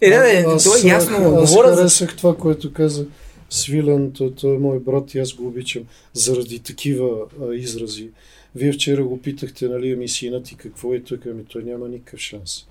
[0.00, 1.16] Е, да, да, то е ясно.
[1.16, 3.06] Аз говоря харесах това, което каза
[3.50, 5.82] Свилен, той, е мой брат и аз го обичам
[6.12, 7.08] заради такива
[7.42, 8.08] а, изрази.
[8.54, 12.20] Вие вчера го питахте, нали, ами синът и какво е тук, ами той няма никакъв
[12.20, 12.66] шанс.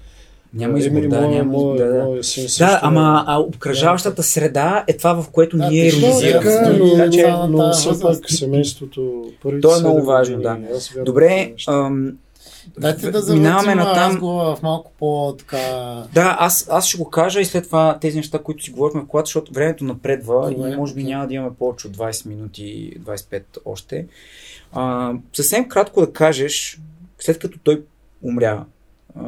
[0.55, 2.23] Няма избор, да, моя, няма избор, да, да.
[2.23, 6.45] Син да, ама а обкръжаващата среда е това, в което да, ние иронизираме.
[6.45, 10.57] Така, но, че, но все пак семейството, първите То е много важно, да.
[11.05, 11.53] Добре,
[12.79, 14.19] Дайте да завъртим на там...
[14.21, 15.57] в малко по-така...
[16.13, 19.05] Да, аз, аз ще го кажа и след това тези неща, които си говорихме в
[19.07, 21.07] колата, защото времето напредва Добре, и може би okay.
[21.07, 24.07] няма да имаме повече от 20 минути, 25 още.
[24.71, 26.79] А, съвсем кратко да кажеш,
[27.19, 27.83] след като той
[28.23, 28.65] умря,
[29.15, 29.23] а,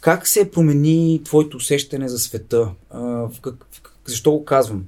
[0.00, 2.68] как се промени твоето усещане за света?
[2.90, 3.66] А, как,
[4.06, 4.84] защо го казвам?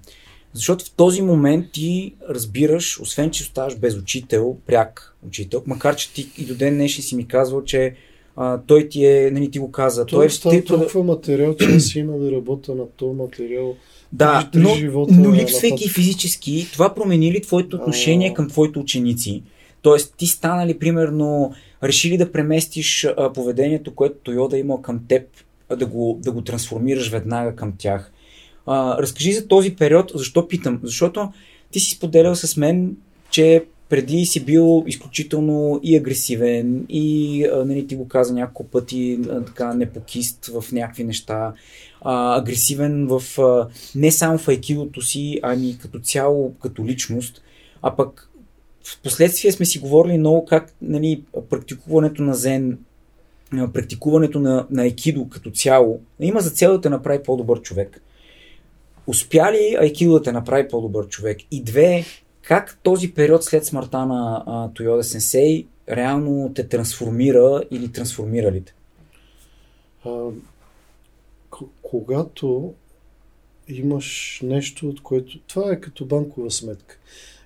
[0.55, 6.13] Защото в този момент ти разбираш, освен че оставаш без учител, пряк учител, макар че
[6.13, 7.95] ти и до ден днешен си ми казвал, че
[8.37, 10.07] а, той ти е, нали ти го каза.
[10.07, 13.77] Той, той е става толкова материал, че аз има да работя на този материал.
[14.13, 18.35] Да, но, живота, но липсвайки физически, това промени ли твоето отношение а...
[18.35, 19.43] към твоите ученици?
[19.83, 21.53] Тоест, ти стана ли, примерно,
[21.83, 25.23] решили да преместиш а, поведението, което Тойода има към теб,
[25.69, 28.13] а, да, го, да го трансформираш веднага към тях.
[28.67, 30.81] А, разкажи за този период, защо питам?
[30.83, 31.33] Защото
[31.71, 32.97] ти си споделял с мен,
[33.31, 39.19] че преди си бил изключително и агресивен, и а, нали, ти го каза няколко пъти,
[39.31, 41.53] а, така непокист в някакви неща,
[42.01, 47.43] а, агресивен в а, не само в айкидото си, ами като цяло, като личност,
[47.83, 48.29] а пък
[48.85, 52.79] в последствие сме си говорили много как нали, практикуването на зен,
[53.73, 58.03] практикуването на, на айкидо като цяло има за цел да те направи по-добър човек.
[59.07, 61.39] Успя ли айкидо да те направи по-добър човек?
[61.51, 62.05] И две,
[62.43, 68.75] как този период след смъртта на Тойода Сенсей реално те трансформира или трансформира ли те?
[70.05, 70.29] А,
[71.83, 72.75] когато
[73.69, 75.39] имаш нещо, от което...
[75.39, 76.99] Това е като банкова сметка.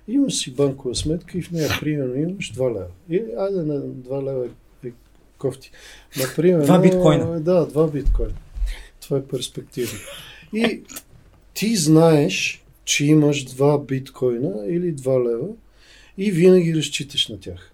[0.07, 2.87] Имаш си банкова сметка и в нея, примерно, имаш 2 лева.
[3.09, 4.49] И, айде на 2 лева
[4.85, 4.91] е
[5.37, 5.71] кофти.
[6.17, 7.39] Например, два биткоина.
[7.39, 8.33] Да, два биткоина.
[9.01, 9.97] Това е перспектива.
[10.53, 10.81] И
[11.53, 15.47] ти знаеш, че имаш два биткоина или 2 лева
[16.17, 17.71] и винаги разчиташ на тях.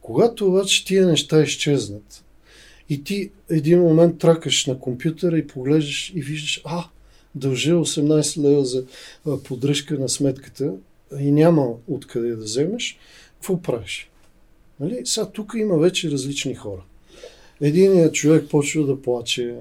[0.00, 2.24] Когато обаче тия неща изчезнат
[2.88, 6.84] и ти един момент тракаш на компютъра и поглеждаш и виждаш, а,
[7.34, 8.84] дължа 18 лева за
[9.44, 10.72] поддръжка на сметката
[11.20, 12.98] и няма откъде да вземеш,
[13.34, 14.10] какво правиш?
[14.80, 15.00] Нали?
[15.04, 16.82] Сега тук има вече различни хора.
[17.60, 19.54] Единият човек почва да плаче,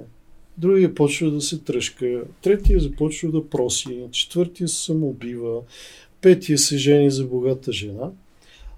[0.57, 5.61] другия почва да се тръжка, третия започва да проси, четвъртия се самоубива,
[6.21, 8.11] петия се жени за богата жена,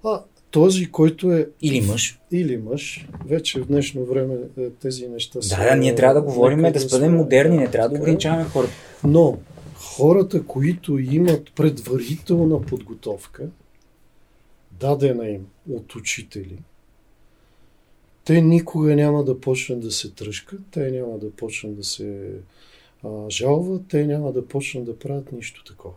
[0.04, 1.48] а този, който е...
[1.62, 2.18] Или мъж.
[2.32, 3.06] Или мъж.
[3.26, 5.56] Вече в днешно време е, тези неща са...
[5.56, 8.72] Да, да, ние трябва да говорим, да, да бъдем модерни, не трябва да ограничаваме хората.
[9.04, 9.38] Но
[9.80, 13.48] хората, които имат предварителна подготовка,
[14.80, 16.58] дадена им от учители,
[18.24, 22.32] те никога няма да почнат да се тръжкат, те няма да почнат да се
[23.04, 25.94] а, жалват, те няма да почнат да правят нищо такова.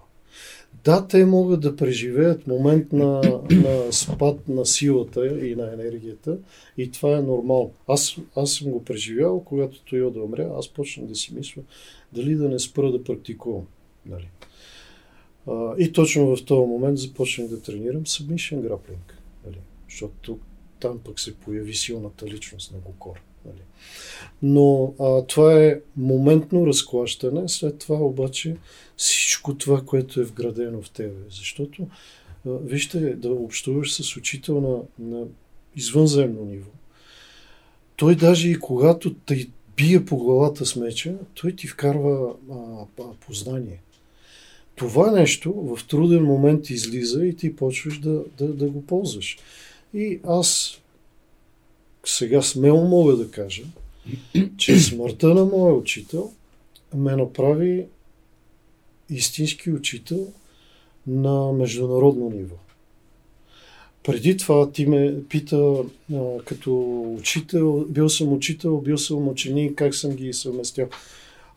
[0.84, 6.38] Да, те могат да преживеят момент на, на спад на силата и на енергията
[6.78, 7.72] и това е нормално.
[7.88, 11.62] Аз, аз съм го преживял, когато той да умря, аз почнах да си мисля
[12.14, 13.66] дали да не спра да практикувам.
[14.06, 14.28] Нали.
[15.48, 19.14] А, и точно в този момент започнах да тренирам submission grappling.
[19.46, 19.58] Нали.
[19.90, 20.40] Защото
[20.80, 23.22] там пък се появи силната личност на Гокор.
[23.46, 23.62] Нали.
[24.42, 28.56] Но а, това е моментно разклащане, след това обаче
[28.98, 31.20] всичко това, което е вградено в тебе.
[31.30, 31.88] Защото,
[32.48, 35.26] а, вижте, да общуваш с учител на, на
[35.76, 36.72] извънземно ниво,
[37.96, 43.80] той даже и когато те бие по главата с меча, той ти вкарва а, познание.
[44.76, 49.38] Това нещо в труден момент излиза и ти почваш да, да, да го ползваш.
[49.94, 50.78] И аз
[52.06, 53.64] сега смело мога да кажа,
[54.58, 56.32] че смъртта на моя учител
[56.96, 57.86] ме направи
[59.10, 60.28] истински учител
[61.08, 62.56] на международно ниво.
[64.04, 65.84] Преди това ти ме пита
[66.46, 70.88] като учител, бил съм учител, бил съм ученик, как съм ги съвместял.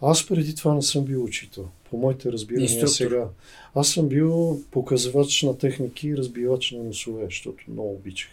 [0.02, 2.94] Аз преди това не съм бил учител, по моите разбирания Инструктор.
[2.94, 3.28] сега.
[3.74, 8.30] Аз съм бил показвач на техники и разбивач на носове, защото много обичах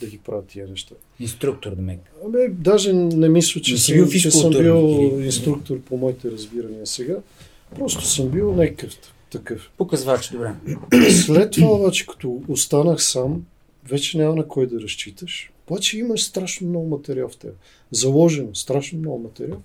[0.00, 0.94] да ги правят тия неща.
[1.20, 1.98] Инструктор, да ме.
[2.26, 6.86] Абе, даже не мисля, че, не съм, бил че съм бил инструктор по моите разбирания
[6.86, 7.16] сега.
[7.74, 8.96] Просто съм бил някакъв
[9.30, 9.70] такъв.
[9.76, 10.54] Показвач, добре.
[11.10, 13.44] След това обаче, като останах сам,
[13.88, 15.50] вече няма на кой да разчиташ.
[15.70, 17.54] Обаче имаш страшно много материал в теб.
[17.90, 19.62] Заложено, страшно много материал.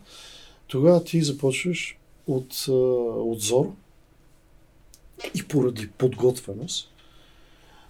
[0.72, 3.72] Тогава ти започваш от, от зор
[5.36, 6.94] и поради подготвеност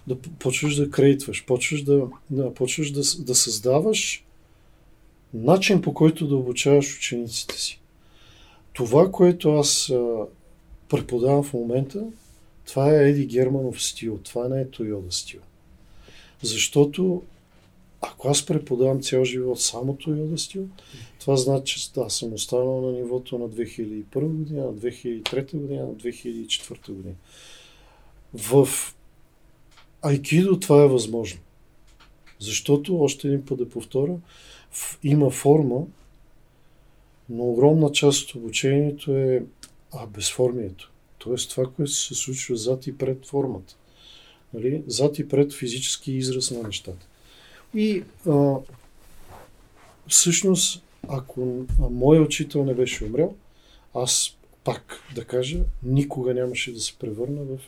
[0.06, 4.24] да почваш да крейтваш, почваш да, да, почваш да, да създаваш
[5.34, 7.80] начин по който да обучаваш учениците си.
[8.72, 10.24] Това, което аз а,
[10.88, 12.04] преподавам в момента,
[12.66, 15.40] това е Еди Германов стил, това не е Тойода стил.
[16.42, 17.22] Защото
[18.02, 20.68] ако аз преподавам цял живот само Тойода стил,
[21.20, 25.94] това значи, че да, съм останал на нивото на 2001 година, на 2003 година, на
[25.94, 27.14] 2004 година.
[28.34, 28.68] В
[30.02, 31.40] Айкидо това е възможно.
[32.38, 34.16] Защото, още един път да повторя,
[35.02, 35.86] има форма,
[37.28, 39.44] но огромна част от обучението е
[39.92, 40.92] а, безформието.
[41.18, 43.76] Тоест това, което се случва зад и пред формата.
[44.54, 44.82] Нали?
[44.86, 47.06] Зад и пред физически израз на нещата.
[47.74, 48.54] И а,
[50.08, 53.34] всъщност, ако моят учител не беше умрял,
[53.94, 57.58] аз пак да кажа, никога нямаше да се превърна в,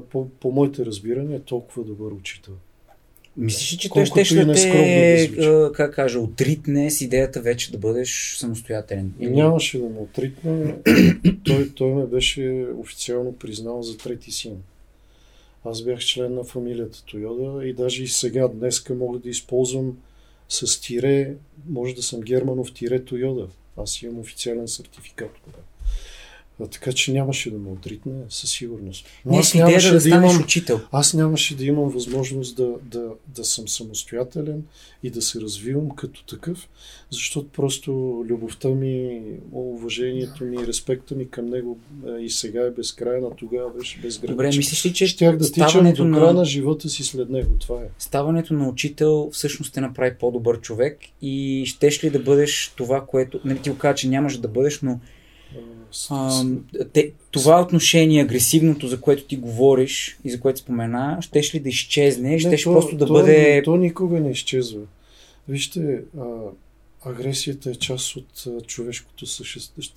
[0.00, 2.54] по, по моите разбирания, толкова добър учител.
[3.36, 8.36] Мислиш, че той ще да те, да как кажа, отритне с идеята вече да бъдеш
[8.38, 9.12] самостоятелен?
[9.20, 9.30] Или...
[9.30, 10.74] Нямаше да ме отритне.
[11.44, 14.56] той, той ме беше официално признал за трети син.
[15.66, 19.98] Аз бях член на фамилията Тойода и даже и сега, днеска мога да използвам
[20.48, 21.34] с тире,
[21.68, 23.48] може да съм Германов тире Тойода.
[23.76, 25.30] Аз имам официален сертификат.
[26.60, 29.06] А, така че нямаше да ме отритне, със сигурност.
[29.26, 30.80] Но Не, аз нямаше да, да, имам, учител.
[30.92, 34.64] Аз нямаше да имам възможност да, да, да съм самостоятелен
[35.02, 36.68] и да се развивам като такъв,
[37.10, 37.90] защото просто
[38.28, 39.20] любовта ми,
[39.52, 41.78] уважението ми, респекта ми към него
[42.20, 44.36] и сега е безкрайна, тогава беше безграничен.
[44.36, 47.50] Добре, мислиш ли, че щях да тичам до края на живота си след него?
[47.58, 47.86] Това е.
[47.98, 53.40] Ставането на учител всъщност те направи по-добър човек и щеш ли да бъдеш това, което...
[53.44, 55.00] Не ти го кажа, че нямаш да бъдеш, но
[56.10, 56.44] а,
[56.92, 61.68] те, това отношение, агресивното, за което ти говориш и за което спомена, щеш ли да
[61.68, 63.62] изчезне, не, щеш то, просто да то, бъде...
[63.64, 64.80] То никога не изчезва.
[65.48, 66.24] Вижте, а,
[67.04, 69.26] агресията е част от а, човешкото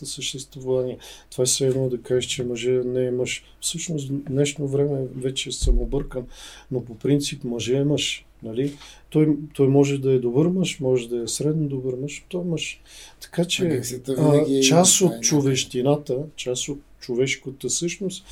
[0.06, 0.98] съществуване.
[1.31, 3.44] Това е все едно да кажеш, че мъже не е мъж.
[3.61, 6.26] Всъщност, днешно време вече съм объркан,
[6.72, 8.26] но по принцип мъже е мъж.
[8.44, 8.74] Нали?
[9.10, 12.45] Той, той може да е добър мъж, може да е средно добър мъж, той е
[12.45, 12.82] мъж.
[13.22, 13.82] Така че
[14.18, 18.26] а, е част от човещината, част от човешката същност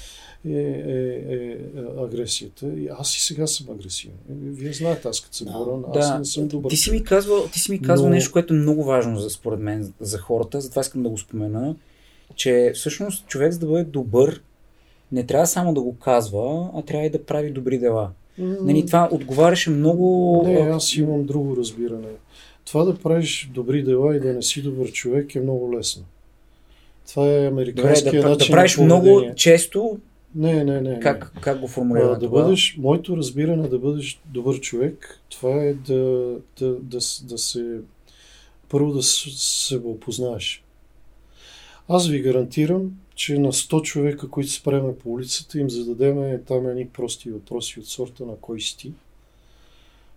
[0.45, 1.57] е, е, е
[2.03, 2.67] агресията.
[2.67, 4.15] И аз и сега съм агресивен.
[4.29, 5.47] Вие знаете, аз като съм
[5.93, 6.69] да, аз не съм добър.
[6.69, 8.15] Ти си ми казвал, ти си ми казвал Но...
[8.15, 11.75] нещо, което е много важно за, според мен за хората, затова искам да го спомена,
[12.35, 14.41] че всъщност човек за да бъде добър,
[15.11, 18.11] не трябва само да го казва, а трябва и да прави добри дела.
[18.39, 18.61] Mm.
[18.61, 20.41] Нали, това отговаряше много...
[20.45, 22.07] Не, аз имам друго разбиране.
[22.65, 26.03] Това да правиш добри дела и да не си добър човек е много лесно.
[27.09, 29.99] Това е американският Добре, да, начин да правиш на много често
[30.35, 30.99] не, не, не.
[30.99, 31.41] Как, не.
[31.41, 32.09] как го формулира?
[32.09, 37.37] Да, да бъдеш, моето разбиране да бъдеш добър човек, това е да, да, да, да
[37.37, 37.79] се.
[38.69, 40.63] Първо да се опознаеш.
[41.89, 46.87] Аз ви гарантирам, че на 100 човека, които спреме по улицата, им зададеме там едни
[46.87, 48.93] прости въпроси от сорта на кой си ти,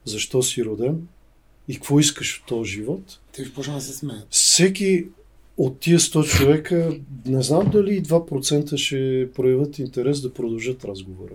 [0.05, 1.09] защо си роден
[1.69, 3.21] и какво искаш от този живот.
[3.33, 4.27] Те ще почна да се смеят.
[4.31, 5.07] Всеки
[5.57, 11.35] от тия 100 човека, не знам дали 2% ще проявят интерес да продължат разговора.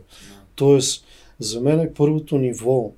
[0.55, 1.05] Тоест,
[1.39, 2.91] за мен е първото ниво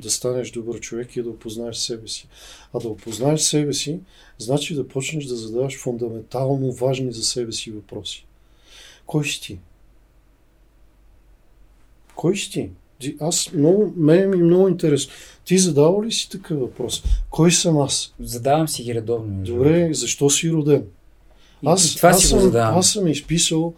[0.00, 2.28] да станеш добър човек и да опознаеш себе си.
[2.74, 4.00] А да опознаеш себе си,
[4.38, 8.26] значи да почнеш да задаваш фундаментално важни за себе си въпроси.
[9.06, 9.58] Кой си ти?
[12.16, 12.70] Кой си ти?
[13.20, 15.12] Аз много, мен ми е много интересно.
[15.44, 17.02] Ти задава ли си такъв въпрос?
[17.30, 18.14] Кой съм аз?
[18.20, 19.44] Задавам си ги редовно.
[19.44, 20.84] Добре, защо си роден?
[21.64, 23.74] Аз, това аз, си съм, аз съм изписал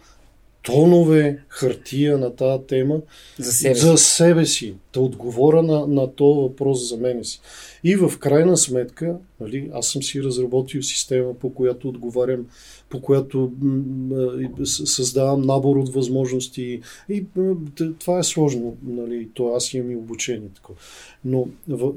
[0.65, 2.97] тонове хартия на тази тема
[3.39, 7.41] за себе, за себе си, да отговоря на, на този въпрос за мене си.
[7.83, 12.45] И в крайна сметка, нали, аз съм си разработил система, по която отговарям,
[12.89, 13.51] по която
[14.65, 16.81] създавам набор от възможности.
[17.09, 17.25] И
[17.99, 20.49] това е сложно, нали, то аз имам и обучение.
[20.55, 20.79] Такова.
[21.25, 21.47] Но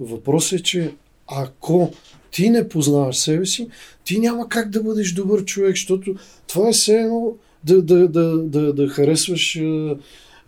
[0.00, 0.94] въпросът е, че
[1.26, 1.90] ако
[2.30, 3.68] ти не познаваш себе си,
[4.04, 6.14] ти няма как да бъдеш добър човек, защото
[6.46, 9.96] това е все едно да, да, да, да, да харесваш а,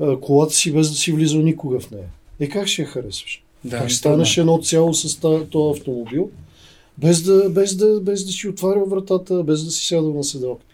[0.01, 2.09] а, колата си без да си влизал никога в нея.
[2.41, 3.43] И как ще я харесваш?
[3.65, 5.21] Да, как станеш едно цяло с
[5.51, 6.31] този автомобил,
[6.99, 10.65] без да, без, да, без да си отваря вратата, без да си сядал на седалка.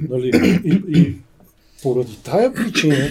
[0.00, 0.30] Нали?
[0.64, 1.14] И, и
[1.82, 3.10] поради тая причина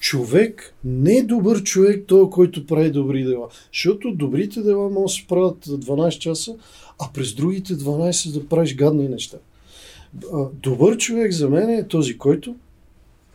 [0.00, 3.48] човек не е добър човек, той, който прави добри дела.
[3.72, 6.54] Защото добрите дела могат да се правят 12 часа,
[6.98, 9.36] а през другите 12 да правиш гадни неща.
[10.52, 12.56] Добър човек за мен е този, който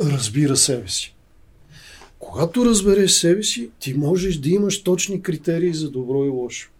[0.01, 1.15] разбира себе си.
[2.19, 6.71] Когато разбереш себе си, ти можеш да имаш точни критерии за добро и лошо.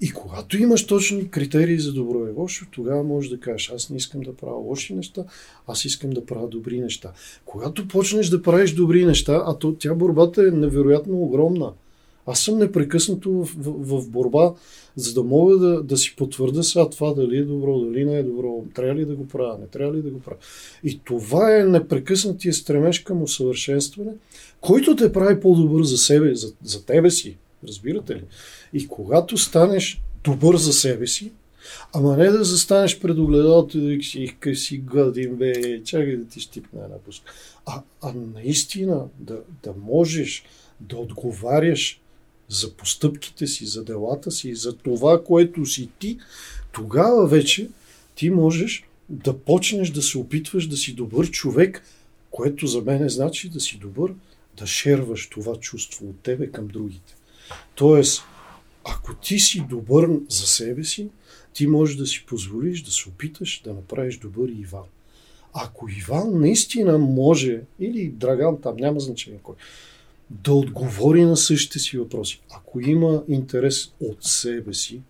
[0.00, 3.96] И когато имаш точни критерии за добро и лошо, тогава можеш да кажеш, аз не
[3.96, 5.24] искам да правя лоши неща,
[5.66, 7.12] аз искам да правя добри неща.
[7.44, 11.72] Когато почнеш да правиш добри неща, а то, тя борбата е невероятно огромна.
[12.26, 14.52] Аз съм непрекъснато в, в, в борба,
[14.96, 18.22] за да мога да, да си потвърда сега това дали е добро, дали не е
[18.22, 20.38] добро, трябва ли да го правя, не трябва ли да го правя.
[20.84, 24.12] И това е непрекъснатия стремеж към усъвършенстване,
[24.60, 27.36] който те прави по-добър за себе, за, за тебе си.
[27.68, 28.24] Разбирате ли?
[28.72, 31.32] И когато станеш добър за себе си,
[31.92, 36.40] ама не да застанеш пред огледалото и да си, си гадим, бе, чакай да ти
[36.40, 37.32] щипна една пуска.
[37.66, 40.44] А, а наистина да, да можеш
[40.80, 42.01] да отговаряш
[42.52, 46.18] за постъпките си, за делата си, за това, което си ти,
[46.72, 47.68] тогава вече
[48.14, 51.82] ти можеш да почнеш да се опитваш да си добър човек,
[52.30, 54.14] което за мен значи да си добър,
[54.58, 57.14] да шерваш това чувство от тебе към другите.
[57.74, 58.22] Тоест,
[58.84, 61.08] ако ти си добър за себе си,
[61.54, 64.84] ти можеш да си позволиш да се опиташ да направиш добър Иван.
[65.52, 69.54] Ако Иван наистина може, или Драган там, няма значение кой,
[70.44, 72.40] да отговори на същите си въпроси.
[72.56, 75.00] Ако има интерес от себе си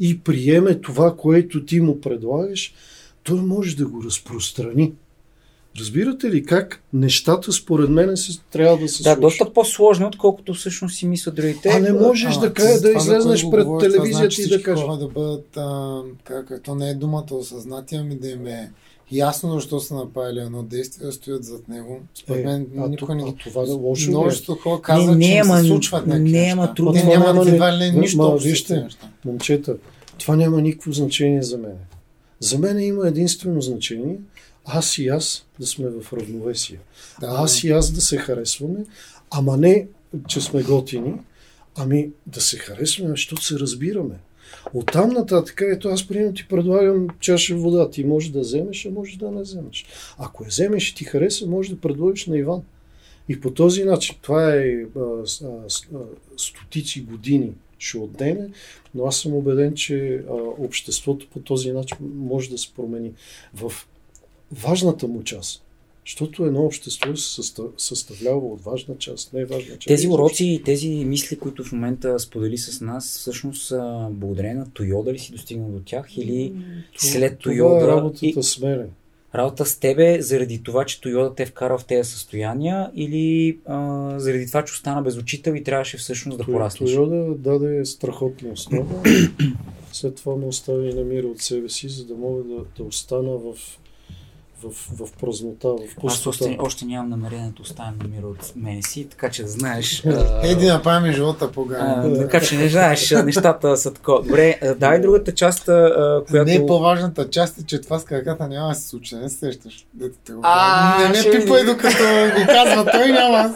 [0.00, 2.74] и приеме това, което ти му предлагаш,
[3.22, 4.92] той може да го разпространи.
[5.80, 9.20] Разбирате ли как нещата според мен се, трябва да се Да, случат?
[9.20, 11.68] доста по-сложно, отколкото всъщност си мислят другите.
[11.68, 14.48] А не можеш А, да, кажа, да това, излезнеш пред говоря, това телевизията значи и
[14.48, 14.84] да кажеш.
[14.98, 18.72] да бъдат, а, как, то не е думата осъзнати, ами да им е
[19.12, 22.00] ясно защо са направили едно действие, да стоят зад него.
[22.14, 23.34] Според Е, мен а, никой не ги...
[23.44, 24.16] това да лошо ли е?
[24.16, 26.46] Множество хора казват, не, че ама- се случват някакви не, неща.
[26.56, 28.86] нямат няма едва ли не нищо общо вижте.
[29.24, 29.76] Момчета,
[30.18, 31.76] това няма никакво значение за мен.
[32.40, 34.16] За мен има единствено значение
[34.64, 36.78] аз и аз да сме в равновесие.
[37.20, 38.84] Да, Аз и аз да се харесваме,
[39.30, 39.86] ама не,
[40.26, 41.14] че сме готини,
[41.76, 44.14] ами да се харесваме, защото се разбираме.
[44.74, 47.90] Оттам нататък, ето аз примерно ти предлагам чаша вода.
[47.90, 49.86] Ти можеш да вземеш, а можеш да не вземеш.
[50.18, 52.62] Ако я вземеш и ти хареса, можеш да предложиш на Иван.
[53.28, 55.00] И по този начин, това е а,
[55.44, 55.68] а,
[56.36, 58.48] стотици години ще отнеме,
[58.94, 63.12] но аз съм убеден, че а, обществото по този начин може да се промени
[63.54, 63.72] в
[64.52, 65.62] важната му част.
[66.08, 69.86] Защото едно общество се съста- съставлява от важна част, не е важна част.
[69.86, 74.70] Тези уроци и тези мисли, които в момента сподели с нас, всъщност са благодарение на
[74.70, 76.52] Тойода ли си достигнал до тях или
[76.96, 78.84] след Това Тойода е работата и- с мене.
[79.34, 84.14] работа с тебе заради това, че Тойода те е вкара в тези състояния или а,
[84.18, 86.90] заради това, че остана без учител и трябваше всъщност да Той- пораснеш?
[86.90, 89.02] Тойода даде страхотна основа.
[89.92, 93.30] След това ме остави на мира от себе си, за да мога да, да остана
[93.30, 93.54] в,
[94.64, 96.28] в, в празнота, в Аз пустота.
[96.30, 100.04] още, още нямам намерение да оставям на мира от мене си, така че да знаеш.
[100.42, 102.18] Ей, да направим живота по-гаден.
[102.18, 104.22] така че не знаеш, нещата са такова.
[104.22, 105.92] Добре, а, дай другата част, а,
[106.30, 106.50] която...
[106.50, 109.86] Не, по-важната част е, че това с краката няма да се случи, не се сещаш.
[109.94, 111.98] Не ме пипай, докато
[112.36, 113.54] го казва той, няма.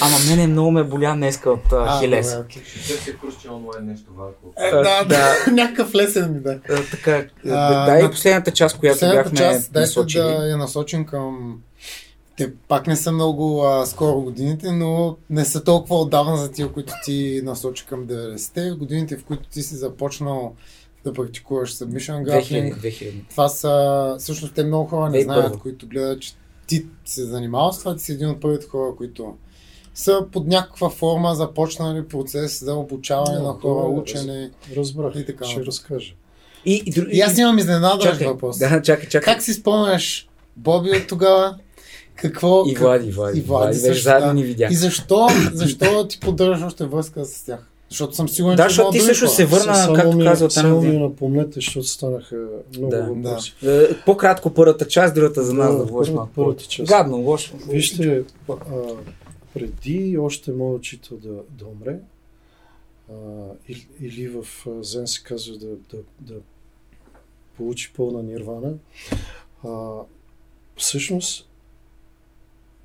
[0.00, 2.26] Ама мене много ме боля днеска от а, Хилес.
[2.26, 2.62] добре, окей.
[2.88, 4.52] Търся курс, че онлайн нещо варко.
[4.58, 5.04] Е, Да, да.
[5.04, 6.58] да, някакъв лесен ми да.
[6.90, 7.24] Така,
[7.86, 10.22] дай на- последната част, която бяхме част, насочили.
[10.36, 11.60] Да я насочим към...
[12.36, 16.72] Те пак не са много а, скоро годините, но не са толкова отдавна за тия,
[16.72, 18.70] които ти насочи към 90-те.
[18.70, 20.54] Годините, в които ти си започнал
[21.04, 22.80] да практикуваш submission 2000, grappling.
[22.80, 23.12] 2000.
[23.30, 25.24] Това са, всъщност те много хора не 2001.
[25.24, 26.32] знаят, които гледат, че
[26.66, 29.36] ти се занимавал с това, ти си един от първите хора, които
[29.94, 34.50] са под някаква форма започнали процес за обучаване Да, на хора, това е учене.
[34.76, 36.14] Разбрах, И така ще разкажа.
[36.68, 38.58] И, и, дру- И аз имам изненадващ чакай, въпрос.
[38.58, 39.34] Да, чакай, чакай.
[39.34, 41.56] Как си спомняш Боби от тогава?
[42.14, 42.64] Какво?
[42.66, 43.38] И Влади, Влади.
[43.38, 44.34] И Влади Влади, заедно да.
[44.34, 44.70] ни видях.
[44.70, 47.70] И защо, защо ти поддържаш още връзка с тях?
[47.90, 50.80] Защото съм сигурен, Да, че защото ти също се върна, Само както ми- казва Само
[50.80, 51.00] ми Таня.
[51.00, 52.36] напомнете, защото станаха
[52.76, 53.02] много Да.
[53.04, 53.54] въпроси.
[53.66, 56.04] Е, По-кратко първата част, другата за нас Да, да малко.
[56.04, 56.68] първата повече.
[56.68, 56.88] част.
[56.88, 57.54] Гадно, лошо.
[57.68, 58.54] Вижте, а,
[59.54, 61.96] преди още моят учител да, да умре,
[63.10, 63.14] а,
[63.68, 64.44] или, или в
[64.80, 66.34] Зен се казва да, да, да
[67.58, 68.74] получи пълна нирвана,
[69.64, 69.98] а,
[70.76, 71.48] всъщност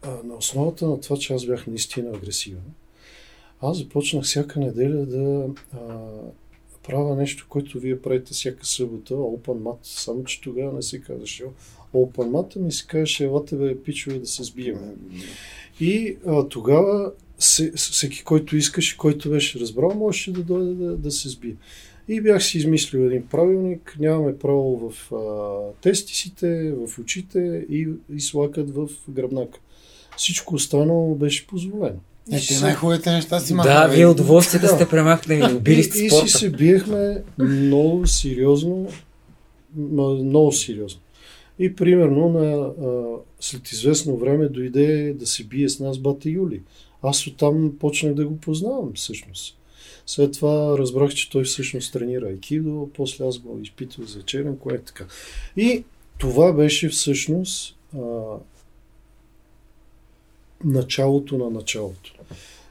[0.01, 2.73] а, на основата на това, че аз бях наистина агресивен,
[3.61, 5.77] аз започнах всяка неделя да а,
[6.83, 11.43] правя нещо, което вие правите всяка събота, Open Mat, само че тогава не се казваше
[11.93, 14.95] Open Mat, ми се казваше, елате бе, пичове да се сбием.
[15.79, 21.11] И а, тогава се, всеки, който искаше, който беше разбрал, можеше да дойде да, да
[21.11, 21.55] се сбие.
[22.07, 28.21] И бях си измислил един правилник, нямаме право в а, тестисите, в очите и, и
[28.21, 29.59] слакът в гръбнака.
[30.17, 31.99] Всичко останало беше позволено.
[32.31, 33.87] Е, те най-хубавите неща си Да, махнаха.
[33.89, 34.73] вие удоволствие да Да.
[34.75, 36.27] сте премахнали, убили сте и, и спорта.
[36.27, 38.87] си се биехме много сериозно,
[39.75, 40.99] много сериозно.
[41.59, 42.55] И примерно на,
[42.89, 43.03] а,
[43.39, 46.61] след известно време дойде да се бие с нас бата Юли.
[47.01, 49.57] Аз оттам почнах да го познавам всъщност.
[50.05, 54.73] След това разбрах, че той всъщност тренира айкидо, после аз го изпитвах за черен, кое
[54.73, 55.05] е така.
[55.57, 55.83] И
[56.17, 57.99] това беше всъщност а,
[60.65, 62.13] началото на началото.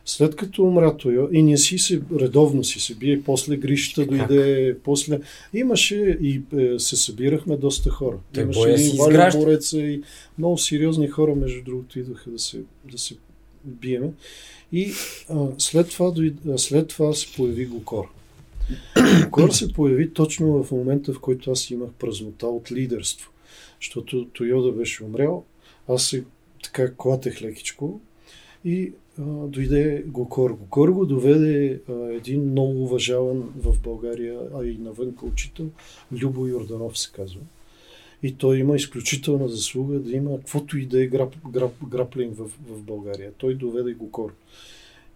[0.05, 4.29] След като умря той, и ние си се, редовно си се бие, после Гришата Как?
[4.29, 5.21] дойде, после...
[5.55, 8.19] Имаше и е, се събирахме доста хора.
[8.33, 9.39] Той Имаше Валю изгражда.
[9.41, 10.03] Бореца и
[10.39, 12.61] много сериозни хора, между другото, идваха да се,
[12.93, 13.15] да се
[13.65, 14.13] биеме.
[14.73, 14.93] И
[15.31, 18.09] а, след, това, дойд- след това се появи Гокор.
[19.25, 23.31] Гокор се появи точно в момента, в който аз имах празнота от лидерство.
[23.81, 25.45] Защото Тойода беше умрял,
[25.89, 26.25] аз се
[26.63, 28.01] така клатех лекичко
[28.65, 30.51] и а, дойде Гокор.
[30.51, 35.67] Гокор го доведе а, един много уважаван в България, а и навънка учител,
[36.13, 37.41] Любо Йорданов се казва.
[38.23, 42.51] И той има изключителна заслуга да има каквото и да е грап, грап, граплинг в,
[42.69, 43.33] в България.
[43.39, 44.35] Той доведе Гокор.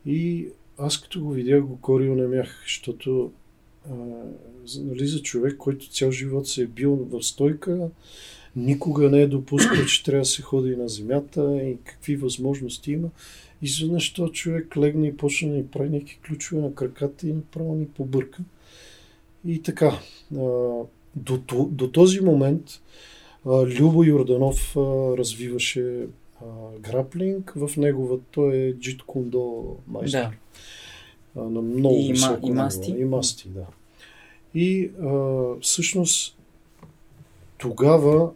[0.06, 3.32] И аз като го видях, Гокор и онемях, защото
[3.90, 3.94] а,
[4.78, 7.88] нали, за човек, който цял живот се е бил в стойка,
[8.56, 13.08] никога не е допускал, че трябва да се ходи на земята и какви възможности има.
[13.62, 17.74] Изведнъж този човек легна и почна да ни прави някакви ключове на краката и направо
[17.74, 18.42] ни побърка.
[19.46, 20.00] И така,
[20.38, 20.72] а,
[21.16, 21.38] до,
[21.70, 22.80] до този момент
[23.46, 24.76] Любо Йорданов
[25.18, 26.06] развиваше
[26.80, 27.52] граплинг.
[27.56, 30.18] В неговата той е джит кундо майстор.
[30.18, 30.30] Да.
[31.42, 32.90] На много И високо и масти.
[32.90, 33.66] И масти, да.
[34.54, 36.36] И а, всъщност
[37.58, 38.30] тогава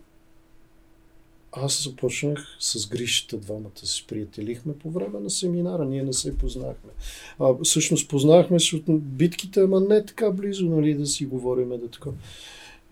[1.53, 6.91] аз започнах с Гришата, двамата се приятелихме по време на семинара, ние не се познахме.
[7.39, 11.89] А, всъщност познахме се от битките, ама не така близо, нали, да си говориме да
[11.89, 12.11] така.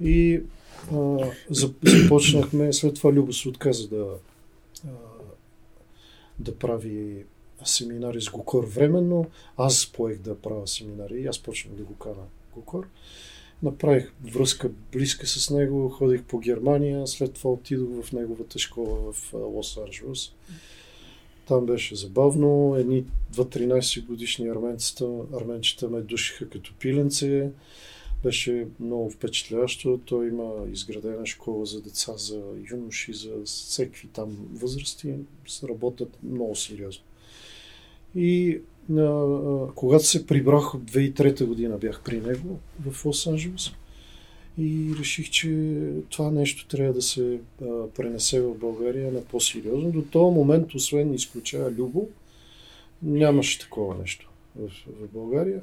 [0.01, 0.43] И
[0.91, 0.95] а,
[1.51, 4.07] зап- започнахме, след това Любо се отказа да,
[4.87, 4.91] а,
[6.39, 7.25] да прави
[7.65, 9.27] семинари с Гокор временно.
[9.57, 12.87] Аз поех да правя семинари и аз почнах да го кана Гокор.
[13.63, 19.33] Направих връзка близка с него, ходих по Германия, след това отидох в неговата школа в
[19.33, 20.33] Лос-Анджелес.
[21.49, 22.77] Там беше забавно.
[22.77, 23.05] Едни
[23.35, 25.09] 2-13 годишни арменцата,
[25.41, 27.51] арменчета ме душиха като пиленце.
[28.23, 30.01] Беше много впечатляващо.
[30.05, 35.15] Той има изградена школа за деца, за юноши, за всеки там възрасти.
[35.69, 37.05] Работят много сериозно.
[38.15, 38.61] И
[38.97, 39.27] а,
[39.75, 43.73] когато се прибрах от 2003 година, бях при него в Лос-Анджелес
[44.59, 45.77] и реших, че
[46.11, 47.67] това нещо трябва да се а,
[47.97, 49.91] пренесе в България на по-сериозно.
[49.91, 52.09] До този момент, освен изключая Любо,
[53.03, 55.61] нямаше такова нещо в, в България.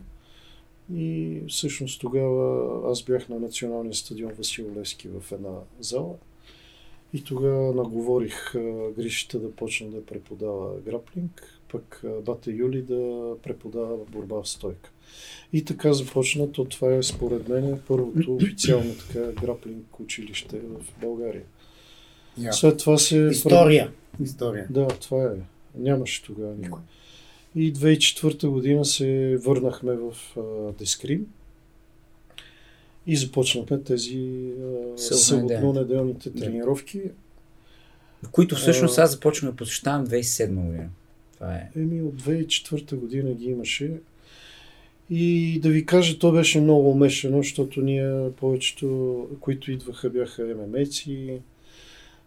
[0.94, 6.16] И всъщност тогава аз бях на националния стадион Васил Левски в една зала.
[7.14, 8.54] И тогава наговорих
[8.98, 14.92] Гришата да почне да преподава граплинг, пък Бата Юли да преподава борба в стойка.
[15.54, 21.44] И така започна, то това е според мен първото официално така граплинг училище в България.
[22.38, 22.56] Яко.
[22.56, 23.28] След това се...
[23.32, 23.92] История.
[24.24, 24.68] История.
[24.70, 25.36] Да, това е.
[25.76, 26.82] Нямаше тогава никой.
[27.56, 30.16] И 2004 година се върнахме в
[30.80, 31.28] Дескрим
[33.08, 34.52] и започнахме тези
[34.96, 36.40] Съботно-неделните.
[36.40, 37.02] тренировки.
[38.32, 40.90] Които всъщност аз започвам да посещавам 2007 година.
[41.34, 41.70] Това е.
[41.76, 43.92] Еми от 2004 година ги имаше.
[45.10, 51.40] И да ви кажа, то беше много умешано, защото ние повечето, които идваха, бяха ММЕци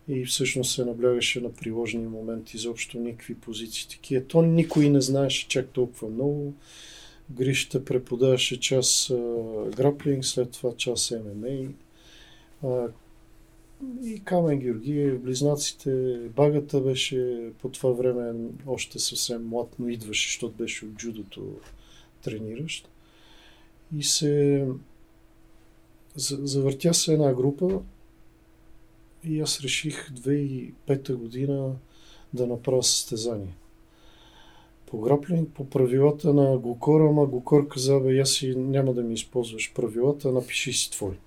[0.08, 4.24] и всъщност се наблягаше на приложни моменти, изобщо никакви позиции такива.
[4.24, 6.54] То никой не знаеше чак толкова много.
[7.30, 9.12] Гришата преподаваше час
[9.76, 11.68] граплинг, след това час ММА.
[12.64, 12.88] А,
[14.04, 20.54] и Камен Георгиев, Близнаците, Багата беше по това време още съвсем млад, но идваше, защото
[20.54, 21.52] беше от джудото
[22.22, 22.88] трениращ.
[23.96, 24.66] И се
[26.16, 27.80] за- завъртя се една група
[29.24, 31.70] и аз реших 2005 година
[32.34, 33.54] да направя състезание.
[34.86, 39.14] По граплинг, по правилата на Гокор, ама Гокор каза, бе, аз си няма да ми
[39.14, 41.18] използваш правилата, напиши си твой.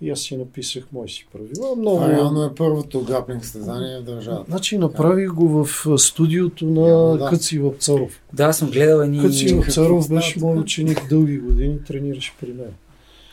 [0.00, 1.76] И аз си написах мои си правила.
[1.76, 4.50] Много, Това реално е първото граплинг състезание в държавата.
[4.50, 7.28] Значи направих го в а, студиото на да.
[7.30, 8.22] Къци Вапцаров.
[8.32, 9.18] Да, аз съм гледал едни...
[9.18, 12.72] Къци Вапцаров беше мой ученик дълги години, тренираше при мен.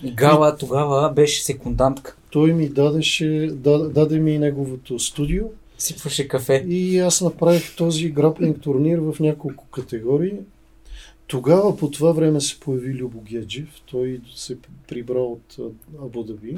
[0.04, 2.18] Гала тогава беше секундантка.
[2.30, 5.44] Той ми дадеше, да, даде ми неговото студио
[5.78, 6.66] Сипваше кафе.
[6.68, 10.34] и аз направих този граплинг турнир в няколко категории.
[11.28, 13.82] Тогава по това време се появи Любо Геджев.
[13.86, 14.58] Той се
[14.88, 15.58] прибра от
[16.02, 16.58] Абу Даби.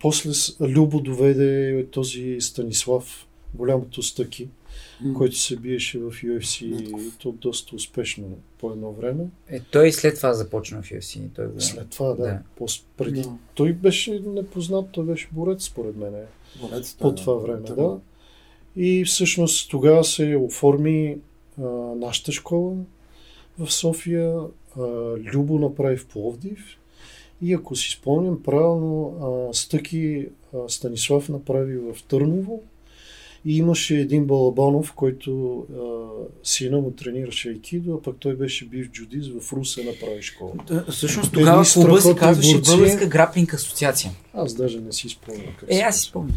[0.00, 0.30] После
[0.60, 4.48] Любо доведе този Станислав, голямото стъки,
[5.14, 8.24] Който се биеше в UFC и то доста успешно
[8.58, 9.24] по едно време.
[9.48, 11.20] Е, той след това започна в UFC.
[11.34, 11.60] Той го...
[11.60, 12.38] След това, да, Да.
[12.58, 13.22] пос- преди.
[13.22, 13.32] Да.
[13.54, 16.14] Той беше непознат, той беше борец, според мен.
[16.60, 17.14] Борец, По да.
[17.14, 17.98] това време, Тъй- да.
[18.76, 21.18] И всъщност тогава се оформи
[21.58, 21.62] а,
[21.96, 22.74] нашата школа
[23.58, 24.38] в София.
[24.78, 24.82] А,
[25.16, 26.78] Любо направи в Пловдив.
[27.42, 29.16] И ако си спомням правилно,
[29.50, 32.62] а, Стъки а, Станислав направи в Търново.
[33.44, 35.82] И имаше един Балабанов, който а,
[36.44, 40.52] сина му тренираше айкидо, а пък той беше бив джудист в Русе направи школа.
[40.66, 42.70] Да, Всъщност тогава клуба се казваше борци.
[42.70, 44.10] Българска граплинг асоциация.
[44.34, 46.36] Аз даже не си спомням как Е, аз си спомням.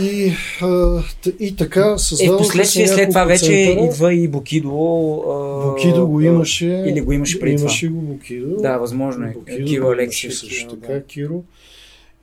[0.00, 0.32] И,
[0.62, 1.02] а,
[1.40, 3.84] и така Е, създаваха в последствие след това вече центъра.
[3.86, 4.68] идва и Бокидо.
[5.28, 6.84] а, Букидо го имаше.
[6.86, 7.62] Или го имаше преди това.
[7.64, 8.56] Имаше го Букидо.
[8.56, 9.30] Да, възможно е.
[9.30, 11.02] Букидо Киро Алексиев също Киро, така, да.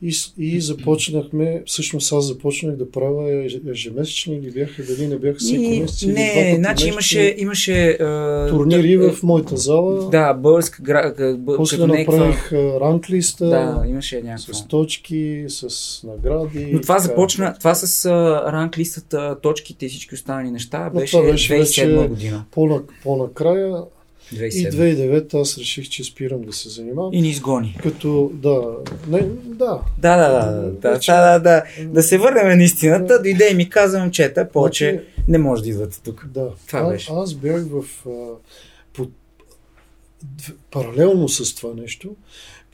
[0.02, 5.38] И, и започнахме, всъщност аз започнах да правя еж- ежемесечни или бяха, дали не бяха
[5.38, 10.10] всеки месец не, значи имаше, имаше а, турнири да, в моята зала.
[10.10, 11.14] Да, българска гра...
[11.48, 14.54] После някаква- направих а, ранглиста Да, имаше някаква.
[14.54, 15.68] с точки, с
[16.06, 16.70] награди.
[16.74, 17.04] Но това така.
[17.04, 18.12] започна, това с а,
[18.48, 21.60] ранг листата, точките и всички останали неща Но беше, това беше 2007
[21.92, 22.46] вече- година.
[22.52, 23.76] По-на, по-накрая
[24.34, 24.52] 2007.
[24.58, 27.14] и 2009 аз реших, че спирам да се занимавам.
[27.14, 27.78] И ни изгони.
[27.84, 28.62] Като, да,
[29.08, 32.64] не, да, Да, да, да, да, да, Вече- да, да, да, да се върнем на
[32.64, 33.22] истината.
[33.22, 36.28] Дойде и ми каза, момчета, повече Значи, не може да идвате тук.
[36.28, 36.52] Да.
[36.68, 37.12] Това а, беше.
[37.14, 37.84] Аз бях в...
[38.08, 38.10] А,
[38.94, 39.06] по,
[40.26, 42.16] дв- паралелно с това нещо,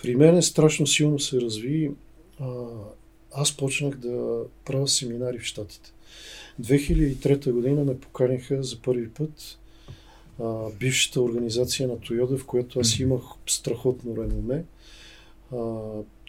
[0.02, 1.92] при мен страшно силно се разви.
[2.40, 2.46] А,
[3.34, 5.92] аз почнах да правя семинари в Штатите.
[6.62, 9.58] 2003 година ме поканиха за първи път
[10.44, 14.64] а, бившата организация на Тойода, в която аз имах страхотно реноме.
[15.56, 15.58] А,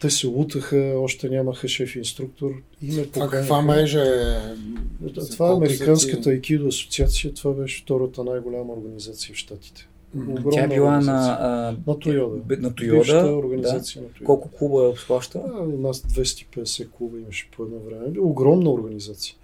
[0.00, 2.50] те се лутаха, още нямаха шеф-инструктор
[2.82, 3.30] и ме А поканиха.
[3.30, 4.54] каква мрежа е?
[5.00, 6.30] Да, Това е Американската?
[6.30, 7.34] Айкидо асоциация.
[7.34, 9.88] Това беше втората най-голяма организация в Щатите.
[10.14, 10.30] Мгм.
[10.32, 12.36] Огромна Тя е била на, а, На Тойода.
[12.36, 13.22] на Бившата Тойода.
[13.22, 13.36] Да.
[13.36, 14.24] организация на Тойода.
[14.24, 15.42] Колко клуба е обхваща?
[15.54, 18.20] А, у нас 250 клуба имаше по едно време.
[18.20, 19.34] Огромна организация.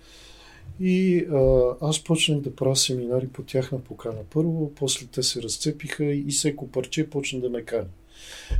[0.80, 4.18] И а, аз почнах да правя семинари по тяхна покана.
[4.30, 7.88] Първо, после те се разцепиха и всеко парче почна да ме кани.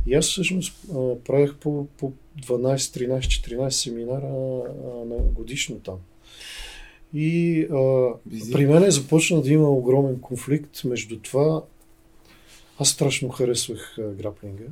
[0.05, 5.97] И аз всъщност а, правях по, по 12, 13, 14 семинара а, на годишно там.
[7.13, 8.13] И а,
[8.51, 11.63] при мен започна да има огромен конфликт между това.
[12.79, 14.63] Аз страшно харесвах а, граплинга.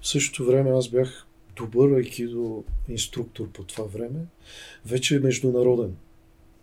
[0.00, 1.26] В същото време аз бях
[1.56, 4.20] добър айкидо инструктор по това време.
[4.86, 5.96] Вече е международен.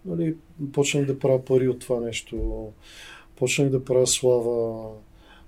[0.05, 0.35] Нали,
[0.73, 2.67] почнах да правя пари от това нещо.
[3.35, 4.85] Почнах да правя слава.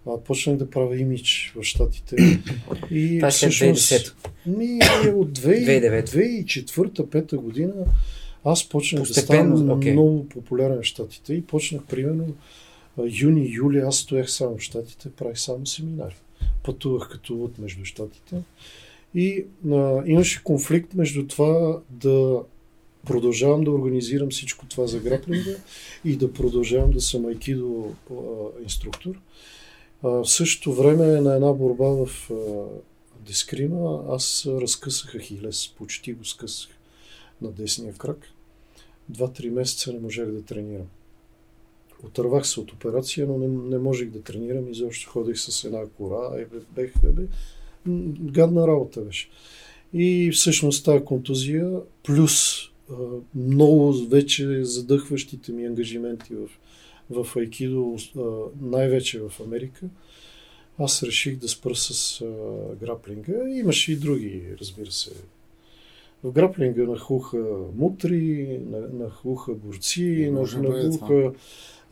[0.08, 2.16] А, почнах да правя имидж в Штатите.
[2.92, 4.14] И Това е 2010.
[4.46, 4.80] ми,
[5.14, 6.06] от 2009.
[6.06, 7.74] 2004-2005 година
[8.44, 9.92] аз почнах да Постепенно, ставам окей.
[9.92, 12.26] много популярен в Штатите и почнах примерно
[12.98, 16.16] а, юни-юли аз стоях само в Штатите, правих само семинари.
[16.64, 18.36] Пътувах като луд между Штатите
[19.16, 22.42] и а, имаше конфликт между това да
[23.06, 25.56] продължавам да организирам всичко това за граплинга
[26.06, 28.16] и да продължавам да съм айкидо а,
[28.64, 29.20] инструктор.
[30.04, 32.36] В същото време на една борба в а,
[33.28, 36.72] Дескрима аз разкъсах Ахилес, почти го скъсах
[37.42, 38.28] на десния крак.
[39.10, 40.88] Два-три месеца не можех да тренирам.
[42.04, 44.72] Отървах се от операция, но не, не можех да тренирам.
[44.72, 46.40] Изобщо ходих с една кора.
[46.40, 47.22] Е, бе, бех, бе, бе.
[48.32, 49.30] Гадна работа беше.
[49.94, 51.72] И всъщност тази контузия,
[52.04, 52.58] плюс
[53.36, 56.48] много вече задъхващите ми ангажименти в,
[57.26, 57.96] в Айкидо,
[58.62, 59.86] най-вече в Америка,
[60.78, 62.26] аз реших да спра с а,
[62.86, 63.34] граплинга.
[63.50, 65.12] Имаше и други, разбира се.
[66.24, 67.44] В граплинга нахуха
[67.76, 71.32] мутри, на- нахуха борци, нахуха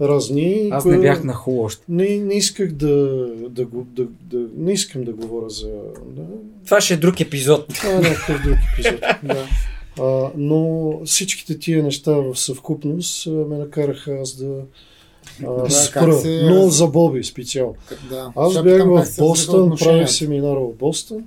[0.02, 0.70] разни.
[0.72, 1.84] Аз не бях на хубаво още.
[1.90, 5.82] Не, не исках да, да, го, да, да, не искам да говоря за...
[6.06, 6.26] Да,
[6.66, 7.68] Това ще е друг епизод.
[7.68, 9.00] това е друг епизод.
[9.24, 9.48] да.
[10.00, 14.62] А, но всичките тия неща в съвкупност ме накараха аз да
[15.44, 16.14] а, Да, спра.
[16.14, 17.76] се- Но за Боби специално.
[18.10, 18.34] Да.
[18.36, 21.24] Аз Сега бях в Бостън, правих семинара в Бостън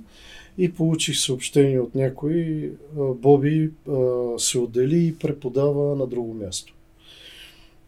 [0.57, 2.71] и получих съобщение от някой,
[3.15, 3.93] Боби а,
[4.37, 6.73] се отдели и преподава на друго място.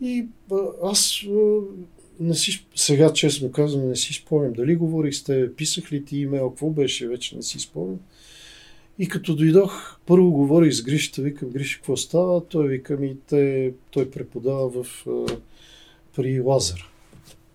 [0.01, 1.59] И а, аз а,
[2.19, 6.17] не си, сега честно казвам, не си спомням дали говорих с теб, писах ли ти
[6.17, 7.99] имейл, какво беше, вече не си спомням.
[8.99, 12.45] И като дойдох, първо говорих с Гришата, викам, Гриша, какво става?
[12.45, 15.05] Той вика ми, те, той преподава в,
[16.15, 16.91] при Лазар.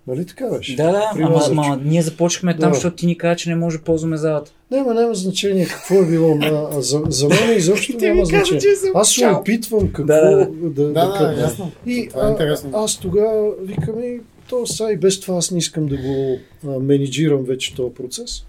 [0.06, 0.76] Нали така беше?
[0.76, 2.74] Да, да, При ама, ама ние започнахме там, Да.
[2.74, 4.52] защото ти ни каза, че не може да ползваме залата.
[4.70, 6.38] Няма, няма значение какво е било.
[6.42, 8.62] А, а за, за мен изобщо няма значение.
[8.94, 11.40] Аз се опитвам какво Да, да, да, да, Да, да, кажа.
[11.40, 11.72] ясно.
[11.86, 15.58] И Това е а, аз тогава викам и то сега и без това аз не
[15.58, 18.44] искам да го а, менеджирам вече този процес.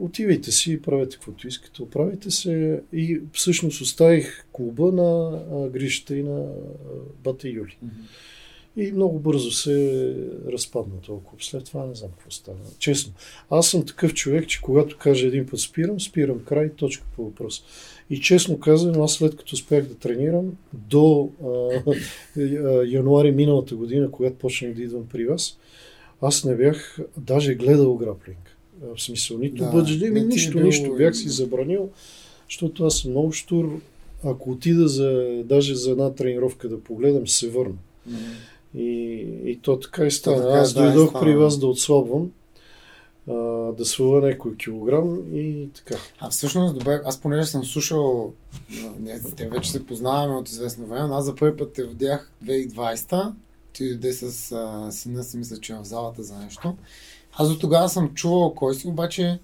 [0.00, 1.82] Отивайте си и правете каквото искате.
[1.82, 6.46] Оправите се и всъщност оставих клуба на Гришата и на
[7.24, 7.76] Бата Юли.
[8.76, 10.16] И много бързо се
[10.52, 11.36] разпадна толкова.
[11.40, 12.58] След това не знам какво стана.
[12.78, 13.12] Честно.
[13.50, 17.64] Аз съм такъв човек, че когато кажа един път спирам, спирам край, точка по въпрос.
[18.10, 21.46] И честно казвам, аз след като успях да тренирам до а,
[22.40, 25.58] а, януари миналата година, когато почнах да идвам при вас,
[26.20, 28.47] аз не бях даже гледал граплинг.
[28.84, 30.94] А, В смисъл, нито Да, бъджи, ми е нищо, нищо.
[30.94, 31.88] Бях си забранил,
[32.48, 33.80] защото аз съм много штур.
[34.24, 37.74] Ако отида за, даже за една тренировка да погледам, се върна.
[38.74, 40.36] И, и то така и стана.
[40.42, 41.24] така, Аз да, дойдох стана.
[41.24, 42.30] при вас да отслабвам.
[43.28, 43.32] а,
[43.72, 45.94] да сваля някой килограм и така.
[46.18, 48.32] А всъщност, добре, аз понеже съм слушал,
[49.00, 53.32] не, те вече се познаваме от известно време, аз за първи път те видях 2020
[53.72, 56.74] ти дойде с а, сина си, мисля, че е в залата за нещо.
[57.38, 59.38] Аз до тогава съм чувал кой си, обаче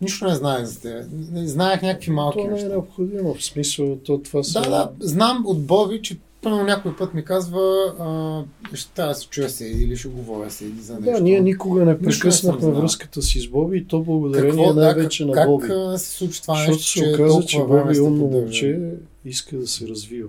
[0.00, 1.06] нищо не знаех за теб.
[1.34, 2.68] Знаех някакви малки То не е неща.
[2.68, 4.60] необходимо, в смисъл, то това са...
[4.60, 9.18] Да, да, знам от Боби, че първо някой път ми казва, а, ще трябва да
[9.18, 11.12] се чуя се или ще говоря се или за нещо.
[11.12, 15.22] Да, ние никога не прекъснахме връзката си с Боби и то благодарение Какво, да, най-вече
[15.22, 15.68] как, на как Боби.
[15.70, 18.80] а, се случи това Защото нещо, се че оказа, че време Боби е умно момче
[19.24, 20.28] иска да се развива.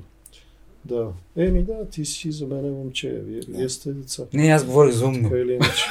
[0.86, 1.08] Да.
[1.38, 3.22] Еми да, ти си за мен е момче.
[3.26, 3.58] Вие, Да.
[3.58, 4.24] вие сте деца.
[4.34, 5.30] Не, аз говорих за умно.
[5.30, 5.84] Така или иначе.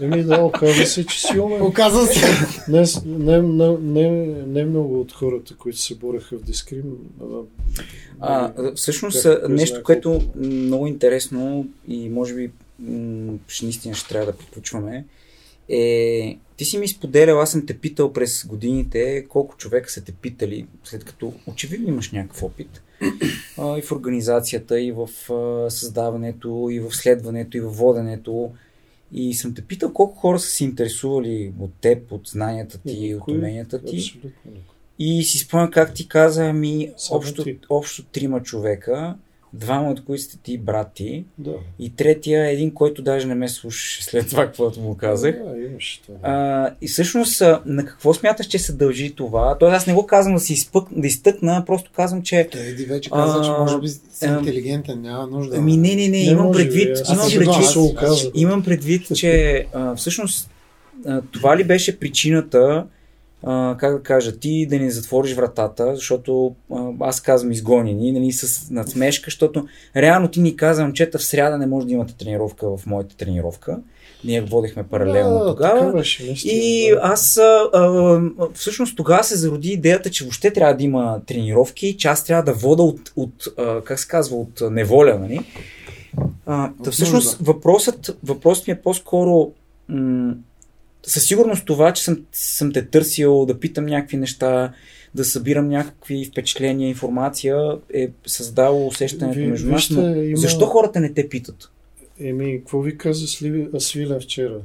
[0.00, 1.62] Еми да, оказва се, че си умен.
[1.62, 2.26] Оказва се.
[2.68, 4.10] Не, не, не, не,
[4.46, 6.84] не много от хората, които се бореха в Дискрим.
[8.20, 14.08] А, всъщност, Как- нещо, знае което много интересно и може би м, ще наистина ще
[14.08, 15.04] трябва да приключваме,
[15.68, 20.12] е, ти си ми споделял, аз съм те питал през годините колко човека са те
[20.12, 22.82] питали, след като очевидно имаш някакъв опит
[23.58, 28.50] а, и в организацията, и в а, създаването, и в следването, и в воденето.
[29.12, 33.00] И съм те питал колко хора са се интересували от теб, от знанията ти, от
[33.00, 33.34] Никой.
[33.34, 33.96] уменията ти.
[33.96, 34.60] Абсолютно.
[34.98, 39.16] И си спомням как ти каза, ми общо, общо трима човека,
[39.54, 41.52] двама от които сте ти брати Да.
[41.78, 45.34] и третия един, който даже не ме слуша след това, каквото му казах.
[45.34, 46.16] Да, имаше това.
[46.22, 49.56] А, и всъщност на какво смяташ, че се дължи това?
[49.58, 52.84] Тоест аз не го казвам да си изпък, да изтъкна, просто казвам, че Той Еди
[52.84, 55.56] вече каза, че А, може би си интелигентен, няма нужда.
[55.56, 58.30] Ами не, не, не, Не имам предвид, аз имам предвид, се оказа.
[58.34, 60.50] Имам предвид, че а, всъщност
[61.06, 62.86] а, това ли беше причината,
[63.46, 68.32] а, как да кажа, ти да не затвориш вратата, защото а, аз казвам изгонени, нали,
[68.32, 69.66] с надсмешка, защото
[69.96, 73.78] реално ти ни каза, момчета, в сряда не може да имате тренировка в моята тренировка.
[74.24, 75.92] Ние водехме паралелно да, тогава.
[75.92, 77.00] Беше, наистина, И да.
[77.02, 78.20] аз а, а,
[78.54, 82.52] всъщност тогава се зароди идеята, че въобще трябва да има тренировки, че аз трябва да
[82.52, 85.40] вода от, от а, как се казва, от неволя, нали?
[86.46, 89.50] А, да, всъщност въпросът, въпросът ми е по-скоро
[89.88, 90.34] м-
[91.06, 94.72] със сигурност това, че съм, съм те търсил да питам някакви неща,
[95.14, 97.56] да събирам някакви впечатления, информация,
[97.94, 99.90] е създало усещането Ви- между нас.
[99.90, 101.70] има- Защо хората не те питат?
[102.20, 104.58] Еми, какво ви каза Сливи, Свилен вчера?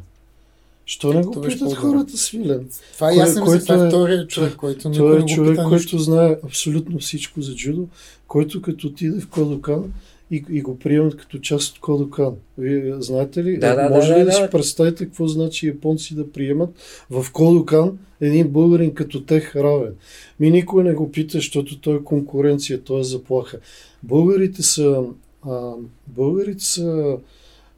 [0.86, 1.82] Що не го Това беше питат по-добре.
[1.98, 2.70] хората Свилен?
[2.94, 5.22] Това и Кой- аз съм който е е- втория човек, който никой Той не е
[5.22, 7.88] го човек, който знае абсолютно всичко за джудо,
[8.28, 9.94] който като отиде в Кодокан
[10.32, 12.36] и, и го приемат като част от Кодокан.
[12.58, 13.58] Вие знаете ли?
[13.58, 14.46] Да, да, може да, ли да, да, да.
[14.46, 16.70] си представите какво значи японци да приемат
[17.10, 19.94] в Кодокан един българин като тех равен?
[20.40, 23.60] Ми никой не го пита, защото той е конкуренция, той е заплаха.
[24.04, 25.04] Българите са,
[25.48, 25.74] а,
[26.08, 27.18] българите са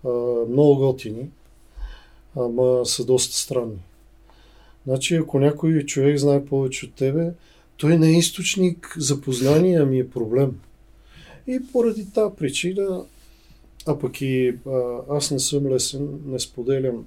[0.06, 0.10] а,
[0.50, 1.30] много готини,
[2.36, 3.80] ама са доста странни.
[4.88, 7.32] Значи, ако някой човек знае повече от тебе,
[7.78, 10.52] той не е източник за познание, ами е проблем.
[11.48, 13.06] И поради тази причина,
[13.88, 17.06] а пък и а, аз не съм лесен, не споделям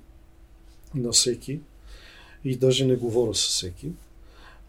[0.95, 1.61] на всеки
[2.45, 3.89] и даже не говоря с всеки.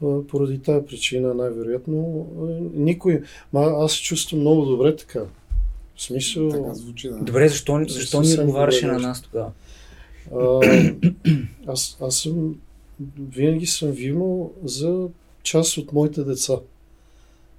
[0.03, 2.27] А, поради тази причина, най-вероятно,
[2.73, 3.21] никой...
[3.53, 5.21] Ма, аз се чувствам много добре така.
[5.95, 6.49] В смисъл...
[6.49, 7.17] Така звучи, да.
[7.17, 9.51] Добре, защо, защо ни Съвсем отговаряше на нас тогава?
[10.35, 10.61] А,
[11.67, 12.55] аз, аз съм
[13.19, 15.07] винаги съм ви имал за
[15.43, 16.53] част от моите деца.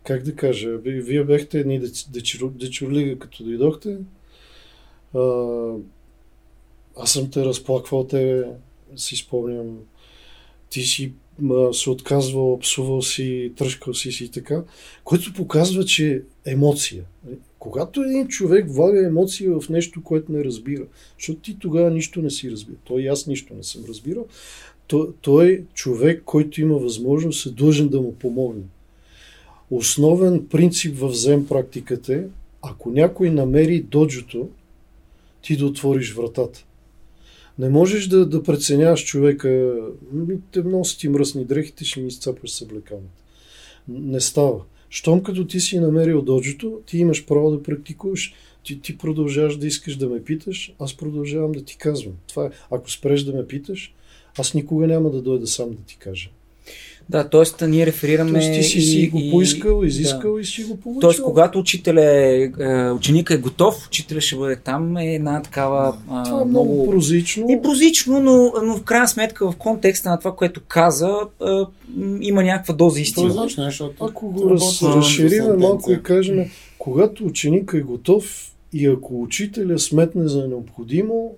[0.07, 3.97] Как да кажа, вие, бяхте едни деч- дечур- дечурлига, като дойдохте.
[5.15, 5.20] А,
[6.97, 8.45] аз съм те разплаквал, те
[8.97, 9.78] си спомням.
[10.70, 14.65] Ти си ма, се отказвал, псувал си, тръжкал си си и така,
[15.05, 17.05] което показва, че емоция.
[17.59, 20.83] Когато един човек влага емоция в нещо, което не разбира,
[21.19, 22.77] защото ти тогава нищо не си разбира.
[22.85, 24.27] Той и аз нищо не съм разбирал.
[24.87, 28.62] Той, той човек, който има възможност, е длъжен да му помогне.
[29.70, 32.22] Основен принцип в зем практиката е,
[32.62, 34.48] ако някой намери доджото,
[35.43, 36.64] ти да отвориш вратата.
[37.59, 39.76] Не можеш да, да преценяваш човека,
[40.12, 43.22] «Ми, те много си ти мръсни дрехите, ще ми изцапаш съблеканата.
[43.88, 44.60] Не става.
[44.88, 48.34] Щом като ти си намерил доджото, ти имаш право да практикуваш.
[48.62, 52.14] Ти, ти продължаваш да искаш да ме питаш, аз продължавам да ти казвам.
[52.28, 53.94] Това е, ако спреш да ме питаш,
[54.38, 56.30] аз никога няма да дойда сам да ти кажа.
[57.09, 57.66] Да, т.е.
[57.66, 58.31] ние реферираме.
[58.31, 60.41] Тоест ти си, и, си го поискал, изискал Да.
[60.41, 61.01] и си го получил.
[61.01, 65.97] Тоест, когато учителя е, е, ученика е готов, учителя ще бъде там, е една такава
[66.11, 67.47] а, Това е много прозично.
[67.51, 71.66] И прозично, но, но в крайна сметка в контекста на това, което каза, а,
[72.20, 73.27] има някаква доза истина.
[73.27, 76.45] Прозрачно, е, защото Ако го раз, разшириме малко и кажем,
[76.78, 81.37] когато ученика е готов и ако учителя сметне за необходимо,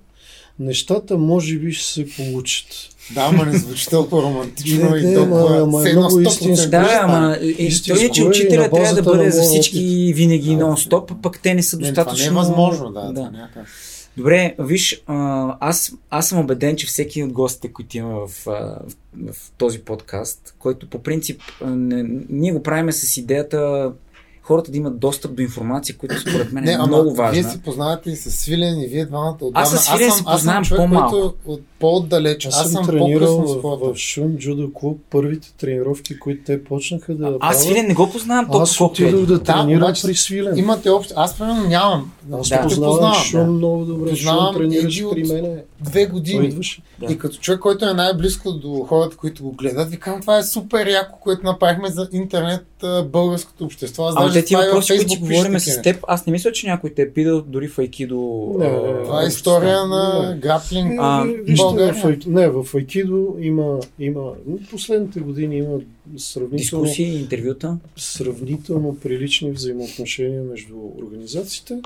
[0.59, 2.67] нещата може би ще се получат.
[3.15, 5.41] Да, ма не звучи толкова романтично Не, и не, толкова...
[5.41, 6.71] ама- ама е много 100% истинско.
[6.71, 7.47] Да, ама стане.
[7.59, 11.41] е, Истинско че е и на учителя трябва да бъде за всички винаги нон-стоп, пък
[11.43, 12.25] те не са Не, достатъчно...
[12.29, 13.31] Това не е възможно, да.
[13.31, 13.67] някак.
[14.17, 15.03] Добре, виж,
[15.61, 18.79] аз, аз съм убеден, че всеки от гостите, които има в, в,
[19.33, 23.93] в този подкаст, който по принцип не, ние го правиме с идеята
[24.49, 27.43] хората да имат достъп до информация, която според мен е Не, ама много вие важна.
[27.43, 29.63] се познавате и с Свилен и вие двамата отдавна.
[29.63, 31.11] Аз с Свилен съм, се аз съм познавам човек, по-малко.
[31.11, 32.47] който от по-отдалеч.
[32.47, 35.01] Аз, Аз, съм съм тренирал в в, Шум Джудо клуб.
[35.11, 39.21] Първите тренировки, които те почнаха да Аз правят, Свилен не го познавам толкова аз отидох
[39.21, 40.59] да Да, тренирам обаче при Свилен.
[40.59, 41.15] Имате общо.
[41.17, 42.13] Аз примерно нямам.
[42.33, 42.63] Аз Да.
[42.63, 43.47] Познавам познавам, Шум да.
[43.53, 44.11] много добре.
[44.11, 45.63] Познавам Шум тренираше един при мене.
[45.81, 46.47] Две Той години.
[46.47, 46.83] идваше.
[47.01, 47.13] Да.
[47.13, 50.43] И като човек, който е най-близко до хората, които го гледат, ви казвам, това е
[50.43, 54.05] супер яко, което направихме за интернет а, българското общество.
[54.05, 56.91] Аз даже те ти въпроси, които си говорим с теб, аз не мисля, че някой
[56.91, 58.55] те е пидал дори в Айкидо.
[58.59, 59.03] Не, а.
[59.05, 60.37] Това е история на Не.
[60.37, 60.99] граплинг.
[60.99, 64.23] А, Вижте, в, не, в Айкидо има, има,
[64.71, 65.79] последните години има
[66.17, 67.77] сравнително, Дискусии, интервюта.
[67.97, 71.81] сравнително прилични взаимоотношения между организациите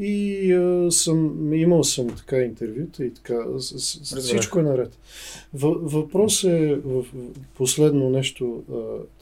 [0.00, 4.98] и а, съм, имал съм така интервюта и така, с, с, с, всичко е наред.
[5.54, 7.04] В, въпрос е, в,
[7.54, 8.74] последно нещо, а,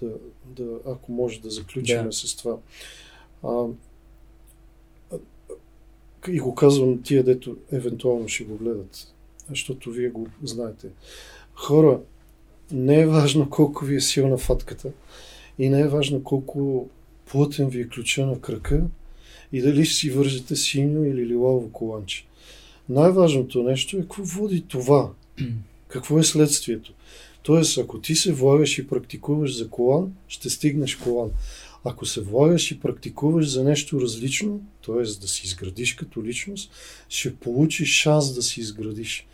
[0.05, 0.13] да,
[0.47, 2.13] да, ако може да заключим Да.
[2.13, 2.57] с това.
[3.43, 3.65] А,
[6.29, 9.15] и го казвам тия, дето евентуално ще го гледат,
[9.51, 10.89] защото вие го знаете.
[11.55, 12.01] Хора,
[12.73, 14.91] не е важно колко ви е силна фатката
[15.59, 16.89] и не е важно колко
[17.31, 18.85] плътен ви е ключа на крака
[19.53, 22.27] и дали ще си вържете синьо или лилаво коланче.
[22.89, 25.11] Най-важното нещо е какво води това.
[25.89, 26.93] Какво е следствието?
[27.43, 31.31] Тоест, ако ти се влагаш и практикуваш за колан, ще стигнеш колан.
[31.85, 35.03] Ако се влагаш и практикуваш за нещо различно, т.е.
[35.03, 36.71] да си изградиш като личност,
[37.09, 39.27] ще получиш шанс да си изградиш.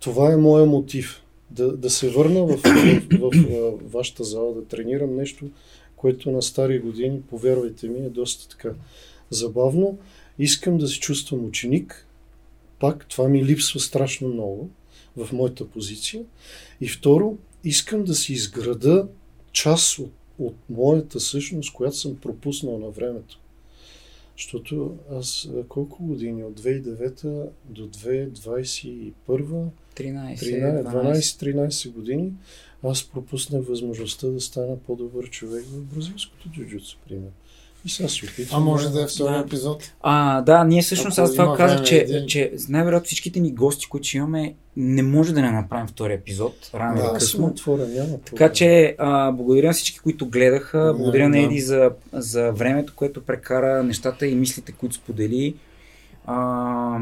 [0.00, 1.22] Това е моя мотив.
[1.50, 5.50] Да, да се върна в, в, в, в, в вашата зала, да тренирам нещо,
[5.96, 8.70] което на стари години, повярвайте ми, е доста така
[9.32, 9.98] забавно.
[10.38, 12.06] Искам да се чувствам ученик.
[12.78, 14.70] Пак това ми липсва страшно много
[15.16, 16.22] в моята позиция.
[16.80, 19.08] И второ, искам да си изграда
[19.52, 23.38] част от, от моята същност, която съм пропуснал на времето.
[24.36, 26.44] Защото аз колко години?
[26.44, 32.32] От 2009 до 2021 13, 13, 12-13 години
[32.82, 37.32] аз пропуснах възможността да стана по-добър човек в бразилското джуджуцу, примерно.
[37.84, 38.62] И сега се опитвам.
[38.62, 39.40] А може да е втори Да.
[39.40, 39.92] епизод.
[40.02, 44.08] А, да, ние всъщност, аз това казах, че, един- че най-вероятно всичките ни гости, които
[44.08, 47.46] ще имаме, не може да не направим втори епизод, рано Да, или късно.
[47.46, 50.78] отворен, няма Така че а, благодаря на всички, които гледаха.
[50.78, 51.42] Благодаря, Благодаря на да.
[51.44, 55.54] Еди за, за времето, което прекара, нещата и мислите, които сподели.
[56.26, 56.98] А,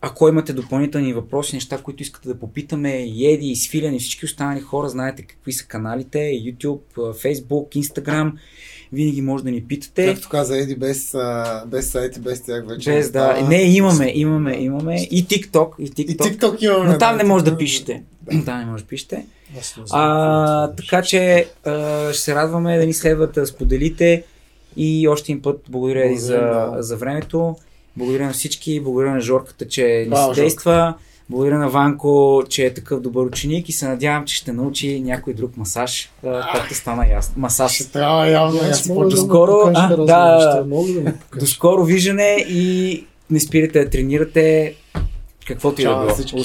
[0.00, 4.24] ако имате допълнителни въпроси, неща, които искате да попитаме, и Еди, и Свилен, и всички
[4.24, 8.32] останали хора, знаете какви са каналите, YouTube, Facebook, Instagram,
[8.94, 10.06] винаги може да ни питате.
[10.06, 11.14] Както каза Еди, без,
[11.66, 12.90] без сайт и без тях вече.
[12.90, 13.40] Без да.
[13.48, 15.08] Не, имаме, имаме, имаме.
[15.10, 16.38] И TikTok, и И TikTok.
[16.38, 16.92] TikTok имаме.
[16.92, 17.58] Но там да, не може да TikTok.
[17.58, 18.02] пишете.
[18.44, 19.24] Там не може да пишете.
[19.90, 24.24] А, така че а, ще се радваме да ни следвате, да споделите
[24.76, 26.76] и още един път благодаря ви за, да.
[26.78, 27.56] за времето.
[27.96, 30.94] Благодаря на всички, благодаря на Жорката, че ни съдейства.
[31.30, 35.34] Благодаря на Ванко, че е такъв добър ученик и се надявам, че ще научи някой
[35.34, 36.10] друг масаж,
[36.52, 37.34] както стана ясно.
[37.36, 37.72] Масаж.
[37.72, 38.60] Ще трябва явно.
[38.70, 40.64] Аз мога да покажа а, да.
[40.64, 40.64] да
[41.02, 44.74] ме До скоро виждане и не спирате да тренирате
[45.46, 46.44] каквото и да било.